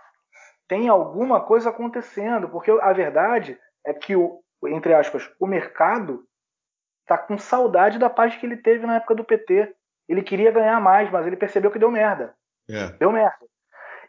tem 0.68 0.88
alguma 0.88 1.40
coisa 1.40 1.70
acontecendo, 1.70 2.48
porque 2.48 2.70
a 2.70 2.92
verdade 2.92 3.58
é 3.84 3.92
que 3.92 4.14
o, 4.14 4.40
entre 4.66 4.94
aspas, 4.94 5.28
o 5.40 5.46
mercado 5.46 6.24
está 7.02 7.18
com 7.18 7.36
saudade 7.36 7.98
da 7.98 8.08
paz 8.08 8.36
que 8.36 8.46
ele 8.46 8.56
teve 8.56 8.86
na 8.86 8.96
época 8.96 9.14
do 9.14 9.24
PT. 9.24 9.74
Ele 10.11 10.22
queria 10.22 10.50
ganhar 10.50 10.80
mais, 10.80 11.08
mas 11.08 11.24
ele 11.24 11.36
percebeu 11.36 11.70
que 11.70 11.78
deu 11.78 11.88
merda. 11.88 12.34
É. 12.68 12.88
Deu 12.98 13.12
merda. 13.12 13.46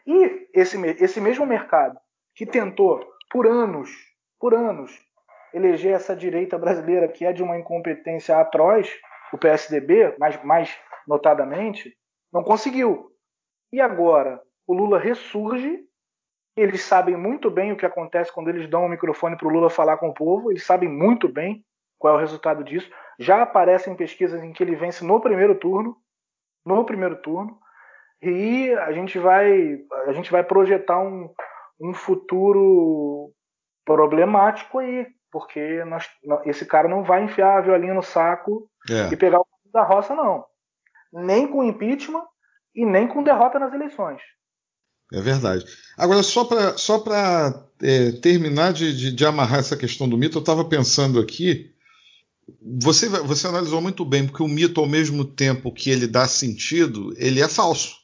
E 0.04 0.48
esse, 0.52 0.76
esse 1.00 1.20
mesmo 1.20 1.46
mercado 1.46 1.96
que 2.34 2.44
tentou 2.44 3.00
por 3.30 3.46
anos, 3.46 3.88
por 4.40 4.52
anos, 4.52 4.90
eleger 5.54 5.92
essa 5.92 6.16
direita 6.16 6.58
brasileira 6.58 7.06
que 7.06 7.24
é 7.24 7.32
de 7.32 7.40
uma 7.40 7.56
incompetência 7.56 8.36
atroz, 8.36 8.92
o 9.32 9.38
PSDB, 9.38 10.16
mais, 10.18 10.42
mais 10.42 10.76
notadamente, 11.06 11.96
não 12.32 12.42
conseguiu. 12.42 13.12
E 13.72 13.80
agora 13.80 14.42
o 14.66 14.74
Lula 14.74 14.98
ressurge. 14.98 15.84
Eles 16.56 16.82
sabem 16.82 17.16
muito 17.16 17.48
bem 17.48 17.70
o 17.70 17.76
que 17.76 17.86
acontece 17.86 18.32
quando 18.32 18.48
eles 18.48 18.68
dão 18.68 18.86
o 18.86 18.88
microfone 18.88 19.36
para 19.36 19.46
o 19.46 19.50
Lula 19.50 19.70
falar 19.70 19.98
com 19.98 20.08
o 20.08 20.14
povo. 20.14 20.50
Eles 20.50 20.66
sabem 20.66 20.88
muito 20.88 21.28
bem 21.28 21.64
qual 22.02 22.14
é 22.14 22.16
o 22.16 22.20
resultado 22.20 22.64
disso. 22.64 22.90
Já 23.16 23.42
aparecem 23.42 23.94
pesquisas 23.94 24.42
em 24.42 24.52
que 24.52 24.60
ele 24.60 24.74
vence 24.74 25.04
no 25.04 25.20
primeiro 25.20 25.54
turno, 25.54 25.96
no 26.66 26.84
primeiro 26.84 27.14
turno, 27.22 27.56
e 28.20 28.72
a 28.72 28.92
gente 28.92 29.18
vai, 29.20 29.78
a 30.08 30.12
gente 30.12 30.30
vai 30.30 30.42
projetar 30.42 30.98
um, 30.98 31.32
um 31.80 31.94
futuro 31.94 33.32
problemático 33.84 34.80
aí, 34.80 35.06
porque 35.30 35.84
nós, 35.84 36.08
esse 36.44 36.66
cara 36.66 36.88
não 36.88 37.04
vai 37.04 37.22
enfiar 37.22 37.58
a 37.58 37.60
violinha 37.60 37.94
no 37.94 38.02
saco 38.02 38.68
é. 38.90 39.12
e 39.12 39.16
pegar 39.16 39.40
o 39.40 39.46
da 39.72 39.84
roça, 39.84 40.14
não. 40.14 40.44
Nem 41.12 41.46
com 41.46 41.62
impeachment 41.62 42.24
e 42.74 42.84
nem 42.84 43.06
com 43.06 43.22
derrota 43.22 43.58
nas 43.58 43.72
eleições. 43.72 44.20
É 45.12 45.20
verdade. 45.20 45.64
Agora, 45.96 46.22
só 46.22 46.44
para 46.44 46.76
só 46.76 47.02
é, 47.82 48.12
terminar 48.20 48.72
de, 48.72 48.96
de, 48.96 49.12
de, 49.12 49.26
amarrar 49.26 49.60
essa 49.60 49.76
questão 49.76 50.08
do 50.08 50.16
mito, 50.16 50.38
eu 50.38 50.40
estava 50.40 50.64
pensando 50.64 51.20
aqui 51.20 51.72
você, 52.60 53.08
você 53.08 53.46
analisou 53.46 53.80
muito 53.80 54.04
bem, 54.04 54.26
porque 54.26 54.42
o 54.42 54.48
mito, 54.48 54.80
ao 54.80 54.88
mesmo 54.88 55.24
tempo 55.24 55.72
que 55.72 55.90
ele 55.90 56.06
dá 56.06 56.26
sentido, 56.26 57.14
ele 57.16 57.40
é 57.40 57.48
falso. 57.48 57.96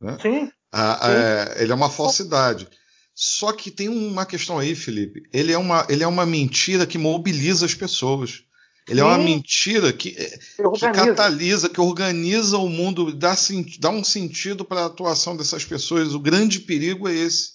Né? 0.00 0.18
Sim. 0.20 0.50
A, 0.70 1.06
a, 1.06 1.12
é, 1.12 1.62
ele 1.62 1.72
é 1.72 1.74
uma 1.74 1.90
falsidade. 1.90 2.68
Só 3.14 3.52
que 3.52 3.70
tem 3.70 3.88
uma 3.88 4.24
questão 4.24 4.58
aí, 4.58 4.74
Felipe. 4.74 5.22
Ele 5.32 5.52
é 5.52 5.58
uma, 5.58 5.86
ele 5.88 6.02
é 6.02 6.06
uma 6.06 6.24
mentira 6.24 6.86
que 6.86 6.96
mobiliza 6.96 7.66
as 7.66 7.74
pessoas. 7.74 8.42
Ele 8.88 9.00
Sim. 9.00 9.06
é 9.06 9.08
uma 9.08 9.18
mentira 9.18 9.92
que, 9.92 10.10
que 10.10 10.92
catalisa, 10.92 11.68
que 11.68 11.80
organiza 11.80 12.58
o 12.58 12.68
mundo, 12.68 13.12
dá, 13.12 13.36
dá 13.78 13.90
um 13.90 14.02
sentido 14.02 14.64
para 14.64 14.82
a 14.82 14.86
atuação 14.86 15.36
dessas 15.36 15.64
pessoas. 15.64 16.14
O 16.14 16.20
grande 16.20 16.58
perigo 16.60 17.08
é 17.08 17.14
esse. 17.14 17.52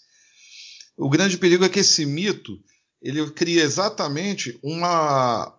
O 0.96 1.10
grande 1.10 1.38
perigo 1.38 1.66
é 1.66 1.70
que 1.70 1.80
esse 1.80 2.06
mito 2.06 2.58
ele 3.02 3.30
cria 3.32 3.62
exatamente 3.62 4.58
uma, 4.64 5.54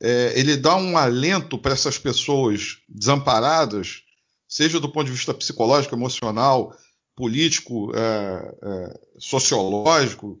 é, 0.00 0.32
ele 0.38 0.56
dá 0.56 0.76
um 0.76 0.96
alento 0.96 1.58
para 1.58 1.72
essas 1.72 1.98
pessoas 1.98 2.78
desamparadas, 2.88 4.02
seja 4.48 4.78
do 4.78 4.88
ponto 4.88 5.06
de 5.06 5.12
vista 5.12 5.34
psicológico, 5.34 5.94
emocional, 5.94 6.74
político, 7.16 7.92
é, 7.94 8.54
é, 8.62 9.00
sociológico. 9.18 10.40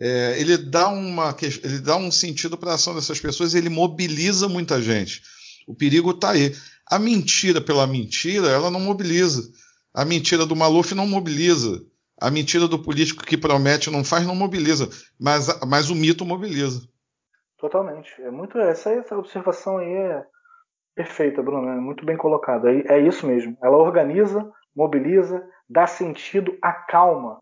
É, 0.00 0.36
ele, 0.40 0.56
dá 0.56 0.88
uma, 0.88 1.36
ele 1.62 1.78
dá 1.78 1.96
um 1.96 2.10
sentido 2.10 2.58
para 2.58 2.72
a 2.72 2.74
ação 2.74 2.94
dessas 2.94 3.20
pessoas 3.20 3.54
ele 3.54 3.68
mobiliza 3.68 4.48
muita 4.48 4.82
gente. 4.82 5.22
O 5.66 5.74
perigo 5.74 6.10
está 6.10 6.30
aí. 6.30 6.56
A 6.86 6.98
mentira 6.98 7.60
pela 7.60 7.86
mentira, 7.86 8.48
ela 8.48 8.70
não 8.70 8.80
mobiliza. 8.80 9.48
A 9.94 10.04
mentira 10.04 10.44
do 10.44 10.56
Maluf 10.56 10.94
não 10.94 11.06
mobiliza. 11.06 11.84
A 12.20 12.30
mentira 12.30 12.66
do 12.66 12.78
político 12.78 13.24
que 13.24 13.36
promete 13.36 13.90
não 13.90 14.02
faz, 14.02 14.26
não 14.26 14.34
mobiliza. 14.34 14.90
Mas, 15.18 15.46
mas 15.66 15.90
o 15.90 15.94
mito 15.94 16.24
mobiliza. 16.24 16.82
Totalmente. 17.62 18.20
É 18.20 18.28
muito 18.28 18.58
essa 18.58 18.90
essa 18.90 19.16
observação 19.16 19.78
aí 19.78 19.92
é 19.94 20.26
perfeita, 20.96 21.40
Bruno. 21.40 21.68
É 21.68 21.76
muito 21.76 22.04
bem 22.04 22.16
colocada. 22.16 22.68
É, 22.72 22.96
é 22.96 22.98
isso 22.98 23.24
mesmo. 23.24 23.56
Ela 23.62 23.76
organiza, 23.76 24.50
mobiliza, 24.74 25.48
dá 25.70 25.86
sentido, 25.86 26.58
acalma. 26.60 27.40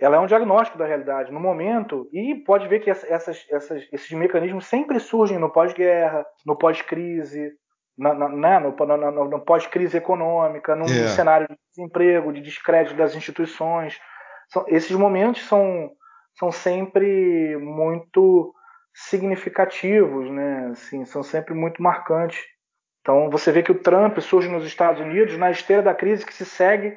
Ela 0.00 0.16
é 0.16 0.18
um 0.18 0.26
diagnóstico 0.26 0.78
da 0.78 0.86
realidade 0.86 1.30
no 1.30 1.38
momento 1.38 2.08
e 2.14 2.34
pode 2.46 2.66
ver 2.66 2.80
que 2.80 2.88
essas, 2.88 3.46
essas, 3.50 3.86
esses 3.92 4.10
mecanismos 4.12 4.66
sempre 4.66 4.98
surgem 4.98 5.38
no 5.38 5.52
pós-guerra, 5.52 6.24
no 6.46 6.56
pós-crise, 6.56 7.52
na, 7.98 8.14
na, 8.14 8.28
né, 8.30 8.58
no, 8.58 8.72
no, 8.74 9.28
no 9.28 9.44
pós-crise 9.44 9.98
econômica, 9.98 10.74
num 10.74 10.86
yeah. 10.86 11.04
É. 11.04 11.08
cenário 11.08 11.46
de 11.46 11.58
desemprego, 11.76 12.32
de 12.32 12.40
descrédito 12.40 12.96
das 12.96 13.14
instituições. 13.14 14.00
São, 14.48 14.64
esses 14.68 14.96
momentos 14.96 15.46
são, 15.46 15.90
são 16.38 16.50
sempre 16.50 17.58
muito 17.58 18.54
significativos, 18.94 20.30
né? 20.30 20.68
Assim, 20.70 21.04
são 21.04 21.22
sempre 21.22 21.52
muito 21.52 21.82
marcantes. 21.82 22.40
Então 23.00 23.28
você 23.28 23.50
vê 23.50 23.62
que 23.62 23.72
o 23.72 23.78
Trump 23.78 24.18
surge 24.20 24.48
nos 24.48 24.64
Estados 24.64 25.00
Unidos 25.00 25.36
na 25.36 25.50
esteira 25.50 25.82
da 25.82 25.94
crise 25.94 26.24
que 26.24 26.32
se 26.32 26.46
segue 26.46 26.96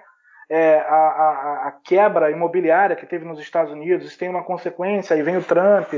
é, 0.49 0.79
a, 0.79 0.95
a, 0.95 1.67
a, 1.67 1.71
quebra 1.83 2.31
imobiliária 2.31 2.95
que 2.95 3.05
teve 3.05 3.25
nos 3.25 3.39
Estados 3.39 3.71
Unidos, 3.71 4.07
isso 4.07 4.17
tem 4.17 4.29
uma 4.29 4.43
consequência, 4.43 5.15
aí 5.15 5.21
vem 5.21 5.37
o 5.37 5.43
Trump. 5.43 5.89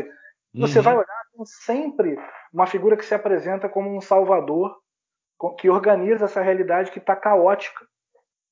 Você 0.55 0.79
uhum. 0.79 0.83
vai 0.83 0.95
olhar, 0.95 1.21
tem 1.35 1.45
sempre 1.45 2.19
uma 2.51 2.65
figura 2.65 2.97
que 2.97 3.05
se 3.05 3.13
apresenta 3.13 3.69
como 3.69 3.95
um 3.95 4.01
salvador, 4.01 4.75
que 5.59 5.69
organiza 5.69 6.25
essa 6.25 6.41
realidade 6.41 6.89
que 6.91 6.97
está 6.97 7.15
caótica, 7.15 7.85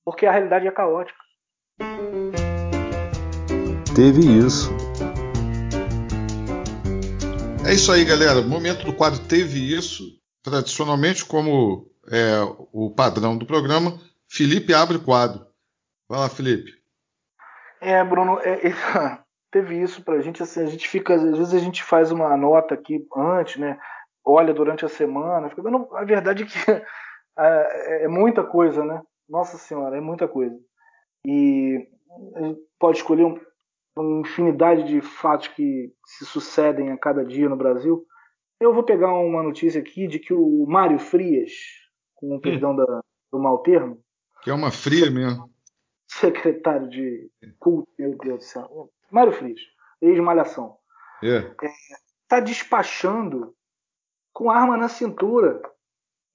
porque 0.05 0.27
a 0.27 0.31
realidade 0.31 0.67
é 0.67 0.71
caótica. 0.71 1.17
Teve 3.95 4.19
isso. 4.19 4.69
É 7.67 7.73
isso 7.73 7.91
aí, 7.91 8.05
galera. 8.05 8.39
O 8.39 8.47
momento 8.47 8.85
do 8.85 8.95
quadro 8.95 9.19
teve 9.27 9.59
isso. 9.75 10.17
Tradicionalmente, 10.41 11.25
como 11.25 11.91
é 12.09 12.39
o 12.71 12.89
padrão 12.89 13.37
do 13.37 13.45
programa, 13.45 13.99
Felipe 14.25 14.73
abre 14.73 14.95
o 14.95 15.03
quadro. 15.03 15.45
Vai 16.07 16.17
lá, 16.17 16.29
Felipe. 16.29 16.71
É, 17.81 18.01
Bruno, 18.05 18.39
é, 18.39 18.69
é, 18.69 18.71
teve 19.51 19.81
isso 19.81 20.01
pra 20.01 20.21
gente, 20.21 20.41
assim, 20.41 20.61
a 20.61 20.65
gente 20.65 20.87
fica, 20.87 21.15
às 21.15 21.21
vezes 21.21 21.53
a 21.53 21.59
gente 21.59 21.83
faz 21.83 22.09
uma 22.09 22.37
nota 22.37 22.73
aqui 22.73 23.05
antes, 23.13 23.57
né? 23.57 23.77
Olha 24.23 24.53
durante 24.53 24.85
a 24.85 24.89
semana, 24.89 25.49
fica 25.49 25.61
vendo, 25.61 25.89
a 25.93 26.05
verdade 26.05 26.43
é 26.43 26.45
que 26.45 26.53
é, 27.37 28.05
é 28.05 28.07
muita 28.07 28.45
coisa, 28.45 28.85
né? 28.85 29.01
Nossa 29.27 29.57
senhora, 29.57 29.97
é 29.97 30.01
muita 30.01 30.25
coisa. 30.25 30.57
E 31.25 31.85
pode 32.79 32.99
escolher 32.99 33.25
um, 33.25 33.37
uma 34.01 34.21
infinidade 34.21 34.83
de 34.83 35.01
fatos 35.01 35.47
que 35.49 35.93
se 36.05 36.25
sucedem 36.25 36.91
a 36.91 36.97
cada 36.97 37.23
dia 37.23 37.49
no 37.49 37.55
Brasil. 37.55 38.05
Eu 38.59 38.73
vou 38.73 38.83
pegar 38.83 39.13
uma 39.13 39.43
notícia 39.43 39.79
aqui 39.79 40.07
de 40.07 40.19
que 40.19 40.33
o 40.33 40.65
Mário 40.67 40.99
Frias, 40.99 41.51
com 42.15 42.35
o 42.35 42.41
perdão 42.41 42.75
da, 42.75 43.01
do 43.31 43.39
mau 43.39 43.59
termo. 43.59 44.03
Que 44.41 44.49
é 44.49 44.53
uma 44.53 44.71
fria 44.71 45.11
mesmo. 45.11 45.51
Secretário 46.07 46.89
de 46.89 47.29
culto, 47.59 47.89
meu 47.99 48.17
Deus 48.17 48.37
do 48.39 48.43
céu. 48.43 48.91
Mário 49.11 49.33
Frias, 49.33 49.61
ex-malhação. 50.01 50.77
Yeah. 51.21 51.55
É, 51.61 51.67
tá 52.27 52.39
despachando 52.39 53.55
com 54.33 54.51
arma 54.51 54.77
na 54.77 54.87
cintura 54.87 55.61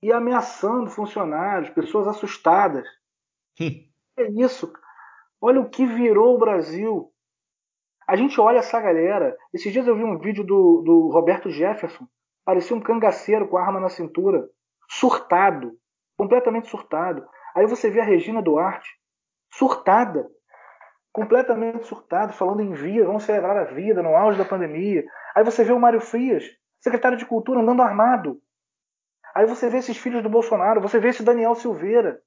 e 0.02 0.12
ameaçando 0.12 0.90
funcionários, 0.90 1.70
pessoas 1.70 2.08
assustadas. 2.08 2.86
Hum. 3.60 3.88
é 4.16 4.28
isso. 4.32 4.72
Olha 5.40 5.60
o 5.60 5.70
que 5.70 5.86
virou 5.86 6.34
o 6.34 6.38
Brasil. 6.38 7.11
A 8.06 8.16
gente 8.16 8.40
olha 8.40 8.58
essa 8.58 8.80
galera. 8.80 9.36
Esses 9.52 9.72
dias 9.72 9.86
eu 9.86 9.96
vi 9.96 10.04
um 10.04 10.18
vídeo 10.18 10.44
do, 10.44 10.82
do 10.84 11.08
Roberto 11.12 11.50
Jefferson. 11.50 12.06
Parecia 12.44 12.76
um 12.76 12.80
cangaceiro 12.80 13.48
com 13.48 13.56
a 13.56 13.62
arma 13.62 13.80
na 13.80 13.88
cintura. 13.88 14.48
Surtado. 14.88 15.72
Completamente 16.16 16.68
surtado. 16.68 17.26
Aí 17.54 17.66
você 17.66 17.90
vê 17.90 18.00
a 18.00 18.04
Regina 18.04 18.42
Duarte. 18.42 18.90
Surtada. 19.52 20.28
Completamente 21.12 21.86
surtada, 21.86 22.32
falando 22.32 22.62
em 22.62 22.72
vida, 22.72 23.04
vamos 23.04 23.24
celebrar 23.24 23.54
a 23.54 23.64
vida 23.64 24.02
no 24.02 24.16
auge 24.16 24.38
da 24.38 24.46
pandemia. 24.46 25.04
Aí 25.36 25.44
você 25.44 25.62
vê 25.62 25.70
o 25.70 25.78
Mário 25.78 26.00
Frias, 26.00 26.44
secretário 26.80 27.18
de 27.18 27.26
Cultura, 27.26 27.60
andando 27.60 27.82
armado. 27.82 28.40
Aí 29.34 29.44
você 29.44 29.68
vê 29.68 29.78
esses 29.78 29.96
filhos 29.96 30.22
do 30.22 30.30
Bolsonaro, 30.30 30.80
você 30.80 30.98
vê 30.98 31.08
esse 31.08 31.22
Daniel 31.22 31.54
Silveira. 31.54 32.22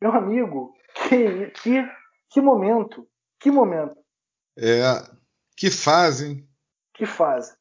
Meu 0.00 0.12
amigo, 0.12 0.72
que, 0.94 1.50
que, 1.50 1.90
que 2.30 2.40
momento, 2.40 3.06
que 3.38 3.50
momento. 3.50 3.96
É, 4.56 4.82
que 5.56 5.70
fazem. 5.70 6.46
Que 6.94 7.06
fazem. 7.06 7.54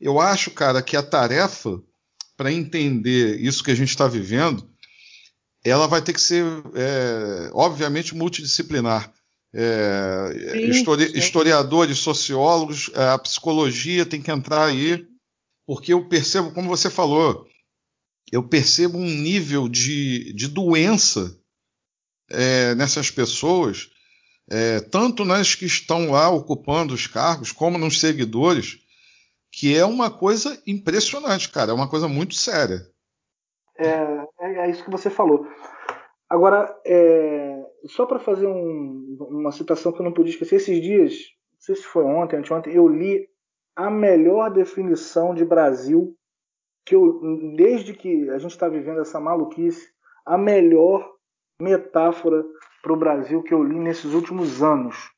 Eu 0.00 0.20
acho, 0.20 0.50
cara, 0.50 0.82
que 0.82 0.96
a 0.96 1.02
tarefa 1.02 1.82
para 2.36 2.52
entender 2.52 3.40
isso 3.40 3.64
que 3.64 3.70
a 3.70 3.74
gente 3.74 3.88
está 3.88 4.06
vivendo, 4.06 4.68
ela 5.64 5.86
vai 5.86 6.02
ter 6.02 6.12
que 6.12 6.20
ser, 6.20 6.44
é, 6.74 7.50
obviamente, 7.52 8.14
multidisciplinar. 8.14 9.12
É, 9.54 10.50
sim, 10.52 10.70
histori 10.70 11.08
sim. 11.08 11.18
Historiadores, 11.18 11.98
sociólogos, 11.98 12.90
é, 12.94 13.08
a 13.08 13.18
psicologia 13.18 14.04
tem 14.04 14.20
que 14.20 14.30
entrar 14.30 14.66
aí, 14.66 15.06
porque 15.66 15.94
eu 15.94 16.06
percebo, 16.08 16.52
como 16.52 16.68
você 16.68 16.90
falou, 16.90 17.48
eu 18.30 18.46
percebo 18.46 18.98
um 18.98 19.08
nível 19.08 19.68
de, 19.68 20.32
de 20.34 20.46
doença 20.46 21.34
é, 22.28 22.74
nessas 22.74 23.10
pessoas 23.10 23.88
é, 24.50 24.80
tanto 24.80 25.24
nas 25.24 25.54
que 25.54 25.66
estão 25.66 26.10
lá 26.10 26.30
ocupando 26.30 26.94
os 26.94 27.06
cargos, 27.06 27.52
como 27.52 27.78
nos 27.78 28.00
seguidores, 28.00 28.78
que 29.50 29.76
é 29.76 29.84
uma 29.84 30.10
coisa 30.10 30.60
impressionante, 30.66 31.50
cara, 31.50 31.70
é 31.70 31.74
uma 31.74 31.88
coisa 31.88 32.06
muito 32.06 32.34
séria. 32.34 32.86
É, 33.78 33.88
é, 34.40 34.54
é 34.66 34.70
isso 34.70 34.84
que 34.84 34.90
você 34.90 35.10
falou. 35.10 35.46
Agora, 36.28 36.78
é, 36.84 37.62
só 37.86 38.06
para 38.06 38.18
fazer 38.18 38.46
um, 38.46 39.16
uma 39.30 39.52
citação 39.52 39.92
que 39.92 40.00
eu 40.00 40.04
não 40.04 40.12
podia 40.12 40.32
esquecer, 40.32 40.56
esses 40.56 40.80
dias, 40.80 41.12
não 41.52 41.60
sei 41.60 41.76
se 41.76 41.82
foi 41.82 42.04
ontem, 42.04 42.36
anteontem, 42.36 42.74
eu 42.74 42.88
li 42.88 43.28
a 43.74 43.90
melhor 43.90 44.50
definição 44.50 45.34
de 45.34 45.44
Brasil 45.44 46.16
que 46.84 46.94
eu, 46.94 47.20
desde 47.56 47.92
que 47.92 48.30
a 48.30 48.38
gente 48.38 48.52
está 48.52 48.68
vivendo 48.68 49.00
essa 49.00 49.20
maluquice, 49.20 49.88
a 50.24 50.38
melhor 50.38 51.16
metáfora 51.60 52.44
para 52.86 52.92
o 52.92 52.96
Brasil 52.96 53.42
que 53.42 53.52
eu 53.52 53.64
li 53.64 53.80
nesses 53.80 54.12
últimos 54.12 54.62
anos, 54.62 55.10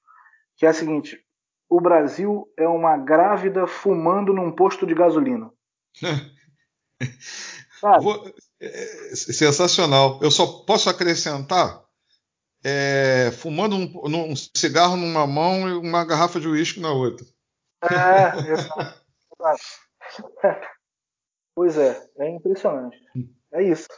que 0.57 0.65
é 0.65 0.71
a 0.71 0.73
seguinte: 0.73 1.23
o 1.69 1.83
Brasil 1.83 2.51
é 2.57 2.67
uma 2.67 2.97
grávida 2.97 3.67
fumando 3.67 4.33
num 4.33 4.51
posto 4.51 4.87
de 4.87 4.95
gasolina. 4.95 5.53
Vou, 8.03 8.35
é, 8.59 9.15
sensacional. 9.15 10.19
Eu 10.23 10.31
só 10.31 10.65
posso 10.65 10.89
acrescentar 10.89 11.85
é, 12.65 13.31
fumando 13.33 13.77
um, 13.77 14.33
um, 14.33 14.35
cigarro 14.35 14.97
numa 14.97 15.27
mão 15.27 15.69
e 15.69 15.75
uma 15.75 16.07
garrafa 16.07 16.41
de 16.41 16.49
uísque 16.49 16.81
na 16.81 16.91
outra. 16.91 17.27
É, 17.83 18.33
exato. 18.51 19.05
pois 21.55 21.77
é, 21.77 22.03
é 22.19 22.31
impressionante. 22.31 22.97
É 23.53 23.63
isso. 23.63 23.89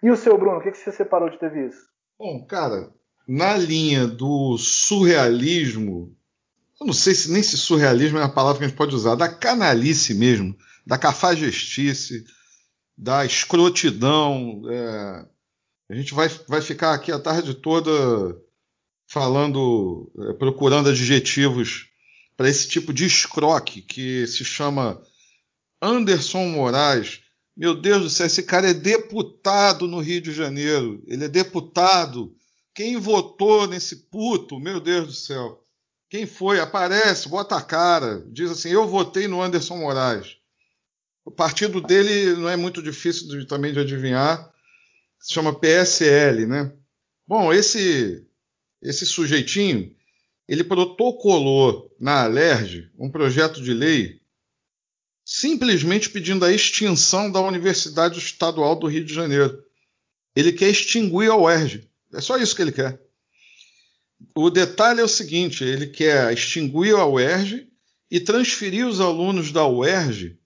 E 0.00 0.10
o 0.10 0.16
seu, 0.16 0.38
Bruno, 0.38 0.58
o 0.58 0.62
que, 0.62 0.70
que 0.70 0.78
você 0.78 0.92
separou 0.92 1.28
de 1.28 1.40
ter 1.40 1.50
visto? 1.50 1.92
Bom, 2.24 2.42
cara, 2.42 2.90
na 3.28 3.54
linha 3.54 4.06
do 4.06 4.56
surrealismo, 4.56 6.16
eu 6.80 6.86
não 6.86 6.94
sei 6.94 7.14
se 7.14 7.30
nem 7.30 7.42
se 7.42 7.58
surrealismo 7.58 8.16
é 8.16 8.22
a 8.22 8.30
palavra 8.30 8.60
que 8.60 8.64
a 8.64 8.68
gente 8.68 8.78
pode 8.78 8.94
usar, 8.94 9.14
da 9.14 9.28
canalice 9.28 10.14
mesmo, 10.14 10.56
da 10.86 10.96
cafajestice, 10.96 12.24
da 12.96 13.26
escrotidão. 13.26 14.62
É, 14.70 15.26
a 15.90 15.94
gente 15.94 16.14
vai, 16.14 16.30
vai 16.48 16.62
ficar 16.62 16.94
aqui 16.94 17.12
a 17.12 17.18
tarde 17.18 17.52
toda 17.52 17.92
falando, 19.06 20.10
é, 20.18 20.32
procurando 20.32 20.88
adjetivos 20.88 21.90
para 22.38 22.48
esse 22.48 22.66
tipo 22.66 22.90
de 22.90 23.04
escroque 23.04 23.82
que 23.82 24.26
se 24.26 24.46
chama 24.46 24.98
Anderson 25.78 26.46
Moraes, 26.46 27.20
meu 27.56 27.74
Deus 27.74 28.02
do 28.02 28.10
céu, 28.10 28.26
esse 28.26 28.42
cara 28.42 28.70
é 28.70 28.74
deputado 28.74 29.86
no 29.86 30.00
Rio 30.00 30.20
de 30.20 30.32
Janeiro. 30.32 31.02
Ele 31.06 31.24
é 31.24 31.28
deputado. 31.28 32.34
Quem 32.74 32.96
votou 32.96 33.66
nesse 33.66 33.96
puto? 34.10 34.58
Meu 34.58 34.80
Deus 34.80 35.06
do 35.06 35.12
céu. 35.12 35.64
Quem 36.10 36.26
foi? 36.26 36.58
Aparece, 36.58 37.28
bota 37.28 37.56
a 37.56 37.62
cara. 37.62 38.24
Diz 38.28 38.50
assim: 38.50 38.70
Eu 38.70 38.88
votei 38.88 39.28
no 39.28 39.40
Anderson 39.40 39.76
Moraes. 39.76 40.36
O 41.24 41.30
partido 41.30 41.80
dele 41.80 42.34
não 42.34 42.48
é 42.48 42.56
muito 42.56 42.82
difícil 42.82 43.28
de, 43.28 43.46
também 43.46 43.72
de 43.72 43.80
adivinhar. 43.80 44.52
Se 45.18 45.32
chama 45.32 45.58
PSL, 45.58 46.46
né? 46.46 46.72
Bom, 47.26 47.52
esse 47.52 48.26
esse 48.82 49.06
sujeitinho, 49.06 49.90
ele 50.46 50.62
protocolou 50.62 51.90
na 51.98 52.24
Alerj 52.24 52.90
um 52.98 53.10
projeto 53.10 53.62
de 53.62 53.72
lei 53.72 54.20
simplesmente 55.24 56.10
pedindo 56.10 56.44
a 56.44 56.52
extinção 56.52 57.30
da 57.30 57.40
Universidade 57.40 58.18
Estadual 58.18 58.76
do 58.76 58.86
Rio 58.86 59.04
de 59.04 59.14
Janeiro. 59.14 59.64
Ele 60.36 60.52
quer 60.52 60.68
extinguir 60.68 61.30
a 61.30 61.36
UERJ. 61.36 61.88
É 62.12 62.20
só 62.20 62.36
isso 62.36 62.54
que 62.54 62.62
ele 62.62 62.72
quer. 62.72 63.00
O 64.36 64.50
detalhe 64.50 65.00
é 65.00 65.04
o 65.04 65.08
seguinte: 65.08 65.64
ele 65.64 65.86
quer 65.86 66.32
extinguir 66.32 66.94
a 66.94 67.06
UERJ 67.06 67.68
e 68.10 68.20
transferir 68.20 68.86
os 68.86 69.00
alunos 69.00 69.50
da 69.50 69.66
UERJ 69.66 70.38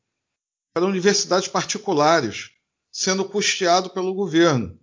para 0.73 0.87
universidades 0.87 1.49
particulares, 1.49 2.51
sendo 2.93 3.25
custeado 3.25 3.91
pelo 3.91 4.15
governo. 4.15 4.79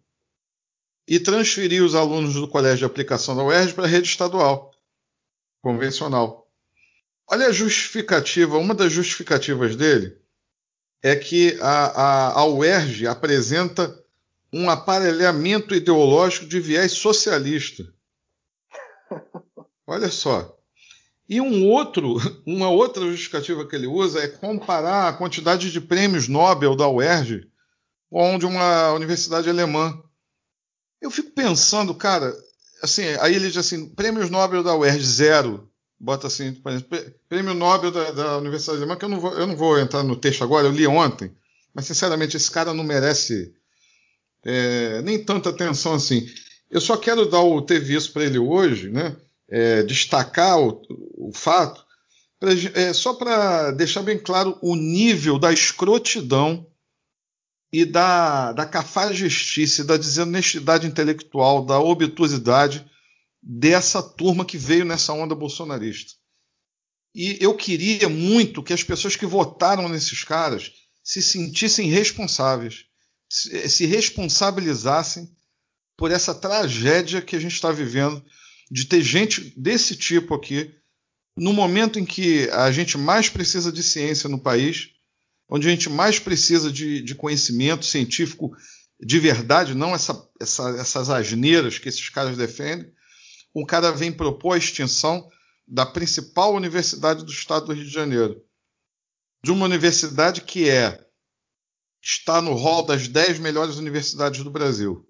E 1.08 1.20
transferir 1.20 1.84
os 1.84 1.94
alunos 1.94 2.34
do 2.34 2.48
colégio 2.48 2.80
de 2.80 2.86
aplicação 2.86 3.36
da 3.36 3.44
UERJ 3.44 3.74
para 3.74 3.86
a 3.86 3.88
rede 3.88 4.10
estadual, 4.10 4.72
convencional. 5.62 6.45
Olha 7.28 7.48
a 7.48 7.52
justificativa, 7.52 8.58
uma 8.58 8.74
das 8.74 8.92
justificativas 8.92 9.76
dele 9.76 10.18
é 11.02 11.16
que 11.16 11.58
a, 11.62 11.86
a, 11.86 12.40
a 12.40 12.46
UERJ 12.46 13.08
apresenta 13.08 14.04
um 14.52 14.70
aparelhamento 14.70 15.76
ideológico 15.76 16.46
de 16.46 16.60
viés 16.60 16.94
socialista. 16.94 17.84
Olha 19.86 20.10
só. 20.10 20.58
E 21.28 21.42
um 21.42 21.68
outro, 21.68 22.18
uma 22.46 22.70
outra 22.70 23.04
justificativa 23.04 23.68
que 23.68 23.76
ele 23.76 23.88
usa 23.88 24.20
é 24.20 24.28
comparar 24.28 25.10
a 25.10 25.14
quantidade 25.14 25.72
de 25.72 25.82
prêmios 25.82 26.28
Nobel 26.28 26.76
da 26.76 26.88
UERJ 26.88 27.50
com 28.10 28.38
de 28.38 28.46
uma 28.46 28.94
universidade 28.94 29.50
alemã. 29.50 30.02
Eu 31.02 31.12
fico 31.12 31.32
pensando, 31.32 31.94
cara, 31.94 32.34
assim, 32.82 33.04
aí 33.20 33.36
ele 33.36 33.48
diz 33.48 33.58
assim, 33.58 33.90
prêmios 33.90 34.30
Nobel 34.30 34.64
da 34.64 34.76
UERJ 34.76 35.06
zero, 35.06 35.72
bota 36.00 36.28
assim, 36.28 36.56
prêmio 37.30 37.54
Nobel 37.54 37.92
da, 37.92 38.12
da 38.12 38.38
Universidade 38.38 38.80
Alemã, 38.80 38.96
que 38.96 39.06
eu 39.06 39.10
não, 39.10 39.20
vou, 39.20 39.34
eu 39.34 39.48
não 39.48 39.56
vou 39.56 39.80
entrar 39.80 40.04
no 40.04 40.16
texto 40.16 40.44
agora, 40.44 40.68
eu 40.68 40.72
li 40.72 40.86
ontem, 40.86 41.32
mas 41.74 41.86
sinceramente 41.86 42.38
esse 42.38 42.52
cara 42.52 42.74
não 42.74 42.84
merece 42.84 43.54
é, 44.44 45.02
nem 45.02 45.24
tanta 45.24 45.50
atenção 45.50 45.94
assim. 45.96 46.28
Eu 46.70 46.82
só 46.82 46.98
quero 46.98 47.30
dar 47.30 47.42
o 47.42 47.62
ter 47.62 47.80
visto 47.80 48.14
para 48.14 48.26
ele 48.26 48.38
hoje, 48.38 48.90
né? 48.90 49.16
É, 49.48 49.84
destacar 49.84 50.60
o, 50.60 50.82
o 51.18 51.32
fato, 51.34 51.86
pra, 52.40 52.52
é, 52.74 52.94
só 52.94 53.14
para 53.14 53.72
deixar 53.72 54.02
bem 54.02 54.18
claro 54.18 54.58
o 54.62 54.76
nível 54.76 55.38
da 55.38 55.54
escrotidão 55.54 56.66
e 57.72 57.86
da, 57.86 58.54
da 58.54 58.66
cafajestice, 58.66 59.84
da 59.84 59.98
desonestidade 59.98 60.88
intelectual, 60.88 61.66
da 61.66 61.80
obtusidade 61.80 62.86
dessa 63.48 64.02
turma 64.02 64.44
que 64.44 64.58
veio 64.58 64.84
nessa 64.84 65.14
onda 65.14 65.36
bolsonarista. 65.36 66.14
E 67.14 67.38
eu 67.40 67.56
queria 67.56 68.10
muito 68.10 68.64
que 68.64 68.74
as 68.74 68.84
pessoas 68.84 69.16
que 69.16 69.26
votaram 69.26 69.88
nesses 69.88 70.24
caras 70.24 70.72
se 71.04 71.22
sentissem 71.22 71.88
responsáveis, 71.88 72.86
se, 73.30 73.70
se 73.70 73.86
responsabilizassem 73.86 75.30
por 75.96 76.10
essa 76.10 76.34
tragédia 76.34 77.22
que 77.22 77.36
a 77.36 77.40
gente 77.40 77.54
está 77.54 77.72
vivendo 77.72 78.26
de 78.72 78.86
ter 78.86 79.02
gente 79.04 79.54
desse 79.56 79.96
tipo 79.96 80.34
aqui 80.34 80.74
no 81.38 81.54
momento 81.54 82.00
em 82.00 82.06
que 82.06 82.50
a 82.50 82.72
gente 82.72 82.98
mais 82.98 83.30
precisa 83.30 83.72
de 83.72 83.84
ciência 83.84 84.28
no 84.28 84.40
país, 84.40 84.90
onde 85.48 85.68
a 85.68 85.72
gente 85.72 85.90
mais 85.90 86.18
precisa 86.18 86.72
de, 86.72 87.02
de 87.02 87.14
conhecimento 87.14 87.86
científico 87.86 88.56
de 89.00 89.20
verdade, 89.20 89.76
não 89.76 89.94
essa, 89.94 90.28
essa, 90.42 90.70
essas 90.80 91.10
asneiras 91.10 91.78
que 91.78 91.90
esses 91.90 92.10
caras 92.10 92.38
defendem, 92.38 92.92
um 93.56 93.66
cara 93.66 93.92
vem 93.92 94.12
propor 94.12 94.54
a 94.54 94.58
extinção 94.58 95.30
da 95.68 95.86
principal 95.86 96.54
universidade 96.54 97.24
do 97.24 97.32
estado 97.32 97.68
do 97.68 97.74
Rio 97.74 97.86
de 97.86 97.92
Janeiro. 97.92 98.44
De 99.44 99.52
uma 99.52 99.66
universidade 99.66 100.42
que 100.42 100.70
é 100.70 101.04
está 102.02 102.40
no 102.40 102.54
hall 102.54 102.86
das 102.86 103.08
10 103.08 103.40
melhores 103.40 103.78
universidades 103.78 104.44
do 104.44 104.52
Brasil. 104.52 105.08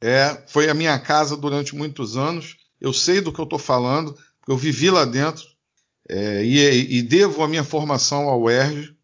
É, 0.00 0.42
foi 0.48 0.68
a 0.68 0.74
minha 0.74 0.98
casa 0.98 1.36
durante 1.36 1.76
muitos 1.76 2.16
anos. 2.16 2.56
Eu 2.80 2.92
sei 2.92 3.20
do 3.20 3.32
que 3.32 3.38
eu 3.38 3.44
estou 3.44 3.58
falando, 3.58 4.18
eu 4.48 4.56
vivi 4.56 4.90
lá 4.90 5.04
dentro 5.04 5.46
é, 6.08 6.44
e, 6.44 6.98
e, 6.98 7.02
devo 7.02 7.42
a 7.42 7.48
minha 7.48 7.62
formação 7.62 8.28
ao 8.28 8.42
UERJ, 8.42 8.96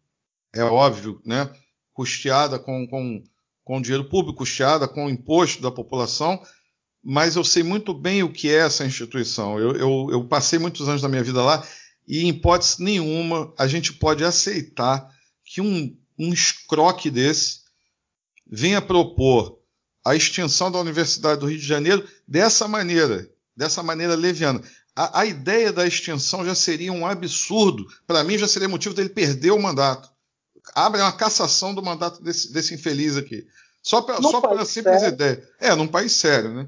é 0.53 0.63
óbvio, 0.63 1.21
né? 1.25 1.49
custeada 1.93 2.59
com, 2.59 2.85
com, 2.87 3.23
com 3.63 3.81
dinheiro 3.81 4.09
público, 4.09 4.39
custeada 4.39 4.87
com 4.87 5.05
o 5.05 5.09
imposto 5.09 5.61
da 5.61 5.71
população, 5.71 6.41
mas 7.03 7.35
eu 7.35 7.43
sei 7.43 7.63
muito 7.63 7.93
bem 7.93 8.23
o 8.23 8.31
que 8.31 8.49
é 8.49 8.59
essa 8.59 8.85
instituição. 8.85 9.57
Eu, 9.57 9.75
eu, 9.75 10.07
eu 10.11 10.23
passei 10.25 10.59
muitos 10.59 10.87
anos 10.87 11.01
da 11.01 11.09
minha 11.09 11.23
vida 11.23 11.41
lá 11.41 11.65
e, 12.07 12.23
em 12.23 12.29
hipótese 12.29 12.83
nenhuma, 12.83 13.53
a 13.57 13.67
gente 13.67 13.93
pode 13.93 14.23
aceitar 14.23 15.09
que 15.45 15.61
um, 15.61 15.95
um 16.17 16.33
escroque 16.33 17.09
desse 17.09 17.59
venha 18.45 18.81
propor 18.81 19.59
a 20.03 20.15
extinção 20.15 20.71
da 20.71 20.79
Universidade 20.79 21.39
do 21.39 21.47
Rio 21.47 21.59
de 21.59 21.65
Janeiro 21.65 22.07
dessa 22.27 22.67
maneira, 22.67 23.29
dessa 23.55 23.83
maneira 23.83 24.15
leviana. 24.15 24.61
A, 24.95 25.21
a 25.21 25.25
ideia 25.25 25.71
da 25.71 25.87
extinção 25.87 26.43
já 26.43 26.55
seria 26.55 26.91
um 26.91 27.05
absurdo. 27.05 27.85
Para 28.07 28.23
mim, 28.23 28.37
já 28.37 28.47
seria 28.47 28.67
motivo 28.67 28.95
dele 28.95 29.09
perder 29.09 29.51
o 29.51 29.61
mandato. 29.61 30.09
Abre 30.73 31.01
uma 31.01 31.11
cassação 31.11 31.73
do 31.73 31.81
mandato 31.81 32.21
desse, 32.21 32.51
desse 32.51 32.73
infeliz 32.73 33.15
aqui. 33.15 33.45
Só, 33.81 34.01
pela 34.41 34.65
simples 34.65 34.99
sério. 34.99 35.13
ideia. 35.13 35.49
É, 35.59 35.75
num 35.75 35.87
país 35.87 36.11
sério, 36.13 36.53
né? 36.53 36.67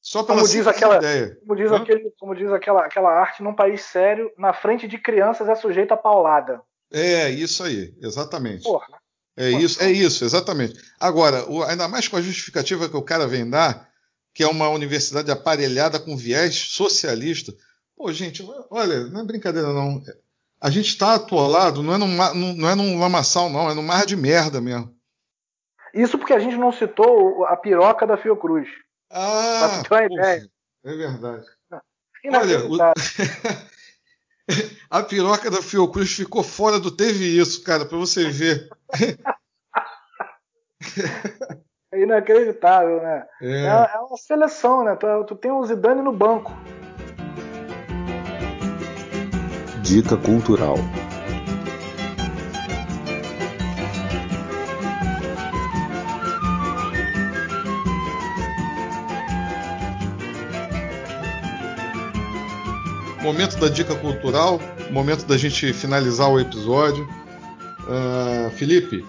Só 0.00 0.22
pela 0.22 0.38
como 0.38 0.50
diz 0.50 0.66
aquela, 0.66 0.96
ideia. 0.96 1.36
Como 1.40 1.56
diz, 1.56 1.70
aquele, 1.70 2.10
como 2.18 2.34
diz 2.34 2.50
aquela, 2.50 2.86
aquela 2.86 3.12
arte, 3.12 3.42
num 3.42 3.54
país 3.54 3.82
sério, 3.82 4.32
na 4.38 4.52
frente 4.52 4.88
de 4.88 4.98
crianças 4.98 5.48
é 5.48 5.54
sujeito 5.54 5.92
a 5.92 5.96
paulada. 5.96 6.62
É, 6.92 7.28
isso 7.28 7.62
aí, 7.62 7.94
exatamente. 8.00 8.64
Porra. 8.64 9.00
É 9.36 9.48
isso, 9.50 9.82
é 9.82 9.90
isso, 9.90 10.24
exatamente. 10.24 10.74
Agora, 10.98 11.48
o, 11.50 11.62
ainda 11.62 11.86
mais 11.86 12.08
com 12.08 12.16
a 12.16 12.22
justificativa 12.22 12.88
que 12.88 12.96
o 12.96 13.02
cara 13.02 13.26
vem 13.26 13.48
dar, 13.48 13.88
que 14.34 14.42
é 14.42 14.46
uma 14.48 14.68
universidade 14.68 15.30
aparelhada 15.30 15.98
com 16.00 16.16
viés 16.16 16.54
socialista. 16.54 17.52
Pô, 17.96 18.12
gente, 18.12 18.46
olha, 18.70 19.06
não 19.06 19.20
é 19.20 19.24
brincadeira 19.24 19.72
não. 19.72 20.02
A 20.60 20.70
gente 20.70 20.88
está 20.88 21.14
atolado, 21.14 21.82
não 21.82 21.94
é, 21.94 21.98
num, 21.98 22.54
não 22.54 22.68
é 22.68 22.74
num 22.74 22.98
lamaçal, 22.98 23.48
não, 23.48 23.70
é 23.70 23.74
num 23.74 23.82
mar 23.82 24.04
de 24.04 24.16
merda 24.16 24.60
mesmo. 24.60 24.94
Isso 25.94 26.18
porque 26.18 26.32
a 26.32 26.38
gente 26.38 26.56
não 26.56 26.72
citou 26.72 27.44
a 27.46 27.56
piroca 27.56 28.06
da 28.06 28.16
Fiocruz. 28.16 28.68
Ah, 29.10 29.82
pra 29.88 30.06
ideia. 30.06 30.48
é 30.84 30.96
verdade. 30.96 31.46
Olha, 32.32 32.66
o... 32.66 32.76
a 34.90 35.02
piroca 35.02 35.50
da 35.50 35.62
Fiocruz 35.62 36.12
ficou 36.12 36.42
fora 36.42 36.78
do 36.78 36.90
Teve 36.90 37.24
Isso, 37.24 37.62
cara, 37.64 37.84
para 37.84 37.98
você 37.98 38.28
ver. 38.28 38.68
É 41.92 42.02
inacreditável, 42.02 43.02
né? 43.02 43.26
É, 43.42 43.66
é, 43.66 43.90
é 43.94 43.98
uma 43.98 44.16
seleção, 44.16 44.84
né? 44.84 44.96
Tu, 44.96 45.24
tu 45.24 45.34
tem 45.34 45.50
o 45.50 45.64
Zidane 45.64 46.02
no 46.02 46.12
banco. 46.12 46.52
Dica 49.82 50.16
cultural. 50.16 50.76
Momento 63.22 63.58
da 63.58 63.68
dica 63.68 63.94
cultural, 63.94 64.58
momento 64.90 65.26
da 65.26 65.36
gente 65.36 65.74
finalizar 65.74 66.30
o 66.30 66.40
episódio. 66.40 67.06
Uh, 67.82 68.50
Felipe, 68.56 69.04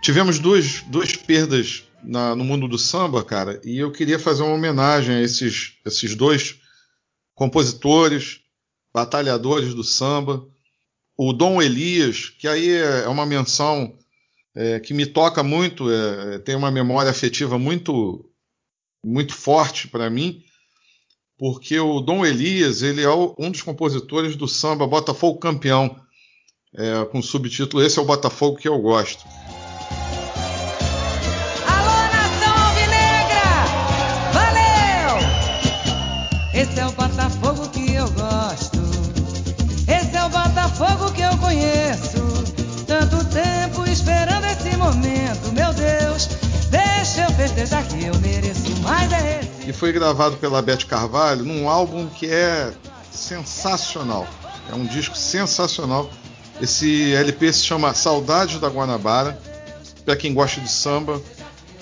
tivemos 0.00 0.38
duas, 0.38 0.82
duas 0.82 1.16
perdas 1.16 1.82
na, 2.04 2.36
no 2.36 2.44
mundo 2.44 2.68
do 2.68 2.78
samba, 2.78 3.24
cara, 3.24 3.60
e 3.64 3.76
eu 3.76 3.90
queria 3.90 4.20
fazer 4.20 4.44
uma 4.44 4.54
homenagem 4.54 5.16
a 5.16 5.20
esses, 5.20 5.72
esses 5.84 6.14
dois 6.14 6.60
compositores, 7.34 8.40
batalhadores 8.92 9.74
do 9.74 9.82
samba. 9.82 10.46
O 11.16 11.32
Dom 11.32 11.60
Elias, 11.60 12.28
que 12.38 12.46
aí 12.46 12.70
é, 12.70 13.00
é 13.00 13.08
uma 13.08 13.26
menção 13.26 13.98
é, 14.54 14.78
que 14.78 14.94
me 14.94 15.06
toca 15.06 15.42
muito, 15.42 15.90
é, 15.90 16.38
tem 16.38 16.54
uma 16.54 16.70
memória 16.70 17.10
afetiva 17.10 17.58
muito, 17.58 18.30
muito 19.04 19.34
forte 19.34 19.88
para 19.88 20.08
mim, 20.08 20.40
porque 21.38 21.78
o 21.78 22.00
Dom 22.00 22.24
Elias 22.24 22.82
ele 22.82 23.02
é 23.02 23.10
um 23.38 23.50
dos 23.50 23.62
compositores 23.62 24.36
do 24.36 24.46
samba 24.46 24.86
Botafogo 24.86 25.38
Campeão, 25.38 25.96
é, 26.76 27.04
com 27.06 27.18
o 27.18 27.22
subtítulo 27.22 27.82
Esse 27.82 27.98
é 27.98 28.02
o 28.02 28.06
Botafogo 28.06 28.56
que 28.56 28.68
eu 28.68 28.78
gosto. 28.78 29.24
Esse 36.54 36.78
é 36.78 36.86
o 36.86 36.92
Botafogo 36.92 37.43
foi 49.74 49.92
gravado 49.92 50.36
pela 50.36 50.62
Beth 50.62 50.84
Carvalho 50.88 51.44
num 51.44 51.68
álbum 51.68 52.08
que 52.08 52.26
é 52.26 52.72
sensacional. 53.10 54.26
É 54.70 54.74
um 54.74 54.86
disco 54.86 55.16
sensacional. 55.16 56.10
Esse 56.60 57.12
LP 57.12 57.52
se 57.52 57.64
chama 57.64 57.92
Saudade 57.94 58.58
da 58.58 58.68
Guanabara. 58.68 59.38
Para 60.04 60.16
quem 60.16 60.32
gosta 60.34 60.60
de 60.60 60.70
samba, 60.70 61.20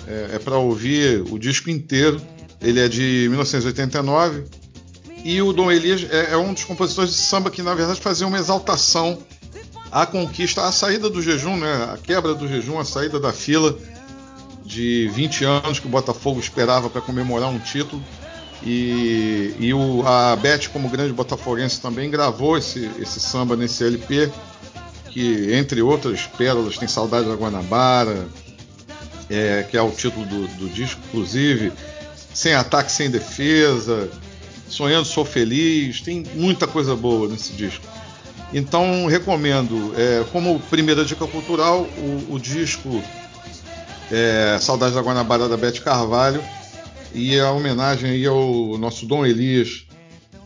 é, 0.07 0.37
é 0.37 0.39
para 0.39 0.57
ouvir 0.57 1.23
o 1.31 1.39
disco 1.39 1.71
inteiro. 1.71 2.21
Ele 2.61 2.81
é 2.81 2.89
de 2.89 3.27
1989 3.29 4.45
e 5.25 5.41
o 5.41 5.53
Dom 5.53 5.71
Elias 5.71 6.05
é, 6.11 6.33
é, 6.33 6.37
um 6.37 6.53
dos 6.53 6.65
compositores 6.65 7.11
de 7.11 7.17
samba 7.17 7.51
que, 7.51 7.63
na 7.63 7.75
verdade, 7.75 8.01
fazia 8.01 8.27
uma 8.27 8.39
exaltação 8.39 9.19
à 9.91 10.07
conquista, 10.07 10.65
à 10.65 10.73
saída 10.73 11.09
do 11.09 11.23
jejum, 11.23 11.57
né? 11.57 11.91
a 11.93 11.97
quebra 11.97 12.35
do 12.35 12.49
jejum, 12.49 12.79
a 12.79 12.85
saída 12.85 13.21
da 13.21 13.33
fila 13.33 13.79
de 14.65 15.09
20 15.13 15.45
anos 15.45 15.81
que 15.81 15.87
o 15.87 15.91
Botafogo 15.91 16.41
esperava 16.41 16.89
para 16.89 17.01
comemorar 17.01 17.49
um 17.49 17.59
título. 17.59 18.03
E, 18.65 19.55
e 19.59 19.75
o, 19.75 20.07
a 20.07 20.37
Beth, 20.37 20.69
como 20.73 20.89
grande 20.89 21.13
botafoguense, 21.13 21.81
também 21.81 22.11
gravou 22.11 22.57
esse, 22.57 22.89
esse 22.99 23.19
samba 23.19 23.57
nesse 23.57 23.85
LP, 23.85 24.31
que, 25.11 25.53
entre 25.53 25.83
outras 25.83 26.27
pérolas, 26.27 26.79
tem 26.79 26.87
Saudade 26.87 27.29
da 27.29 27.35
Guanabara, 27.35 28.29
é, 29.29 29.67
que 29.69 29.77
é 29.77 29.83
o 29.83 29.91
título 29.91 30.25
do, 30.27 30.47
do 30.47 30.69
disco, 30.69 31.01
inclusive, 31.09 31.73
Sem 32.33 32.55
Ataque, 32.55 32.93
Sem 32.93 33.11
Defesa, 33.11 34.09
Sonhando 34.69 35.07
Sou 35.07 35.25
Feliz, 35.25 36.01
tem 36.01 36.25
muita 36.35 36.67
coisa 36.67 36.95
boa 36.95 37.29
nesse 37.29 37.53
disco. 37.53 37.85
Então 38.55 39.07
recomendo, 39.07 39.95
é, 39.97 40.25
como 40.31 40.61
primeira 40.61 41.05
dica 41.05 41.27
cultural, 41.27 41.83
o, 41.99 42.35
o 42.35 42.39
disco 42.39 43.03
é, 44.11 44.59
Saudade 44.61 44.95
da 44.95 45.01
Guanabara 45.01 45.49
da 45.49 45.57
Bete 45.57 45.81
Carvalho 45.81 46.43
e 47.15 47.39
a 47.39 47.51
homenagem 47.51 48.11
aí 48.11 48.27
ao 48.27 48.77
nosso 48.79 49.07
Dom 49.07 49.25
Elias 49.25 49.87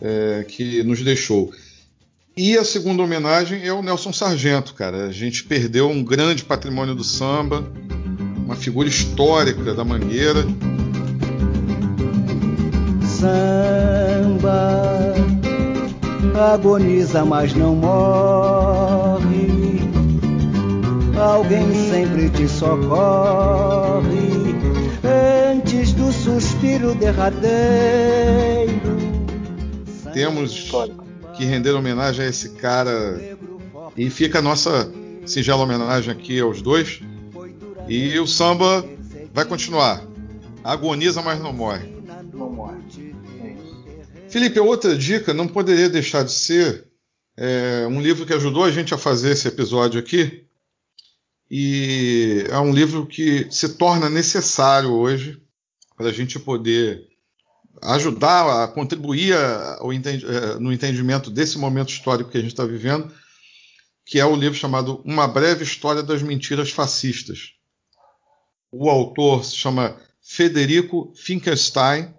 é, 0.01 0.45
que 0.47 0.83
nos 0.83 1.01
deixou. 1.03 1.51
E 2.35 2.55
a 2.57 2.63
segunda 2.63 3.01
homenagem 3.01 3.65
é 3.65 3.73
o 3.73 3.81
Nelson 3.81 4.13
Sargento, 4.13 4.73
cara. 4.75 5.07
A 5.07 5.11
gente 5.11 5.43
perdeu 5.43 5.89
um 5.89 6.03
grande 6.03 6.43
patrimônio 6.43 6.93
do 6.93 7.03
samba, 7.03 7.63
uma 8.45 8.55
figura 8.55 8.87
histórica 8.87 9.73
da 9.73 9.83
Mangueira. 9.83 10.45
Samba 13.19 14.77
agoniza, 16.53 17.25
mas 17.25 17.53
não 17.55 17.75
morre. 17.75 19.66
Alguém 21.19 21.89
sempre 21.89 22.29
te 22.29 22.47
socorre 22.47 24.07
antes 25.51 25.91
do 25.93 26.11
suspiro 26.11 26.93
derradeiro. 26.93 27.47
Temos 30.13 30.71
que 31.35 31.43
render 31.43 31.71
homenagem 31.71 32.25
a 32.25 32.29
esse 32.29 32.49
cara 32.49 33.19
e 33.95 34.11
fica 34.11 34.39
a 34.39 34.41
nossa 34.43 34.91
singela 35.25 35.63
homenagem 35.63 36.11
aqui 36.11 36.39
aos 36.39 36.61
dois. 36.61 37.01
E 37.87 38.19
o 38.19 38.27
samba 38.27 38.85
vai 39.33 39.45
continuar. 39.45 40.05
Agoniza, 40.63 41.21
mas 41.23 41.41
não 41.41 41.51
morre. 41.51 41.87
Não 42.31 42.49
morre. 42.51 42.77
Felipe, 44.29 44.59
outra 44.59 44.95
dica 44.95 45.33
não 45.33 45.47
poderia 45.47 45.89
deixar 45.89 46.23
de 46.23 46.31
ser 46.31 46.85
é, 47.35 47.87
um 47.89 48.01
livro 48.01 48.25
que 48.25 48.33
ajudou 48.33 48.63
a 48.63 48.71
gente 48.71 48.93
a 48.93 48.97
fazer 48.97 49.31
esse 49.31 49.47
episódio 49.47 49.99
aqui. 49.99 50.46
E 51.49 52.45
é 52.49 52.59
um 52.59 52.73
livro 52.73 53.05
que 53.05 53.47
se 53.49 53.69
torna 53.69 54.09
necessário 54.09 54.91
hoje 54.91 55.41
para 55.95 56.09
a 56.09 56.13
gente 56.13 56.39
poder 56.39 57.07
ajudar 57.81 58.63
a 58.63 58.67
contribuir 58.67 59.35
no 60.59 60.73
entendimento 60.73 61.29
desse 61.29 61.57
momento 61.57 61.89
histórico 61.89 62.29
que 62.29 62.37
a 62.37 62.41
gente 62.41 62.51
está 62.51 62.65
vivendo, 62.65 63.11
que 64.05 64.19
é 64.19 64.25
o 64.25 64.35
livro 64.35 64.57
chamado 64.57 65.01
Uma 65.05 65.27
Breve 65.27 65.63
História 65.63 66.03
das 66.03 66.21
Mentiras 66.21 66.71
Fascistas. 66.71 67.53
O 68.71 68.89
autor 68.89 69.45
se 69.45 69.55
chama 69.55 69.97
Federico 70.21 71.13
Finkelstein 71.15 72.13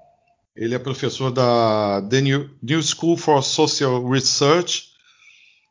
ele 0.59 0.75
é 0.75 0.79
professor 0.79 1.31
da 1.31 2.03
The 2.11 2.21
New 2.21 2.83
School 2.83 3.17
for 3.17 3.45
Social 3.45 4.05
Research 4.11 4.88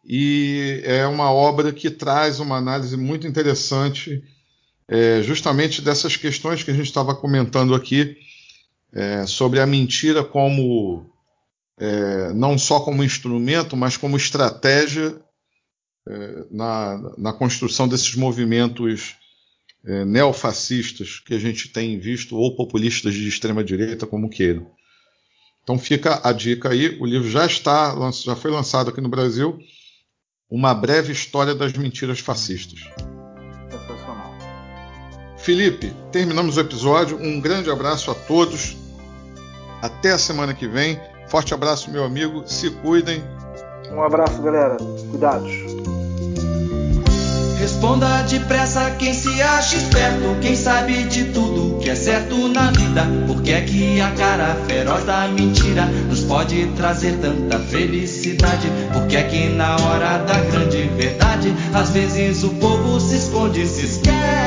e 0.08 0.82
é 0.86 1.06
uma 1.06 1.32
obra 1.32 1.74
que 1.74 1.92
traz 1.92 2.40
uma 2.40 2.56
análise 2.56 2.96
muito 2.96 3.28
interessante 3.28 4.24
é, 4.88 5.22
justamente 5.22 5.82
dessas 5.82 6.16
questões 6.16 6.64
que 6.64 6.72
a 6.72 6.74
gente 6.74 6.86
estava 6.86 7.14
comentando 7.14 7.76
aqui 7.76 8.16
é, 8.94 9.26
sobre 9.26 9.60
a 9.60 9.68
mentira 9.68 10.24
como 10.24 11.12
é, 11.78 12.32
não 12.34 12.58
só 12.58 12.80
como 12.80 13.04
instrumento, 13.04 13.76
mas 13.76 13.98
como 13.98 14.16
estratégia 14.16 15.22
é, 16.08 16.46
na, 16.50 17.14
na, 17.18 17.34
construção 17.34 17.86
desses 17.86 18.16
movimentos 18.16 19.18
é, 19.86 20.06
neofascistas 20.06 21.20
que 21.20 21.34
a 21.34 21.40
gente 21.40 21.68
tem 21.68 22.00
visto, 22.00 22.38
ou 22.38 22.56
populistas 22.56 23.14
de 23.14 23.28
extrema 23.28 23.62
direita, 23.62 24.08
como 24.08 24.30
queiram. 24.30 24.72
Então 25.64 25.78
fica 25.78 26.22
a 26.24 26.32
dica 26.32 26.70
aí, 26.70 26.98
o 26.98 27.06
livro 27.06 27.30
já 27.30 27.46
está, 27.46 27.94
já 28.24 28.38
foi 28.38 28.50
lançado 28.50 28.90
aqui 28.90 29.02
no 29.02 29.10
Brasil, 29.10 29.60
Uma 30.50 30.74
breve 30.74 31.12
história 31.12 31.54
das 31.54 31.74
mentiras 31.74 32.20
fascistas. 32.20 32.80
Sensacional. 33.70 34.34
Felipe, 35.38 35.94
terminamos 36.10 36.56
o 36.56 36.62
episódio. 36.62 37.18
Um 37.18 37.42
grande 37.42 37.70
abraço 37.70 38.10
a 38.12 38.16
todos. 38.16 38.78
Até 39.82 40.12
a 40.12 40.18
semana 40.18 40.54
que 40.54 40.66
vem. 40.66 40.98
Forte 41.28 41.54
abraço, 41.54 41.92
meu 41.92 42.06
amigo. 42.06 42.48
Se 42.48 42.70
cuidem. 42.72 43.22
Um 43.92 44.02
abraço, 44.02 44.42
galera. 44.42 44.78
Cuidados. 45.12 45.52
Responda 47.60 48.24
depressa 48.24 48.92
quem 48.92 49.14
se 49.14 49.42
acha 49.42 49.78
esperto, 49.78 50.38
quem 50.42 50.56
sabe 50.56 51.04
de 51.06 51.26
tudo 51.26 51.80
que 51.80 51.90
é 51.90 51.96
certo 51.96 52.48
na 52.50 52.72
vida. 52.72 53.06
Porque 53.26 53.52
é 53.52 53.62
que 53.62 54.00
a 54.00 54.12
cara 54.12 54.56
feroz 54.68 55.04
da 55.06 55.28
mentira 55.28 55.86
nos 56.08 56.22
pode 56.22 56.68
trazer 56.76 57.18
tanta 57.18 57.60
felicidade? 57.60 58.68
Porque 58.94 59.16
é 59.16 59.24
que 59.24 59.50
na 59.50 59.76
hora 59.76 60.20
da 60.20 60.40
grande 60.40 60.84
verdade, 60.98 61.54
às 61.74 61.90
vezes 61.90 62.44
o 62.44 62.50
povo 62.52 63.00
se 63.00 63.16
esconde 63.16 63.62
e 63.62 63.68
se 63.68 63.86
esquece. 63.86 64.47